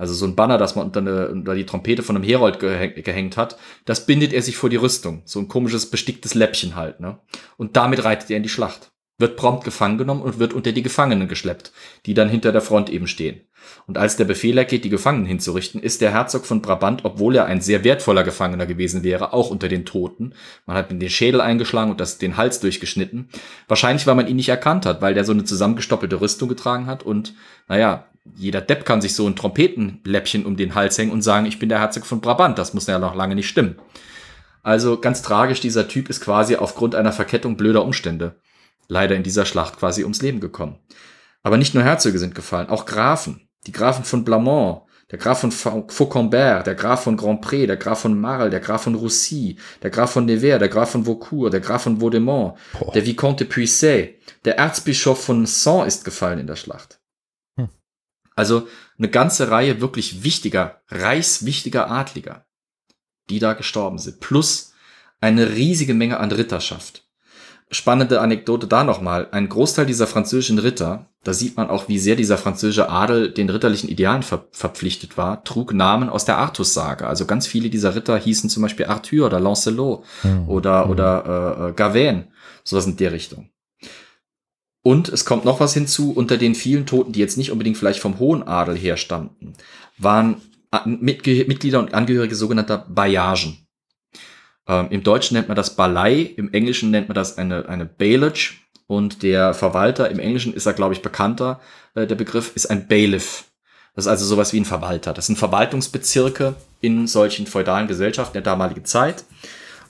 [0.00, 3.36] Also so ein Banner, das man unter, eine, unter die Trompete von einem Herold gehängt
[3.36, 5.22] hat, das bindet er sich vor die Rüstung.
[5.26, 7.00] So ein komisches besticktes Läppchen halt.
[7.00, 7.18] Ne?
[7.58, 8.92] Und damit reitet er in die Schlacht.
[9.18, 11.72] Wird prompt gefangen genommen und wird unter die Gefangenen geschleppt,
[12.06, 13.42] die dann hinter der Front eben stehen.
[13.86, 17.46] Und als der Befehl ergeht, die Gefangenen hinzurichten, ist der Herzog von Brabant, obwohl er
[17.46, 20.34] ein sehr wertvoller Gefangener gewesen wäre, auch unter den Toten.
[20.66, 23.28] Man hat ihm den Schädel eingeschlagen und das, den Hals durchgeschnitten.
[23.68, 27.02] Wahrscheinlich, weil man ihn nicht erkannt hat, weil der so eine zusammengestoppelte Rüstung getragen hat
[27.02, 27.34] und,
[27.68, 28.06] naja,
[28.36, 31.68] jeder Depp kann sich so ein Trompetenläppchen um den Hals hängen und sagen, ich bin
[31.68, 32.58] der Herzog von Brabant.
[32.58, 33.76] Das muss ja noch lange nicht stimmen.
[34.62, 38.36] Also ganz tragisch, dieser Typ ist quasi aufgrund einer Verkettung blöder Umstände
[38.90, 40.78] leider in dieser Schlacht quasi ums Leben gekommen.
[41.42, 45.50] Aber nicht nur Herzöge sind gefallen, auch Grafen die Grafen von Blamont, der Graf von
[45.50, 50.12] Fauconbert, der Graf von Grandpré, der Graf von Marle, der Graf von Roussy, der Graf
[50.12, 52.92] von Nevers, der Graf von Vaucourt, der Graf von Vaudemont, Boah.
[52.92, 57.00] der Vicomte de Puissay, der Erzbischof von Sens ist gefallen in der Schlacht.
[57.56, 57.68] Hm.
[58.36, 58.68] Also
[58.98, 62.46] eine ganze Reihe wirklich wichtiger, reichswichtiger Adliger,
[63.28, 64.20] die da gestorben sind.
[64.20, 64.72] Plus
[65.20, 67.09] eine riesige Menge an Ritterschaft
[67.70, 69.28] spannende Anekdote da nochmal.
[69.30, 73.48] Ein Großteil dieser französischen Ritter, da sieht man auch, wie sehr dieser französische Adel den
[73.48, 77.06] ritterlichen Idealen ver verpflichtet war, trug Namen aus der Artus-Sage.
[77.06, 80.48] Also ganz viele dieser Ritter hießen zum Beispiel Arthur oder Lancelot mhm.
[80.48, 80.90] oder, mhm.
[80.90, 82.28] oder äh, äh Gawain,
[82.64, 83.50] sowas in der Richtung.
[84.82, 88.00] Und es kommt noch was hinzu, unter den vielen Toten, die jetzt nicht unbedingt vielleicht
[88.00, 89.52] vom hohen Adel herstammten,
[89.98, 90.40] waren
[90.86, 93.58] Mitglieder und Angehörige sogenannter Bayagen.
[94.68, 98.54] Ähm, Im Deutschen nennt man das Balei, im Englischen nennt man das eine, eine Bailage
[98.86, 101.60] und der Verwalter, im Englischen ist er, glaube ich, bekannter,
[101.94, 103.44] äh, der Begriff ist ein Bailiff.
[103.94, 105.12] Das ist also sowas wie ein Verwalter.
[105.12, 109.24] Das sind Verwaltungsbezirke in solchen feudalen Gesellschaften der damaligen Zeit.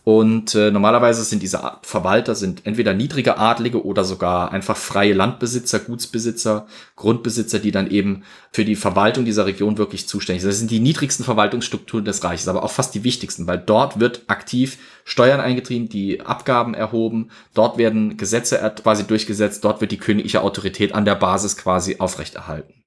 [0.03, 5.79] Und äh, normalerweise sind diese Verwalter sind entweder niedrige Adlige oder sogar einfach freie Landbesitzer,
[5.81, 6.67] Gutsbesitzer,
[6.97, 10.51] Grundbesitzer, die dann eben für die Verwaltung dieser Region wirklich zuständig sind.
[10.51, 14.23] Das sind die niedrigsten Verwaltungsstrukturen des Reiches, aber auch fast die wichtigsten, weil dort wird
[14.27, 20.43] aktiv Steuern eingetrieben, die Abgaben erhoben, dort werden Gesetze quasi durchgesetzt, dort wird die königliche
[20.43, 22.80] Autorität an der Basis quasi aufrechterhalten.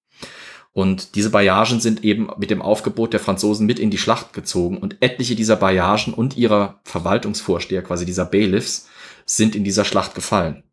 [0.73, 4.79] Und diese Bayagen sind eben mit dem Aufgebot der Franzosen mit in die Schlacht gezogen
[4.79, 8.89] und etliche dieser Bayagen und ihrer Verwaltungsvorsteher, quasi dieser Bailiffs,
[9.25, 10.63] sind in dieser Schlacht gefallen.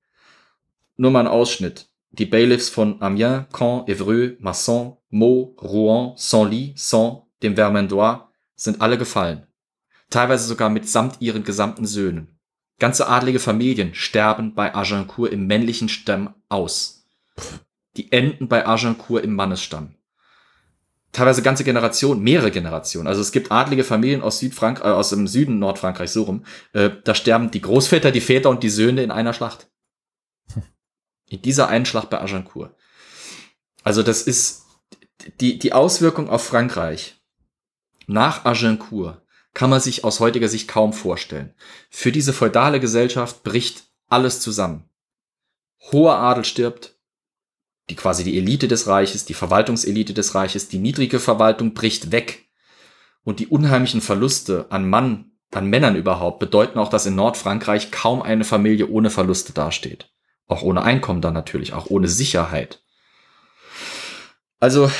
[0.97, 1.89] Nur mal ein Ausschnitt.
[2.13, 8.97] Die Bailiffs von Amiens, Caen, Evreux, Masson, Meaux, Rouen, Senlis, Sens, dem Vermandois sind alle
[8.97, 9.47] gefallen.
[10.09, 12.39] Teilweise sogar mitsamt ihren gesamten Söhnen.
[12.79, 17.07] Ganze adlige Familien sterben bei Agincourt im männlichen Stamm aus
[17.97, 19.95] die enden bei Agincourt im Mannesstamm.
[21.13, 23.09] Teilweise ganze Generationen, mehrere Generationen.
[23.09, 26.45] Also es gibt adlige Familien aus Südfrank äh, aus dem Süden Nordfrankreichs so rum.
[26.73, 29.69] Äh, da sterben die Großväter, die Väter und die Söhne in einer Schlacht.
[31.29, 32.75] In dieser einen Schlacht bei Agincourt.
[33.83, 34.67] Also das ist
[35.41, 37.21] die, die Auswirkung auf Frankreich
[38.07, 39.23] nach Agincourt
[39.55, 41.55] kann man sich aus heutiger Sicht kaum vorstellen.
[41.91, 44.89] Für diese feudale Gesellschaft bricht alles zusammen.
[45.93, 46.99] Hoher Adel stirbt,
[47.91, 52.47] die quasi die Elite des Reiches, die Verwaltungselite des Reiches, die niedrige Verwaltung bricht weg.
[53.23, 58.23] Und die unheimlichen Verluste an Mann, an Männern überhaupt, bedeuten auch, dass in Nordfrankreich kaum
[58.23, 60.11] eine Familie ohne Verluste dasteht.
[60.47, 62.83] Auch ohne Einkommen dann natürlich, auch ohne Sicherheit.
[64.59, 64.91] Also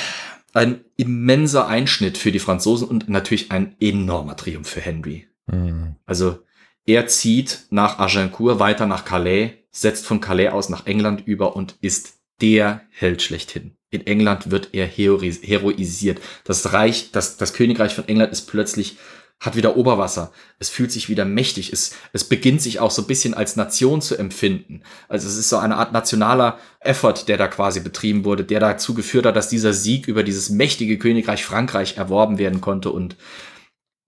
[0.53, 5.29] ein immenser Einschnitt für die Franzosen und natürlich ein enormer Triumph für Henry.
[5.47, 5.97] Mhm.
[6.05, 6.41] Also
[6.87, 11.77] er zieht nach Agincourt weiter nach Calais, setzt von Calais aus nach England über und
[11.81, 13.77] ist der Held schlechthin.
[13.91, 16.21] In England wird er heroisiert.
[16.45, 18.97] Das Reich, das, das Königreich von England ist plötzlich
[19.41, 20.33] hat wieder Oberwasser.
[20.59, 21.73] Es fühlt sich wieder mächtig.
[21.73, 24.83] Es, es beginnt sich auch so ein bisschen als Nation zu empfinden.
[25.09, 28.93] Also es ist so eine Art nationaler Effort, der da quasi betrieben wurde, der dazu
[28.93, 33.17] geführt hat, dass dieser Sieg über dieses mächtige Königreich Frankreich erworben werden konnte und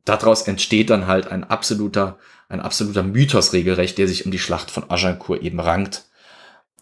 [0.05, 2.19] daraus entsteht dann halt ein absoluter,
[2.51, 6.11] ein absoluter Mythos regelrecht, der sich um die Schlacht von Agincourt eben rankt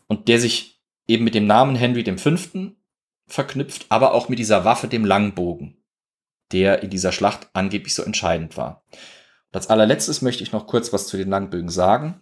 [0.09, 0.80] und der sich
[1.11, 2.37] eben mit dem Namen Henry V.
[3.27, 5.77] verknüpft, aber auch mit dieser Waffe, dem Langbogen
[6.53, 8.83] der in dieser Schlacht angeblich so entscheidend war.
[8.93, 12.21] Und als allerletztes möchte ich noch kurz was zu den Langbögen sagen.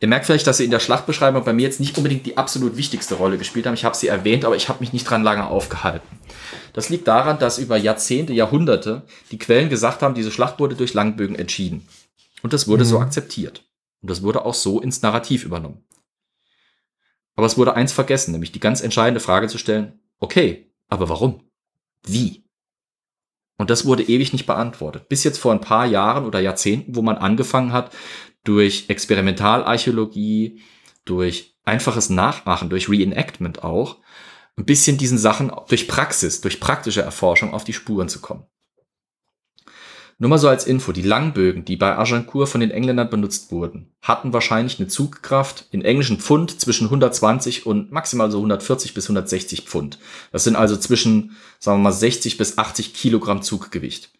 [0.00, 2.76] Ihr merkt vielleicht, dass sie in der Schlachtbeschreibung bei mir jetzt nicht unbedingt die absolut
[2.76, 3.74] wichtigste Rolle gespielt haben.
[3.74, 6.06] Ich habe sie erwähnt, aber ich habe mich nicht dran lange aufgehalten.
[6.72, 9.02] Das liegt daran, dass über Jahrzehnte, Jahrhunderte
[9.32, 11.88] die Quellen gesagt haben, diese Schlacht wurde durch Langbögen entschieden.
[12.42, 12.88] Und das wurde mhm.
[12.88, 13.64] so akzeptiert.
[14.00, 15.84] Und das wurde auch so ins Narrativ übernommen.
[17.38, 21.44] Aber es wurde eins vergessen, nämlich die ganz entscheidende Frage zu stellen, okay, aber warum?
[22.04, 22.44] Wie?
[23.58, 25.08] Und das wurde ewig nicht beantwortet.
[25.08, 27.94] Bis jetzt vor ein paar Jahren oder Jahrzehnten, wo man angefangen hat,
[28.42, 30.62] durch Experimentalarchäologie,
[31.04, 33.98] durch einfaches Nachmachen, durch Reenactment auch,
[34.56, 38.46] ein bisschen diesen Sachen durch Praxis, durch praktische Erforschung auf die Spuren zu kommen.
[40.20, 43.92] Nur mal so als Info, die Langbögen, die bei Agincourt von den Engländern benutzt wurden,
[44.02, 49.62] hatten wahrscheinlich eine Zugkraft in englischen Pfund zwischen 120 und maximal so 140 bis 160
[49.62, 50.00] Pfund.
[50.32, 54.10] Das sind also zwischen, sagen wir mal, 60 bis 80 Kilogramm Zuggewicht.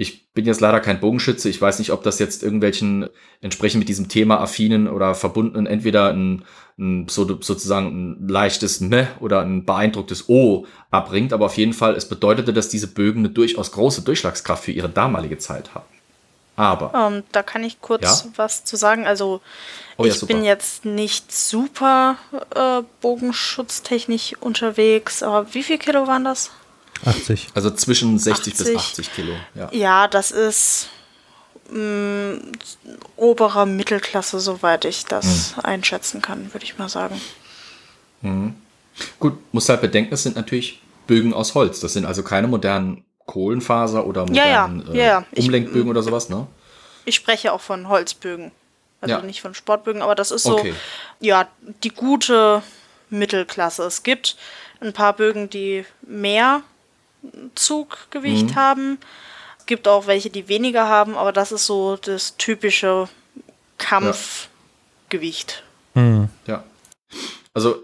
[0.00, 1.48] Ich bin jetzt leider kein Bogenschütze.
[1.48, 3.08] Ich weiß nicht, ob das jetzt irgendwelchen
[3.40, 6.44] entsprechend mit diesem Thema affinen oder verbundenen entweder ein,
[6.78, 11.32] ein so, sozusagen ein leichtes Meh oder ein beeindrucktes O abbringt.
[11.32, 14.88] Aber auf jeden Fall, es bedeutete, dass diese Bögen eine durchaus große Durchschlagskraft für ihre
[14.88, 15.88] damalige Zeit haben.
[16.54, 16.94] Aber.
[16.94, 18.30] Um, ähm, da kann ich kurz ja?
[18.36, 19.04] was zu sagen.
[19.04, 19.40] Also,
[19.96, 22.18] oh, ich ja, bin jetzt nicht super
[22.54, 25.24] äh, bogenschutztechnisch unterwegs.
[25.24, 26.52] Aber wie viel Kilo waren das?
[27.04, 27.48] 80.
[27.54, 28.66] Also zwischen 60 80.
[28.66, 29.32] bis 80 Kilo.
[29.54, 30.88] Ja, ja das ist
[31.70, 32.40] mh, mm,
[33.16, 35.64] oberer Mittelklasse, soweit ich das hm.
[35.64, 37.20] einschätzen kann, würde ich mal sagen.
[38.22, 38.54] Hm.
[39.20, 41.80] Gut, muss halt bedenken, es sind natürlich Bögen aus Holz.
[41.80, 45.24] Das sind also keine modernen Kohlenfaser oder modernen ja, ja.
[45.32, 46.46] Äh, Umlenkbögen ich, oder sowas, ne?
[47.04, 48.50] Ich spreche auch von Holzbögen.
[49.00, 49.22] Also ja.
[49.22, 50.74] nicht von Sportbögen, aber das ist so, okay.
[51.20, 51.46] ja,
[51.84, 52.62] die gute
[53.10, 53.84] Mittelklasse.
[53.84, 54.36] Es gibt
[54.80, 56.62] ein paar Bögen, die mehr
[57.54, 58.54] Zuggewicht mhm.
[58.54, 58.98] haben.
[59.58, 63.08] Es gibt auch welche, die weniger haben, aber das ist so das typische
[63.78, 65.62] Kampfgewicht.
[65.94, 66.02] Ja.
[66.02, 66.28] Mhm.
[66.46, 66.64] ja.
[67.54, 67.82] Also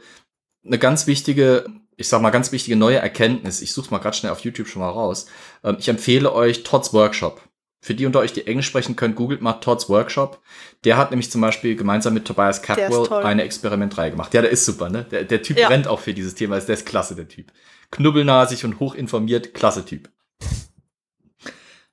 [0.65, 1.66] eine ganz wichtige,
[1.97, 3.61] ich sag mal, ganz wichtige neue Erkenntnis.
[3.61, 5.27] Ich suche mal gerade schnell auf YouTube schon mal raus.
[5.62, 7.43] Ähm, ich empfehle euch Todd's Workshop.
[7.81, 10.40] Für die unter euch, die Englisch sprechen können, googelt mal Todd's Workshop.
[10.85, 14.32] Der hat nämlich zum Beispiel gemeinsam mit Tobias Catwell eine Experimentreihe gemacht.
[14.32, 15.05] Ja, der ist super, ne?
[15.11, 15.69] Der, der Typ ja.
[15.69, 16.59] brennt auch für dieses Thema.
[16.59, 17.52] Der ist klasse, der Typ
[17.94, 20.10] knubbelnasig und hochinformiert, klasse Typ.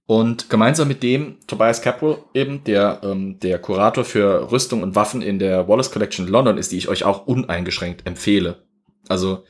[0.08, 5.22] Und gemeinsam mit dem Tobias Capwell eben, der ähm, der Kurator für Rüstung und Waffen
[5.22, 8.64] in der Wallace Collection London ist, die ich euch auch uneingeschränkt empfehle.
[9.08, 9.46] Also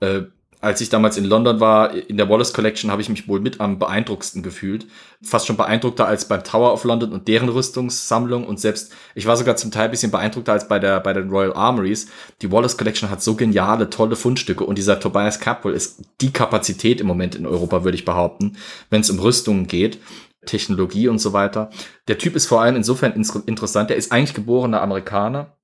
[0.00, 0.22] äh,
[0.60, 3.60] als ich damals in London war, in der Wallace Collection, habe ich mich wohl mit
[3.60, 4.86] am beeindruckendsten gefühlt.
[5.22, 8.46] Fast schon beeindruckter als beim Tower of London und deren Rüstungssammlung.
[8.46, 11.28] Und selbst, ich war sogar zum Teil ein bisschen beeindruckter als bei der, bei den
[11.28, 12.08] Royal Armories.
[12.40, 14.64] Die Wallace Collection hat so geniale, tolle Fundstücke.
[14.64, 18.56] Und dieser Tobias Capwell ist die Kapazität im Moment in Europa, würde ich behaupten,
[18.88, 19.98] wenn es um Rüstungen geht.
[20.46, 21.70] Technologie und so weiter.
[22.08, 23.90] Der Typ ist vor allem insofern interessant.
[23.90, 25.56] Der ist eigentlich geborener Amerikaner,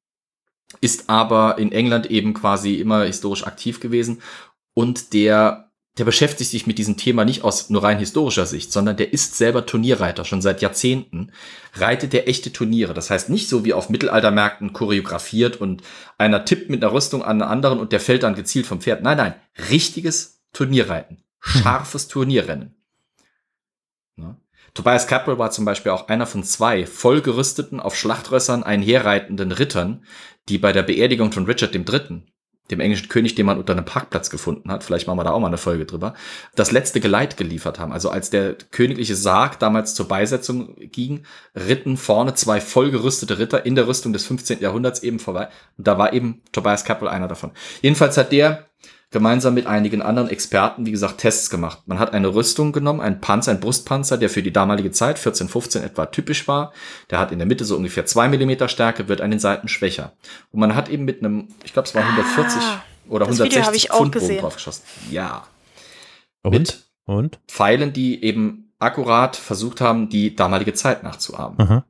[0.81, 4.21] ist aber in England eben quasi immer historisch aktiv gewesen
[4.75, 8.97] und der, der beschäftigt sich mit diesem Thema nicht aus nur rein historischer Sicht, sondern
[8.97, 10.25] der ist selber Turnierreiter.
[10.25, 11.33] Schon seit Jahrzehnten
[11.75, 12.95] reitet der echte Turniere.
[12.95, 15.83] Das heißt nicht so wie auf Mittelaltermärkten choreografiert und
[16.19, 19.03] einer tippt mit einer Rüstung an einen anderen und der fällt dann gezielt vom Pferd.
[19.03, 19.35] Nein, nein,
[19.71, 21.23] richtiges Turnierreiten.
[21.41, 22.77] Scharfes Turnierrennen.
[24.17, 24.37] Ja.
[24.75, 30.05] Tobias Capwell war zum Beispiel auch einer von zwei vollgerüsteten, auf Schlachtrössern einherreitenden Rittern,
[30.49, 32.23] die bei der Beerdigung von Richard III
[32.73, 35.41] dem englischen König, den man unter einem Parkplatz gefunden hat, vielleicht machen wir da auch
[35.41, 36.15] mal eine Folge drüber,
[36.55, 37.93] das letzte Geleit geliefert haben.
[37.93, 41.25] Also als der königliche Sarg damals zur Beisetzung ging,
[41.55, 44.61] ritten vorne zwei vollgerüstete Ritter in der Rüstung des 15.
[44.61, 45.49] Jahrhunderts eben vorbei.
[45.77, 47.53] Und da war eben Tobias Capel einer davon.
[47.83, 48.67] Jedenfalls hat der
[49.13, 51.83] gemeinsam mit einigen anderen Experten, wie gesagt, Tests gemacht.
[51.87, 55.83] Man hat eine Rüstung genommen, einen Panzer, einen Brustpanzer, der für die damalige Zeit, 1415
[55.83, 56.73] etwa typisch war.
[57.11, 60.13] Der hat in der Mitte so ungefähr zwei Millimeter Stärke, wird an den Seiten schwächer.
[60.51, 64.13] Und man hat eben mit einem, ich glaube, es war 140 ah, oder 160 Pfund
[64.19, 64.83] Bogen drauf geschossen.
[65.11, 65.47] Ja.
[66.43, 66.53] Und?
[66.53, 67.39] Mit Und?
[67.47, 71.61] Pfeilen, die eben akkurat versucht haben, die damalige Zeit nachzuahmen.
[71.61, 71.85] Aha.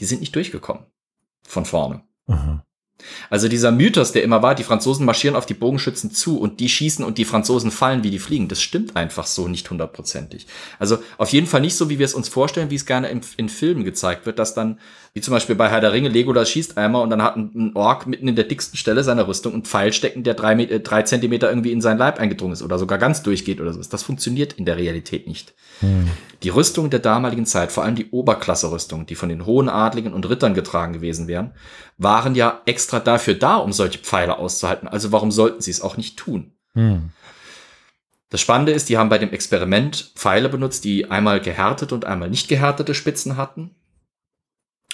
[0.00, 0.84] Die sind nicht durchgekommen.
[1.46, 2.02] Von vorne.
[2.26, 2.64] Aha.
[3.30, 6.68] Also dieser Mythos, der immer war, die Franzosen marschieren auf die Bogenschützen zu und die
[6.68, 10.46] schießen und die Franzosen fallen, wie die fliegen, das stimmt einfach so nicht hundertprozentig.
[10.78, 13.20] Also auf jeden Fall nicht so, wie wir es uns vorstellen, wie es gerne in,
[13.36, 14.78] in Filmen gezeigt wird, dass dann,
[15.14, 18.06] wie zum Beispiel bei Herr der Ringe, Legolas schießt einmal und dann hat ein, Ork
[18.06, 21.50] mitten in der dicksten Stelle seiner Rüstung einen Pfeil stecken, der drei, äh, drei Zentimeter
[21.50, 23.82] irgendwie in seinen Leib eingedrungen ist oder sogar ganz durchgeht oder so.
[23.82, 25.52] Das funktioniert in der Realität nicht.
[25.80, 26.08] Hm.
[26.42, 30.28] Die Rüstung der damaligen Zeit, vor allem die Oberklasse-Rüstung, die von den hohen Adligen und
[30.28, 31.52] Rittern getragen gewesen wären,
[31.98, 34.88] waren ja extra dafür da, um solche Pfeile auszuhalten.
[34.88, 36.52] Also warum sollten sie es auch nicht tun?
[36.74, 37.10] Hm.
[38.30, 42.30] Das Spannende ist, die haben bei dem Experiment Pfeile benutzt, die einmal gehärtete und einmal
[42.30, 43.72] nicht gehärtete Spitzen hatten.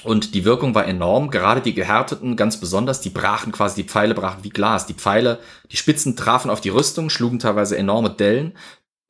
[0.04, 1.30] Und die Wirkung war enorm.
[1.30, 4.86] Gerade die gehärteten ganz besonders, die brachen quasi, die Pfeile brachen wie Glas.
[4.86, 5.38] Die Pfeile,
[5.72, 8.52] die Spitzen trafen auf die Rüstung, schlugen teilweise enorme Dellen,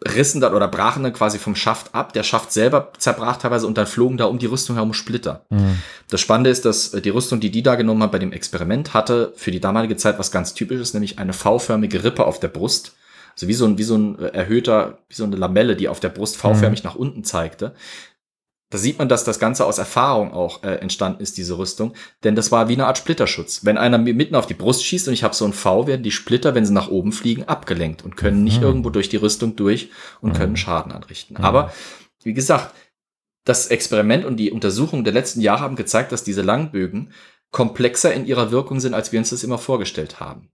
[0.07, 2.13] rissen dann oder brachen dann quasi vom Schaft ab.
[2.13, 5.45] Der Schaft selber zerbrach teilweise und dann flogen da um die Rüstung herum Splitter.
[5.51, 5.79] Mhm.
[6.09, 8.95] Das Spannende ist, dass äh, die Rüstung, die die da genommen hat bei dem Experiment,
[8.95, 12.95] hatte für die damalige Zeit was ganz typisches, nämlich eine V-förmige Rippe auf der Brust.
[13.35, 16.01] Also wie so ein, wie so ein äh, erhöhter, wie so eine Lamelle, die auf
[16.01, 16.89] der Brust V-förmig mhm.
[16.89, 17.75] nach unten zeigte.
[18.71, 21.95] Da sieht man, dass das Ganze aus Erfahrung auch äh, entstanden ist, diese Rüstung.
[22.23, 23.65] Denn das war wie eine Art Splitterschutz.
[23.65, 26.03] Wenn einer mir mitten auf die Brust schießt und ich habe so ein V, werden
[26.03, 28.65] die Splitter, wenn sie nach oben fliegen, abgelenkt und können nicht mhm.
[28.65, 29.91] irgendwo durch die Rüstung durch
[30.21, 30.37] und mhm.
[30.37, 31.37] können Schaden anrichten.
[31.39, 31.45] Mhm.
[31.45, 31.73] Aber
[32.23, 32.75] wie gesagt,
[33.45, 37.13] das Experiment und die Untersuchungen der letzten Jahre haben gezeigt, dass diese Langbögen
[37.51, 40.51] komplexer in ihrer Wirkung sind, als wir uns das immer vorgestellt haben.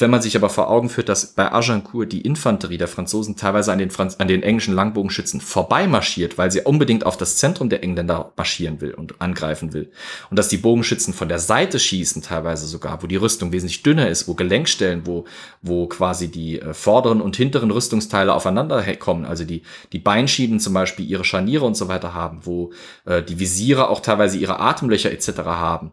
[0.00, 3.72] Wenn man sich aber vor Augen führt, dass bei Agincourt die Infanterie der Franzosen teilweise
[3.72, 7.82] an den, Franz an den englischen Langbogenschützen vorbeimarschiert, weil sie unbedingt auf das Zentrum der
[7.82, 9.90] Engländer marschieren will und angreifen will.
[10.30, 14.08] Und dass die Bogenschützen von der Seite schießen, teilweise sogar, wo die Rüstung wesentlich dünner
[14.08, 15.24] ist, wo Gelenkstellen, wo,
[15.62, 19.62] wo quasi die äh, vorderen und hinteren Rüstungsteile aufeinander kommen, also die,
[19.92, 22.72] die Beinschienen zum Beispiel ihre Scharniere und so weiter haben, wo
[23.04, 25.38] äh, die Visiere auch teilweise ihre Atemlöcher etc.
[25.38, 25.90] haben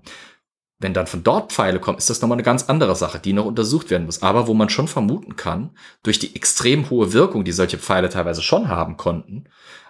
[0.86, 3.46] wenn dann von dort Pfeile kommen, ist das nochmal eine ganz andere Sache, die noch
[3.46, 4.22] untersucht werden muss.
[4.22, 5.72] Aber wo man schon vermuten kann,
[6.04, 9.46] durch die extrem hohe Wirkung, die solche Pfeile teilweise schon haben konnten,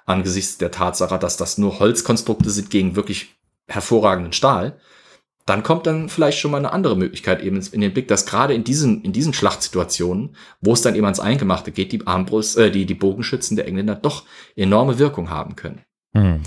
[0.06, 3.36] angesichts der Tatsache, dass das nur Holzkonstrukte sind gegen wirklich
[3.68, 4.80] hervorragenden Stahl,
[5.46, 8.54] dann kommt dann vielleicht schon mal eine andere Möglichkeit eben in den Blick, dass gerade
[8.54, 12.72] in diesen, in diesen Schlachtsituationen, wo es dann eben ans Eingemachte geht, die Armbrust, äh,
[12.72, 14.24] die, die Bogenschützen der Engländer doch
[14.56, 15.82] enorme Wirkung haben können.
[16.14, 16.42] Mhm.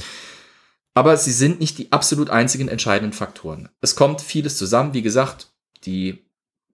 [0.95, 3.69] Aber sie sind nicht die absolut einzigen entscheidenden Faktoren.
[3.81, 4.95] Es kommt vieles zusammen.
[4.95, 5.53] Wie gesagt,
[5.85, 6.28] die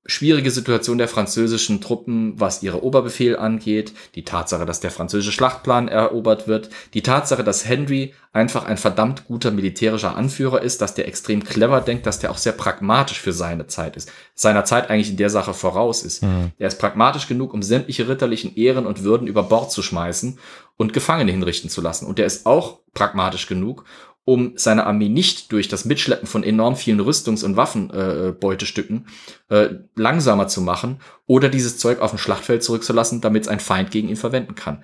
[0.07, 5.89] schwierige Situation der französischen Truppen, was ihre Oberbefehl angeht, die Tatsache, dass der französische Schlachtplan
[5.89, 11.09] erobert wird, die Tatsache, dass Henry einfach ein verdammt guter militärischer Anführer ist, dass der
[11.09, 15.11] extrem clever denkt, dass der auch sehr pragmatisch für seine Zeit ist, seiner Zeit eigentlich
[15.11, 16.23] in der Sache voraus ist.
[16.23, 16.51] Mhm.
[16.59, 20.39] Er ist pragmatisch genug, um sämtliche ritterlichen Ehren und Würden über Bord zu schmeißen
[20.77, 22.07] und Gefangene hinrichten zu lassen.
[22.07, 23.85] Und er ist auch pragmatisch genug,
[24.25, 29.07] um seine Armee nicht durch das Mitschleppen von enorm vielen Rüstungs- und Waffenbeutestücken
[29.51, 33.61] äh, äh, langsamer zu machen oder dieses Zeug auf dem Schlachtfeld zurückzulassen, damit es ein
[33.61, 34.83] Feind gegen ihn verwenden kann.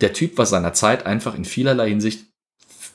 [0.00, 2.26] Der Typ war seiner Zeit einfach in vielerlei Hinsicht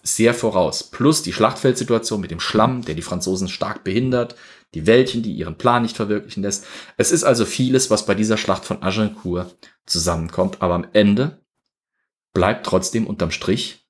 [0.02, 0.84] sehr voraus.
[0.84, 4.36] Plus die Schlachtfeldsituation mit dem Schlamm, der die Franzosen stark behindert,
[4.74, 6.66] die Wäldchen, die ihren Plan nicht verwirklichen lässt.
[6.98, 9.56] Es ist also vieles, was bei dieser Schlacht von Agincourt
[9.86, 11.42] zusammenkommt, aber am Ende
[12.34, 13.85] bleibt trotzdem unterm Strich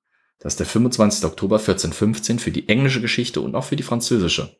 [0.46, 1.26] dass der 25.
[1.26, 4.56] Oktober 1415 für die englische Geschichte und auch für die französische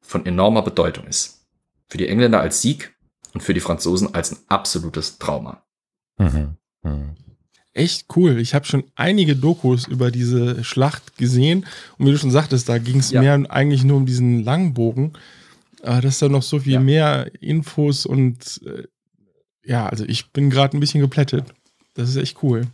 [0.00, 1.44] von enormer Bedeutung ist.
[1.90, 2.96] Für die Engländer als Sieg
[3.34, 5.62] und für die Franzosen als ein absolutes Trauma.
[6.16, 6.56] Mhm.
[6.82, 7.16] Mhm.
[7.74, 8.38] Echt cool.
[8.38, 11.66] Ich habe schon einige Dokus über diese Schlacht gesehen.
[11.98, 13.20] Und wie du schon sagtest, da ging es ja.
[13.20, 15.12] mehr eigentlich nur um diesen Langbogen.
[15.82, 16.80] Aber dass da noch so viel ja.
[16.80, 18.84] mehr Infos und äh,
[19.66, 21.44] ja, also ich bin gerade ein bisschen geplättet.
[21.92, 22.68] Das ist echt cool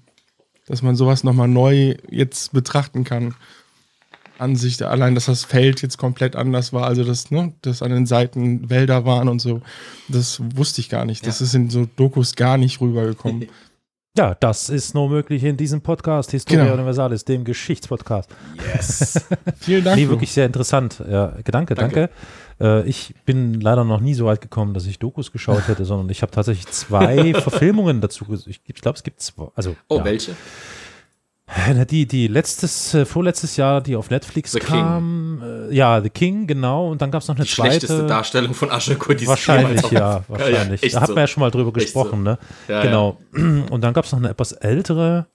[0.71, 3.35] dass man sowas nochmal neu jetzt betrachten kann.
[4.39, 8.07] Ansicht, allein, dass das Feld jetzt komplett anders war, also dass, ne, dass an den
[8.07, 9.61] Seiten Wälder waren und so,
[10.09, 11.23] das wusste ich gar nicht.
[11.23, 11.27] Ja.
[11.27, 13.49] Das ist in so Dokus gar nicht rübergekommen.
[14.19, 16.75] Ja, das ist nur möglich in diesem Podcast, Historia genau.
[16.75, 18.29] Universalis, dem Geschichtspodcast.
[18.75, 19.25] Yes.
[19.61, 19.97] Vielen Dank.
[19.97, 21.01] Nee, wirklich sehr interessant.
[21.09, 21.95] Ja, danke, danke.
[21.95, 22.11] danke.
[22.61, 26.09] Äh, ich bin leider noch nie so weit gekommen, dass ich Dokus geschaut hätte, sondern
[26.11, 28.27] ich habe tatsächlich zwei Verfilmungen dazu.
[28.47, 29.49] Ich, ich glaube, es gibt zwei.
[29.55, 30.05] Also, oh, ja.
[30.05, 30.33] welche?
[31.91, 36.47] Die, die letztes, äh, vorletztes Jahr, die auf Netflix The kam, äh, ja, The King,
[36.47, 37.71] genau, und dann gab es noch eine die zweite.
[37.71, 40.81] schlechteste Darstellung von Aschenkur, die Wahrscheinlich, ja, wahrscheinlich.
[40.81, 42.31] Ja, da hat man ja schon mal drüber gesprochen, so.
[42.31, 42.39] ne?
[42.69, 43.19] Ja, genau.
[43.37, 43.65] Ja.
[43.69, 45.27] Und dann gab es noch eine etwas ältere.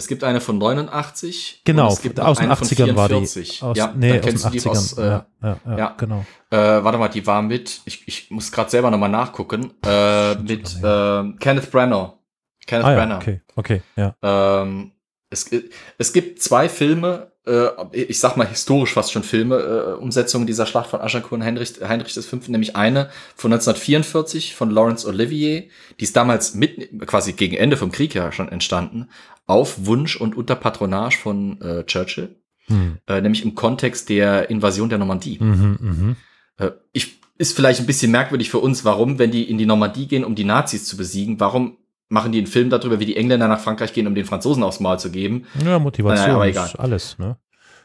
[0.00, 1.60] Es gibt eine von 89.
[1.66, 3.16] Genau, aus den 80ern war die.
[3.16, 4.70] Aus, ja, nee, dann kennst aus den 80ern.
[4.70, 6.24] Aus, äh, ja, ja, ja, genau.
[6.48, 10.74] Äh, warte mal, die war mit, ich, ich muss gerade selber nochmal nachgucken, äh, mit
[10.82, 12.14] äh, Kenneth Branagh.
[12.66, 13.16] Kenneth ah, Branagh.
[13.18, 14.14] Okay, okay, ja.
[14.22, 14.92] Ähm,
[15.28, 15.50] es,
[15.98, 20.64] es gibt zwei Filme, äh, ich sag mal historisch fast schon Filme, äh, Umsetzungen dieser
[20.64, 25.64] Schlacht von Agincourt und Heinrich, Heinrich V., nämlich eine von 1944 von Laurence Olivier,
[25.98, 29.10] die ist damals mit, quasi gegen Ende vom Krieg ja schon entstanden,
[29.50, 32.36] auf Wunsch und unter Patronage von äh, Churchill,
[32.66, 32.98] hm.
[33.06, 35.38] äh, nämlich im Kontext der Invasion der Normandie.
[35.40, 35.78] Mhm,
[36.58, 36.64] mh.
[36.64, 40.06] äh, ich, ist vielleicht ein bisschen merkwürdig für uns, warum, wenn die in die Normandie
[40.06, 41.78] gehen, um die Nazis zu besiegen, warum
[42.08, 44.80] machen die einen Film darüber, wie die Engländer nach Frankreich gehen, um den Franzosen aufs
[44.80, 45.46] Maul zu geben.
[45.64, 46.66] Ja, Motivation naja, aber egal.
[46.66, 47.36] ist alles, ne?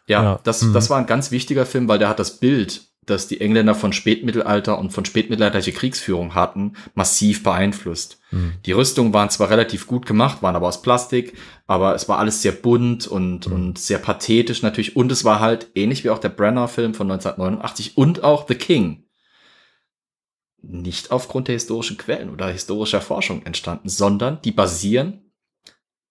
[0.07, 0.39] Ja, ja.
[0.43, 0.73] Das, mhm.
[0.73, 3.93] das war ein ganz wichtiger Film, weil der hat das Bild, das die Engländer von
[3.93, 8.19] Spätmittelalter und von spätmittelalterliche Kriegsführung hatten, massiv beeinflusst.
[8.31, 8.53] Mhm.
[8.65, 11.37] Die Rüstungen waren zwar relativ gut gemacht, waren aber aus Plastik,
[11.67, 13.53] aber es war alles sehr bunt und, mhm.
[13.53, 14.95] und sehr pathetisch natürlich.
[14.95, 19.05] Und es war halt ähnlich wie auch der Brenner-Film von 1989 und auch The King
[20.67, 25.31] nicht aufgrund der historischen Quellen oder historischer Forschung entstanden, sondern die basieren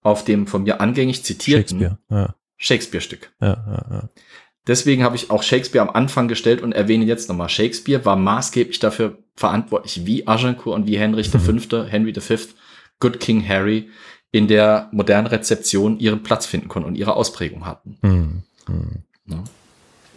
[0.01, 2.35] auf dem von mir angängig zitierten Shakespeare, ja.
[2.57, 3.33] Shakespeare-Stück.
[3.41, 3.47] Ja,
[3.91, 4.09] ja,
[4.67, 7.49] Deswegen habe ich auch Shakespeare am Anfang gestellt und erwähne jetzt nochmal.
[7.49, 11.87] Shakespeare war maßgeblich dafür verantwortlich, wie Agincourt und wie Henrich V., mhm.
[11.87, 12.35] Henry V.,
[12.99, 13.89] Good King Harry
[14.31, 17.97] in der modernen Rezeption ihren Platz finden konnten und ihre Ausprägung hatten.
[18.01, 18.43] Mhm.
[18.67, 19.43] Mhm.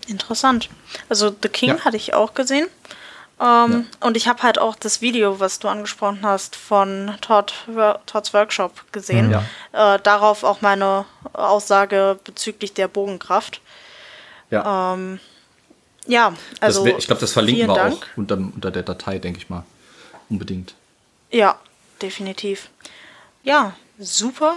[0.07, 0.71] Interessant.
[1.09, 2.67] Also The King hatte ich auch gesehen.
[3.41, 4.07] Ähm, ja.
[4.07, 7.55] Und ich habe halt auch das Video, was du angesprochen hast, von Todd,
[8.07, 9.27] Todds Workshop gesehen.
[9.27, 9.33] Mhm.
[9.73, 9.95] Ja.
[9.95, 13.61] Äh, darauf auch meine Aussage bezüglich der Bogenkraft.
[14.51, 14.95] Ja.
[14.95, 15.21] Ähm,
[16.07, 16.85] ja, also.
[16.85, 17.95] Wär, ich glaube, das verlinken wir Dank.
[17.95, 19.65] auch unter, unter der Datei, denke ich mal.
[20.31, 20.75] Unbedingt.
[21.31, 21.59] Ja,
[22.01, 22.71] definitiv.
[23.43, 24.57] Ja, super.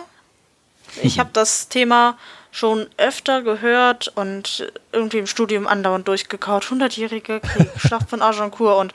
[1.01, 2.17] Ich habe das Thema
[2.51, 6.65] schon öfter gehört und irgendwie im Studium andauernd durchgekaut.
[6.65, 8.93] 100-jährige Krieg, Schlacht von Agincourt und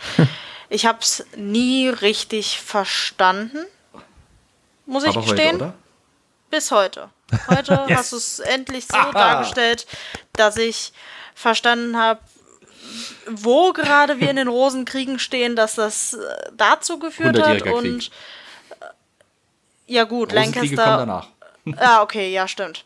[0.69, 3.59] ich habe es nie richtig verstanden,
[4.85, 5.55] muss ich Aber gestehen.
[5.55, 5.73] Heute,
[6.51, 7.09] Bis heute.
[7.49, 7.99] Heute yes.
[7.99, 9.13] hast du es endlich so Aha.
[9.13, 9.87] dargestellt,
[10.33, 10.93] dass ich
[11.35, 12.21] verstanden habe,
[13.29, 16.19] wo gerade wir in den Rosenkriegen stehen, dass das äh,
[16.57, 18.11] dazu geführt hat und
[18.81, 18.85] äh,
[19.87, 20.77] ja gut, Lancaster.
[20.77, 21.29] Kommen danach.
[21.65, 22.85] Ja, okay, ja, stimmt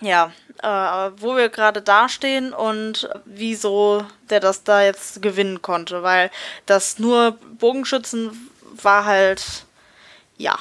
[0.00, 0.32] ja,
[0.62, 6.30] äh, wo wir gerade dastehen und wieso der das da jetzt gewinnen konnte, weil
[6.66, 8.50] das nur Bogenschützen
[8.82, 9.64] war halt,
[10.36, 10.58] ja.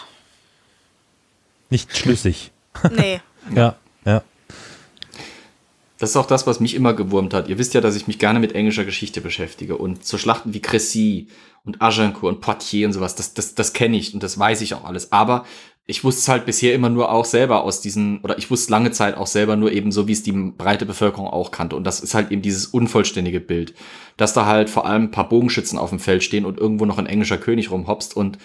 [1.70, 2.52] Nicht schlüssig.
[2.92, 3.22] Nee.
[3.56, 3.76] ja,
[4.06, 4.24] ja.
[5.98, 7.48] Das ist auch das, was mich immer gewurmt hat.
[7.48, 10.60] Ihr wisst ja, dass ich mich gerne mit englischer Geschichte beschäftige und so Schlachten wie
[10.60, 11.28] Crécy
[11.64, 14.74] und Agincourt und Poitiers und sowas, das, das, das kenne ich und das weiß ich
[14.74, 15.14] auch alles.
[15.14, 15.46] Aber
[15.86, 18.92] ich wusste es halt bisher immer nur auch selber aus diesen, oder ich wusste lange
[18.92, 21.76] Zeit auch selber nur eben so, wie es die breite Bevölkerung auch kannte.
[21.76, 23.74] Und das ist halt eben dieses unvollständige Bild,
[24.16, 26.98] dass da halt vor allem ein paar Bogenschützen auf dem Feld stehen und irgendwo noch
[26.98, 28.38] ein englischer König rumhopst und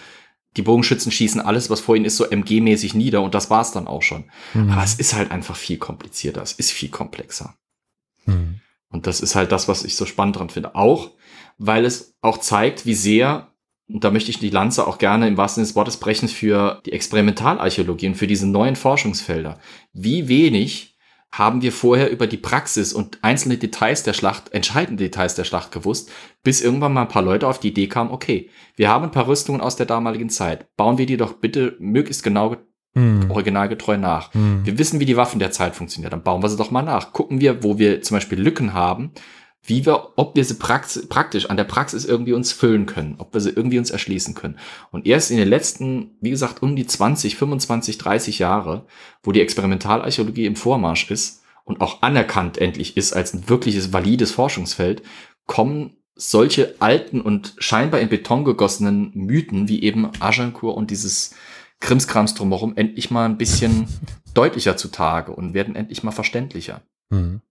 [0.57, 3.87] die Bogenschützen schießen alles, was vor ihnen ist, so MG-mäßig nieder und das war's dann
[3.87, 4.25] auch schon.
[4.53, 4.71] Mhm.
[4.71, 7.55] Aber es ist halt einfach viel komplizierter, es ist viel komplexer.
[8.25, 8.61] Mhm.
[8.89, 10.75] Und das ist halt das, was ich so spannend dran finde.
[10.75, 11.11] Auch,
[11.57, 13.49] weil es auch zeigt, wie sehr
[13.91, 16.79] und da möchte ich die Lanze auch gerne im wahrsten Sinne des Wortes brechen für
[16.85, 19.59] die Experimentalarchäologie und für diese neuen Forschungsfelder.
[19.93, 20.88] Wie wenig
[21.31, 25.71] haben wir vorher über die Praxis und einzelne Details der Schlacht, entscheidende Details der Schlacht
[25.71, 26.11] gewusst,
[26.43, 29.27] bis irgendwann mal ein paar Leute auf die Idee kamen, okay, wir haben ein paar
[29.27, 32.55] Rüstungen aus der damaligen Zeit, bauen wir die doch bitte möglichst genau
[32.95, 33.29] hm.
[33.29, 34.33] originalgetreu nach.
[34.33, 34.65] Hm.
[34.65, 37.13] Wir wissen, wie die Waffen der Zeit funktionieren, dann bauen wir sie doch mal nach.
[37.13, 39.11] Gucken wir, wo wir zum Beispiel Lücken haben,
[39.69, 43.33] wie wir, ob wir sie prax praktisch an der Praxis irgendwie uns füllen können, ob
[43.33, 44.57] wir sie irgendwie uns erschließen können.
[44.91, 48.87] Und erst in den letzten, wie gesagt, um die 20, 25, 30 Jahre,
[49.21, 54.31] wo die Experimentalarchäologie im Vormarsch ist und auch anerkannt endlich ist als ein wirkliches valides
[54.31, 55.03] Forschungsfeld,
[55.45, 61.35] kommen solche alten und scheinbar in Beton gegossenen Mythen wie eben Agincourt und dieses
[61.79, 63.87] Krimskrams drumherum endlich mal ein bisschen
[64.33, 66.81] deutlicher zutage und werden endlich mal verständlicher.
[67.09, 67.41] Mhm.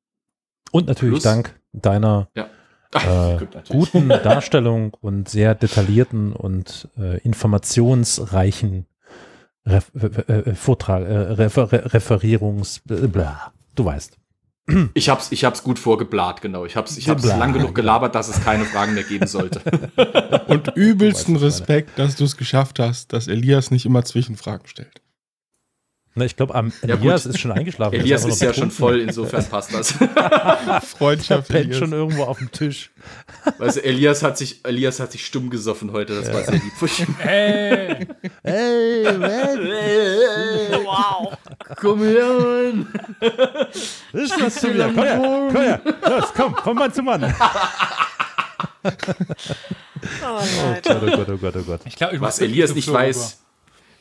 [0.70, 2.48] Und natürlich Plus, dank deiner ja.
[2.94, 8.86] äh, guten Darstellung und sehr detaillierten und äh, informationsreichen
[9.66, 14.18] Ref äh, Vortrag, äh, Refer Referierungs, bla, du weißt.
[14.92, 16.66] Ich hab's, ich hab's gut vorgeblat, genau.
[16.66, 19.62] Ich hab's, ich hab's lang genug gelabert, dass es keine Fragen mehr geben sollte.
[20.46, 25.00] Und übelsten Respekt, dass du es geschafft hast, dass Elias nicht immer Zwischenfragen stellt.
[26.18, 27.94] Na, ich glaube, Elias ja, ist schon eingeschlafen.
[27.94, 29.92] Elias ist, ist ja schon voll, insofern passt das.
[30.98, 31.48] Freundschaft.
[31.48, 32.90] Er pennt schon irgendwo auf dem Tisch.
[33.58, 36.34] Weißt du, Elias hat sich, Elias hat sich stumm gesoffen heute, das ja.
[36.34, 36.72] war sehr lieb.
[37.18, 38.06] Hey!
[38.42, 39.62] Hey, man!
[39.62, 41.36] Hey, wow!
[41.76, 42.86] Komm her, Mann!
[44.12, 44.86] ist das zu mir?
[44.86, 45.80] Komm her, komm her!
[46.08, 47.32] Los, komm, komm Mann zu Mann!
[48.82, 48.90] oh.
[50.24, 50.40] Oh
[50.82, 51.80] Gott, oh Gott, oh Gott, oh Gott.
[51.84, 53.38] Ich glaub, ich Was Elias nicht weiß,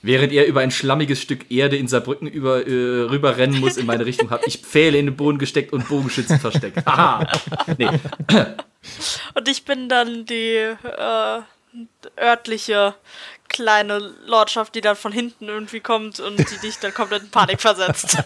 [0.08, 4.06] Während er über ein schlammiges Stück Erde in Saarbrücken über, äh, rüberrennen muss in meine
[4.06, 6.86] Richtung, habe ich Pfähle in den Boden gesteckt und Bogenschützen versteckt.
[6.86, 7.28] Haha.
[7.78, 7.90] Nee.
[9.34, 11.42] Und ich bin dann die äh,
[12.18, 12.96] örtliche
[13.50, 17.60] kleine Lordschaft, die dann von hinten irgendwie kommt und die dich dann komplett in Panik
[17.60, 18.18] versetzt.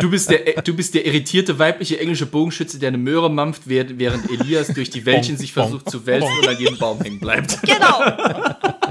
[0.00, 4.30] Du bist der, du bist der irritierte weibliche englische Bogenschütze, der eine Möhre mampft, während
[4.30, 7.60] Elias durch die Wäldchen sich versucht zu wälzen und an jedem Baum hängen bleibt.
[7.62, 8.02] Genau.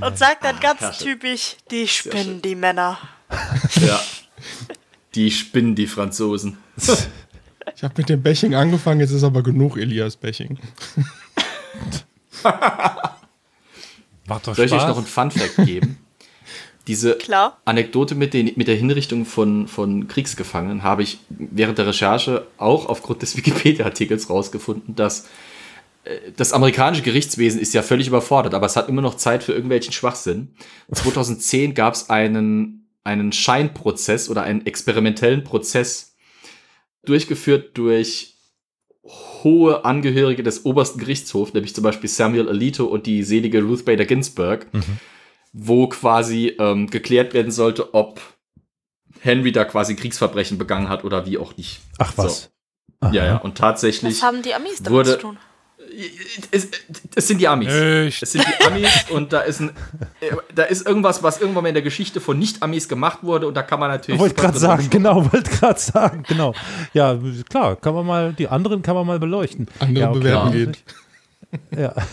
[0.00, 2.98] und sagt dann ganz Ach, typisch, die spinnen die Männer.
[3.80, 4.00] Ja.
[5.14, 6.58] Die spinnen die Franzosen.
[6.76, 10.58] Ich habe mit dem Bashing angefangen, jetzt ist aber genug Elias Bashing.
[14.26, 15.98] Macht doch Soll ich euch noch einen Fun-Fact geben?
[16.86, 17.58] Diese Klar.
[17.64, 22.86] Anekdote mit, den, mit der Hinrichtung von, von Kriegsgefangenen habe ich während der Recherche auch
[22.86, 25.28] aufgrund des Wikipedia-Artikels rausgefunden, dass äh,
[26.36, 29.92] das amerikanische Gerichtswesen ist ja völlig überfordert, aber es hat immer noch Zeit für irgendwelchen
[29.92, 30.54] Schwachsinn.
[30.92, 36.16] 2010 gab es einen, einen Scheinprozess oder einen experimentellen Prozess
[37.04, 38.34] durchgeführt durch
[39.42, 44.06] hohe Angehörige des obersten Gerichtshofs, nämlich zum Beispiel Samuel Alito und die selige Ruth Bader
[44.06, 44.98] Ginsburg, mhm.
[45.52, 48.20] wo quasi ähm, geklärt werden sollte, ob
[49.20, 51.80] Henry da quasi Kriegsverbrechen begangen hat oder wie auch nicht.
[51.98, 52.50] Ach was.
[53.02, 53.08] So.
[53.12, 54.16] Ja, ja, und tatsächlich.
[54.16, 55.38] Was haben die Amis damit wurde, zu tun?
[56.50, 56.68] Es,
[57.14, 57.72] es, sind die Amis.
[57.72, 58.22] Echt?
[58.22, 59.70] Es sind die Amis und da ist, ein,
[60.54, 63.62] da ist irgendwas, was irgendwann mal in der Geschichte von Nicht-Amis gemacht wurde und da
[63.62, 64.20] kann man natürlich.
[64.20, 66.54] Wollte gerade sagen, genau, wollte gerade sagen, genau.
[66.92, 67.18] Ja,
[67.48, 69.68] klar, kann man mal, die anderen kann man mal beleuchten.
[69.78, 70.18] Andere ja, okay.
[70.18, 70.84] bewerten geht.
[71.78, 71.94] Ja.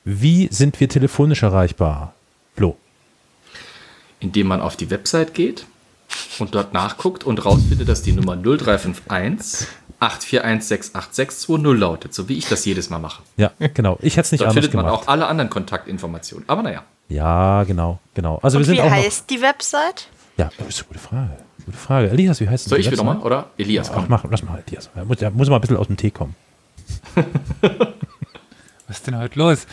[0.05, 2.13] Wie sind wir telefonisch erreichbar?
[2.55, 2.77] Flo.
[4.21, 5.65] Indem man auf die Website geht
[6.39, 9.67] und dort nachguckt und rausfindet, dass die Nummer 0351
[10.01, 13.23] 841686620 lautet, so wie ich das jedes Mal mache.
[13.37, 13.99] Ja, genau.
[14.03, 15.03] Ich hätte es nicht dort anders findet man gemacht.
[15.05, 16.47] auch alle anderen Kontaktinformationen.
[16.49, 16.85] Aber naja.
[17.09, 18.39] Ja, genau, genau.
[18.43, 20.09] Also und wir sind wie auch heißt die Website?
[20.37, 21.37] Ja, das ist eine gute Frage.
[21.65, 22.11] Gute Frage.
[22.11, 23.49] Elias, wie heißt Soll ich wieder mal, oder?
[23.57, 24.03] Elias, komm.
[24.05, 24.91] Ach, mach, lass mal Elias.
[24.95, 26.35] Er muss, er muss mal ein bisschen aus dem Tee kommen.
[28.87, 29.67] Was ist denn heute los?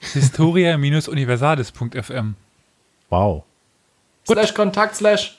[0.00, 2.34] Historia-universales.fm
[3.10, 3.42] Wow.
[4.26, 5.36] Slash Kontakt slash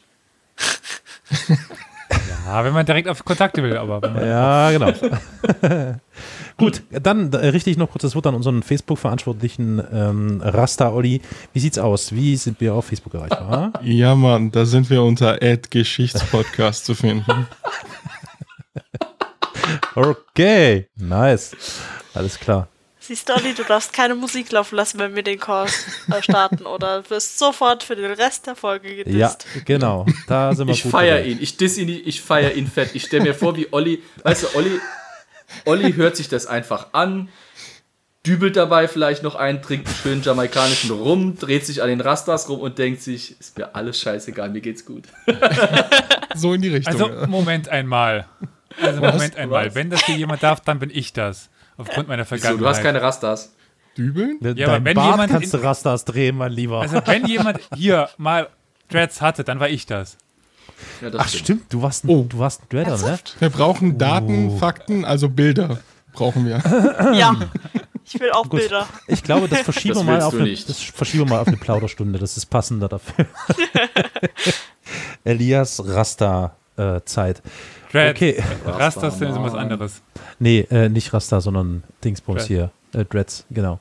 [2.46, 4.26] ja, wenn man direkt auf Kontakte will, aber.
[4.26, 4.92] ja, genau.
[6.58, 11.22] Gut, dann äh, richte ich noch kurz das Wort an unseren Facebook-Verantwortlichen ähm, Rasta Olli.
[11.52, 12.14] Wie sieht's aus?
[12.14, 13.74] Wie sind wir auf Facebook erreichbar?
[13.84, 17.48] Ja, Mann, da sind wir unter Geschichtspodcast zu finden.
[19.96, 21.56] Okay, nice.
[22.14, 22.68] Alles klar.
[23.06, 25.68] Siehst du, Olli, du darfst keine Musik laufen lassen, wenn wir den Call
[26.10, 29.46] äh, starten oder wirst sofort für den Rest der Folge gedisst.
[29.56, 30.06] Ja, genau.
[30.28, 31.38] Da sind wir ich feiere ihn.
[31.42, 32.92] Ich diss ihn, ich feiere ihn fett.
[32.94, 34.80] Ich stelle mir vor, wie Olli, weißt du, Olli,
[35.66, 37.28] Olli hört sich das einfach an,
[38.26, 42.48] dübelt dabei vielleicht noch ein, trinkt einen schönen jamaikanischen Rum, dreht sich an den Rastas
[42.48, 45.10] rum und denkt sich, ist mir alles scheißegal, mir geht's gut.
[46.36, 46.94] so in die Richtung.
[46.94, 48.28] Also, Moment einmal.
[48.82, 51.50] Also Moment einmal, wenn das hier jemand darf, dann bin ich das.
[51.78, 52.56] Aufgrund meiner Vergangenheit.
[52.60, 53.54] Wieso, du hast keine Rastas.
[53.98, 54.40] Dübeln?
[54.42, 56.82] Ja, aber Dein wenn Bart jemand kannst du Rastas drehen, mein Lieber.
[56.82, 58.50] Also wenn jemand hier mal
[58.90, 60.18] Dreads hatte, dann war ich das.
[61.02, 62.26] Ja, das Ach stimmt, du warst ein, Oh.
[62.28, 63.20] du warst ein Dreader, ne?
[63.40, 65.80] Wir brauchen Daten, Fakten, also Bilder
[66.14, 66.58] brauchen wir.
[67.14, 67.36] Ja,
[68.06, 68.88] ich will auch Bilder.
[69.08, 70.68] Ich glaube, das verschieben wir mal auf eine, nicht.
[70.68, 72.20] das verschieben wir mal auf eine Plauderstunde.
[72.20, 73.26] Das ist passender dafür.
[75.24, 77.42] Elias Rasta äh, Zeit.
[77.94, 78.18] Dreads.
[78.18, 78.44] Okay.
[78.66, 80.02] Rastas sind was anderes.
[80.40, 82.72] Nee, äh, nicht Rasta, sondern Dingsbums Dread.
[82.94, 83.00] hier.
[83.02, 83.80] Äh, Dreads, genau.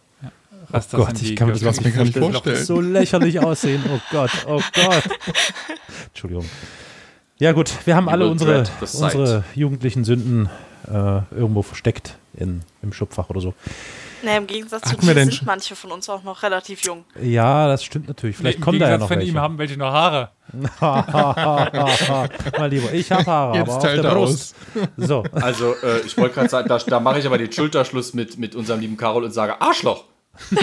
[0.70, 2.64] Rastas Gott, sind die ich kann mir das mir gar nicht Das vorstellen.
[2.64, 3.82] so lächerlich aussehen.
[3.93, 5.02] Oh Gott, oh Gott.
[6.09, 6.47] Entschuldigung.
[7.39, 10.48] Ja gut, wir haben alle unsere, dread unsere jugendlichen Sünden
[10.89, 13.55] äh, irgendwo versteckt in, im Schubfach oder so.
[14.23, 16.82] Nee, im Gegensatz zu Hatten wir dir sind schon- manche von uns auch noch relativ
[16.85, 17.05] jung.
[17.20, 18.36] Ja, das stimmt natürlich.
[18.36, 19.32] Vielleicht Im kommen da ja Gegensatz noch von welche.
[19.32, 20.31] ihm haben welche noch Haare.
[20.81, 24.55] Mal lieber, ich habe Haare, Jetzt aber auf teilt der er Brust.
[24.74, 24.82] aus.
[24.97, 28.39] So, Also, äh, ich wollte gerade sagen, da, da mache ich aber den Schulterschluss mit,
[28.39, 30.05] mit unserem lieben Carol und sage Arschloch.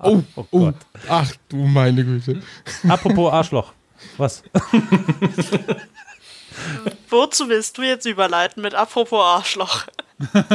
[0.00, 0.70] Oh, oh,
[1.08, 2.40] ach du meine Güte.
[2.88, 3.72] apropos Arschloch.
[4.16, 4.42] Was?
[7.10, 9.84] Wozu willst du jetzt überleiten mit apropos Arschloch?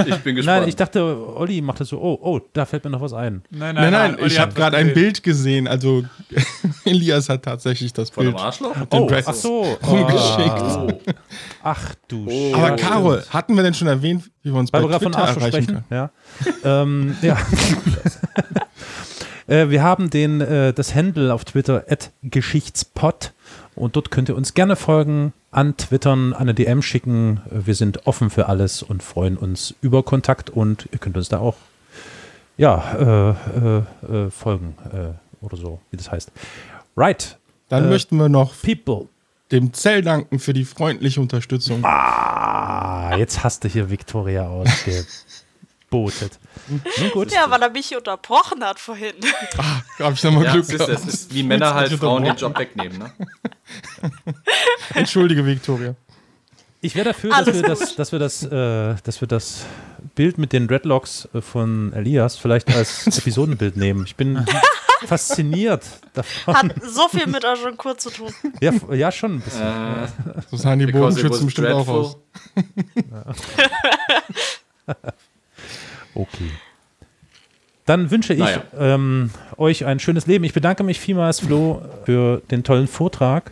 [0.05, 0.59] Ich bin gespannt.
[0.59, 1.01] Nein, ich dachte,
[1.37, 3.43] Olli machte so, oh, oh, da fällt mir noch was ein.
[3.49, 4.93] Nein, Nein, nein, Olli ich hat habe gerade ein.
[4.93, 5.69] Bild gesehen.
[5.69, 6.03] Also
[6.83, 8.35] Elias hat tatsächlich das Von Bild.
[8.35, 8.73] einem Arschloch?
[8.73, 9.61] den Oh, Dreads ach so.
[9.87, 10.61] rumgeschickt.
[11.07, 11.13] Oh.
[11.63, 12.53] Ach du Oh.
[12.55, 12.83] Aber Scheiße.
[12.83, 15.27] Carol, hatten wir denn schon erwähnt, wie wir uns bei Weil wir gerade Twitter von
[15.29, 15.85] Arschloch erreichen sprechen.
[15.87, 16.11] können?
[16.65, 16.81] Ja.
[16.81, 17.37] ähm, ja.
[19.47, 21.85] äh, wir haben den, äh, das Handle auf Twitter,
[22.21, 23.31] Geschichtspot.
[23.75, 27.41] Und dort könnt ihr uns gerne folgen, antwittern, eine DM schicken.
[27.49, 31.39] Wir sind offen für alles und freuen uns über Kontakt und ihr könnt uns da
[31.39, 31.55] auch
[32.57, 33.29] ja, äh,
[34.11, 36.31] äh, äh, folgen äh, oder so, wie das heißt.
[36.95, 37.37] Right,
[37.69, 39.07] Dann Äh, möchten wir noch people.
[39.51, 41.83] dem Zell danken für die freundliche Unterstützung.
[41.83, 44.47] Ah, jetzt hast du hier Victoria
[45.93, 46.39] ausgebotet.
[46.67, 47.31] Nun gut.
[47.31, 49.13] Ja, weil er mich unterbrochen hat vorhin.
[49.99, 50.89] Habe ich nochmal Ja, Glück gehabt.
[50.89, 52.35] es ist wie Männer halt Frauen den.
[52.35, 52.97] Job wegnehmen.
[52.99, 53.11] Ne?
[54.93, 55.95] Entschuldige, Victoria.
[56.81, 59.65] Ich wäre dafür, dass wir, das, dass, wir das, äh, dass wir das
[60.15, 64.03] Bild mit den Dreadlocks äh, von Elias vielleicht als Episodenbild nehmen.
[64.05, 64.45] Ich bin
[65.05, 66.53] fasziniert davon.
[66.55, 68.33] Hat so viel mit Agincourt zu tun.
[68.59, 69.61] Ja, ja, schon ein bisschen.
[69.61, 70.07] Äh,
[70.51, 71.99] So sahen die Bogenschützen bestimmt auch dreadful.
[72.01, 72.17] aus.
[76.15, 76.51] Okay.
[77.85, 78.63] Dann wünsche ich Naja.
[78.77, 80.43] ähm, euch ein schönes Leben.
[80.45, 83.51] Ich bedanke mich vielmals, Flo, für den tollen Vortrag.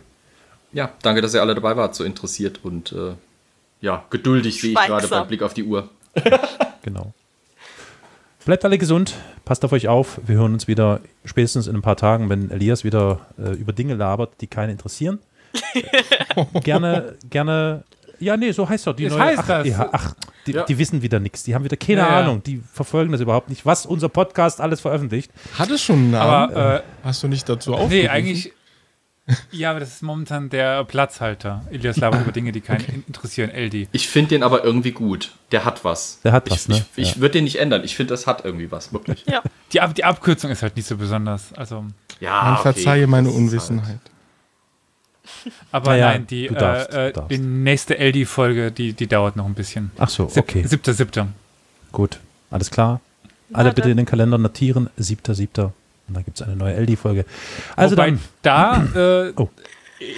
[0.72, 3.12] Ja, danke, dass ihr alle dabei wart, so interessiert und äh,
[3.82, 5.88] ja, geduldig sehe ich gerade beim Blick auf die Uhr.
[6.84, 7.12] Genau.
[8.44, 9.14] Bleibt alle gesund,
[9.44, 10.18] passt auf euch auf.
[10.26, 13.94] Wir hören uns wieder spätestens in ein paar Tagen, wenn Elias wieder äh, über Dinge
[13.94, 15.20] labert, die keinen interessieren.
[16.64, 17.84] gerne, gerne.
[18.22, 19.22] Ja, nee, so heißt doch die Es neue.
[19.22, 19.66] heißt ach, das.
[19.68, 20.14] Ja, ach,
[20.46, 20.64] die, Ja.
[20.64, 21.42] die wissen wieder nichts.
[21.42, 22.20] Die haben wieder keine Ja.
[22.20, 22.42] Ahnung.
[22.42, 25.30] Die verfolgen das überhaupt nicht, was unser Podcast alles veröffentlicht.
[25.58, 26.54] Hat es schon einen Namen?
[26.54, 27.96] Aber, äh, Hast du nicht dazu aufgerufen?
[27.96, 28.52] nee, eigentlich.
[29.52, 31.62] Ja, aber das ist momentan der Platzhalter.
[31.70, 33.50] Elias labert über Dinge, die keinen interessieren.
[33.50, 33.88] LD.
[33.92, 35.32] Ich finde den aber irgendwie gut.
[35.52, 36.20] Der hat was.
[36.24, 36.84] Der hat ich, was, ne?
[36.96, 37.20] Ich, ich Ja.
[37.20, 37.82] würde den nicht ändern.
[37.84, 39.24] Ich finde, das hat irgendwie was, wirklich.
[39.26, 39.40] Ja.
[39.72, 41.52] Die, Ab die Abkürzung ist halt nicht so besonders.
[41.54, 41.84] Also,
[42.20, 44.00] Ja, Man okay, verzeihe meine ist Unwissenheit.
[45.72, 49.54] Aber Naja, nein, die, darfst, äh, äh, die nächste LD-Folge, die, die dauert noch ein
[49.54, 49.90] bisschen.
[49.98, 50.64] Ach so, Sieb- okay.
[50.66, 51.28] Siebter, siebter.
[51.92, 52.18] Gut.
[52.50, 53.00] Alles klar.
[53.52, 53.74] Alle Warte.
[53.76, 54.88] bitte in den Kalender notieren.
[54.96, 55.72] Siebter, siebter.
[56.08, 57.24] Und dann gibt es eine neue LD-Folge.
[57.76, 58.20] Also Wobei dann.
[58.42, 58.84] da
[59.28, 59.48] äh, Oh.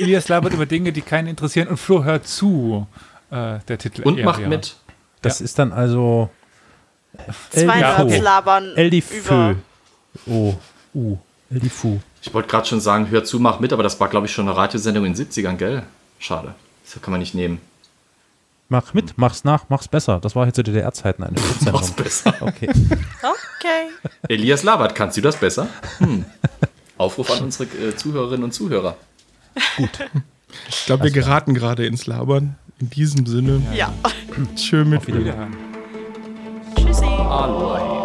[0.01, 2.87] Elias labert über Dinge, die keinen interessieren und Flo hört zu.
[3.31, 4.03] Äh, der Titel.
[4.03, 4.49] Und eher, macht ja.
[4.49, 4.77] mit.
[5.23, 6.31] Das ist dann also.
[7.51, 9.55] Zwei Ja, Nerds labern Eldi über.
[10.25, 10.31] Fö.
[10.31, 10.55] Oh,
[10.95, 11.17] U.
[11.51, 12.01] Eldi Fu.
[12.27, 14.49] Ich wollte gerade schon sagen, hör zu, mach mit, aber das war, glaube ich, schon
[14.49, 15.83] eine Radiosendung in den 70ern, gell?
[16.19, 16.55] Schade.
[16.85, 17.61] Das kann man nicht nehmen.
[18.71, 20.21] Mach mit, mach's nach, mach's besser.
[20.21, 21.93] Das war jetzt zu DDR-Zeiten eine Mach's Schutzsendung.
[21.97, 22.35] besser.
[22.41, 22.69] Okay.
[22.71, 23.89] Okay.
[24.29, 25.69] Elias Labert, kannst du das besser?
[25.99, 26.25] Hm.
[26.97, 28.97] Aufruf an unsere äh, Zuhörerinnen und Zuhörer.
[30.71, 32.57] Ich glaube, wir geraten gerade ins Labern.
[32.81, 33.93] In diesem Sinne, Ja.
[34.57, 35.55] schön mit Wiederhören.
[36.77, 37.05] Tschüssi.
[37.05, 38.04] Aloha.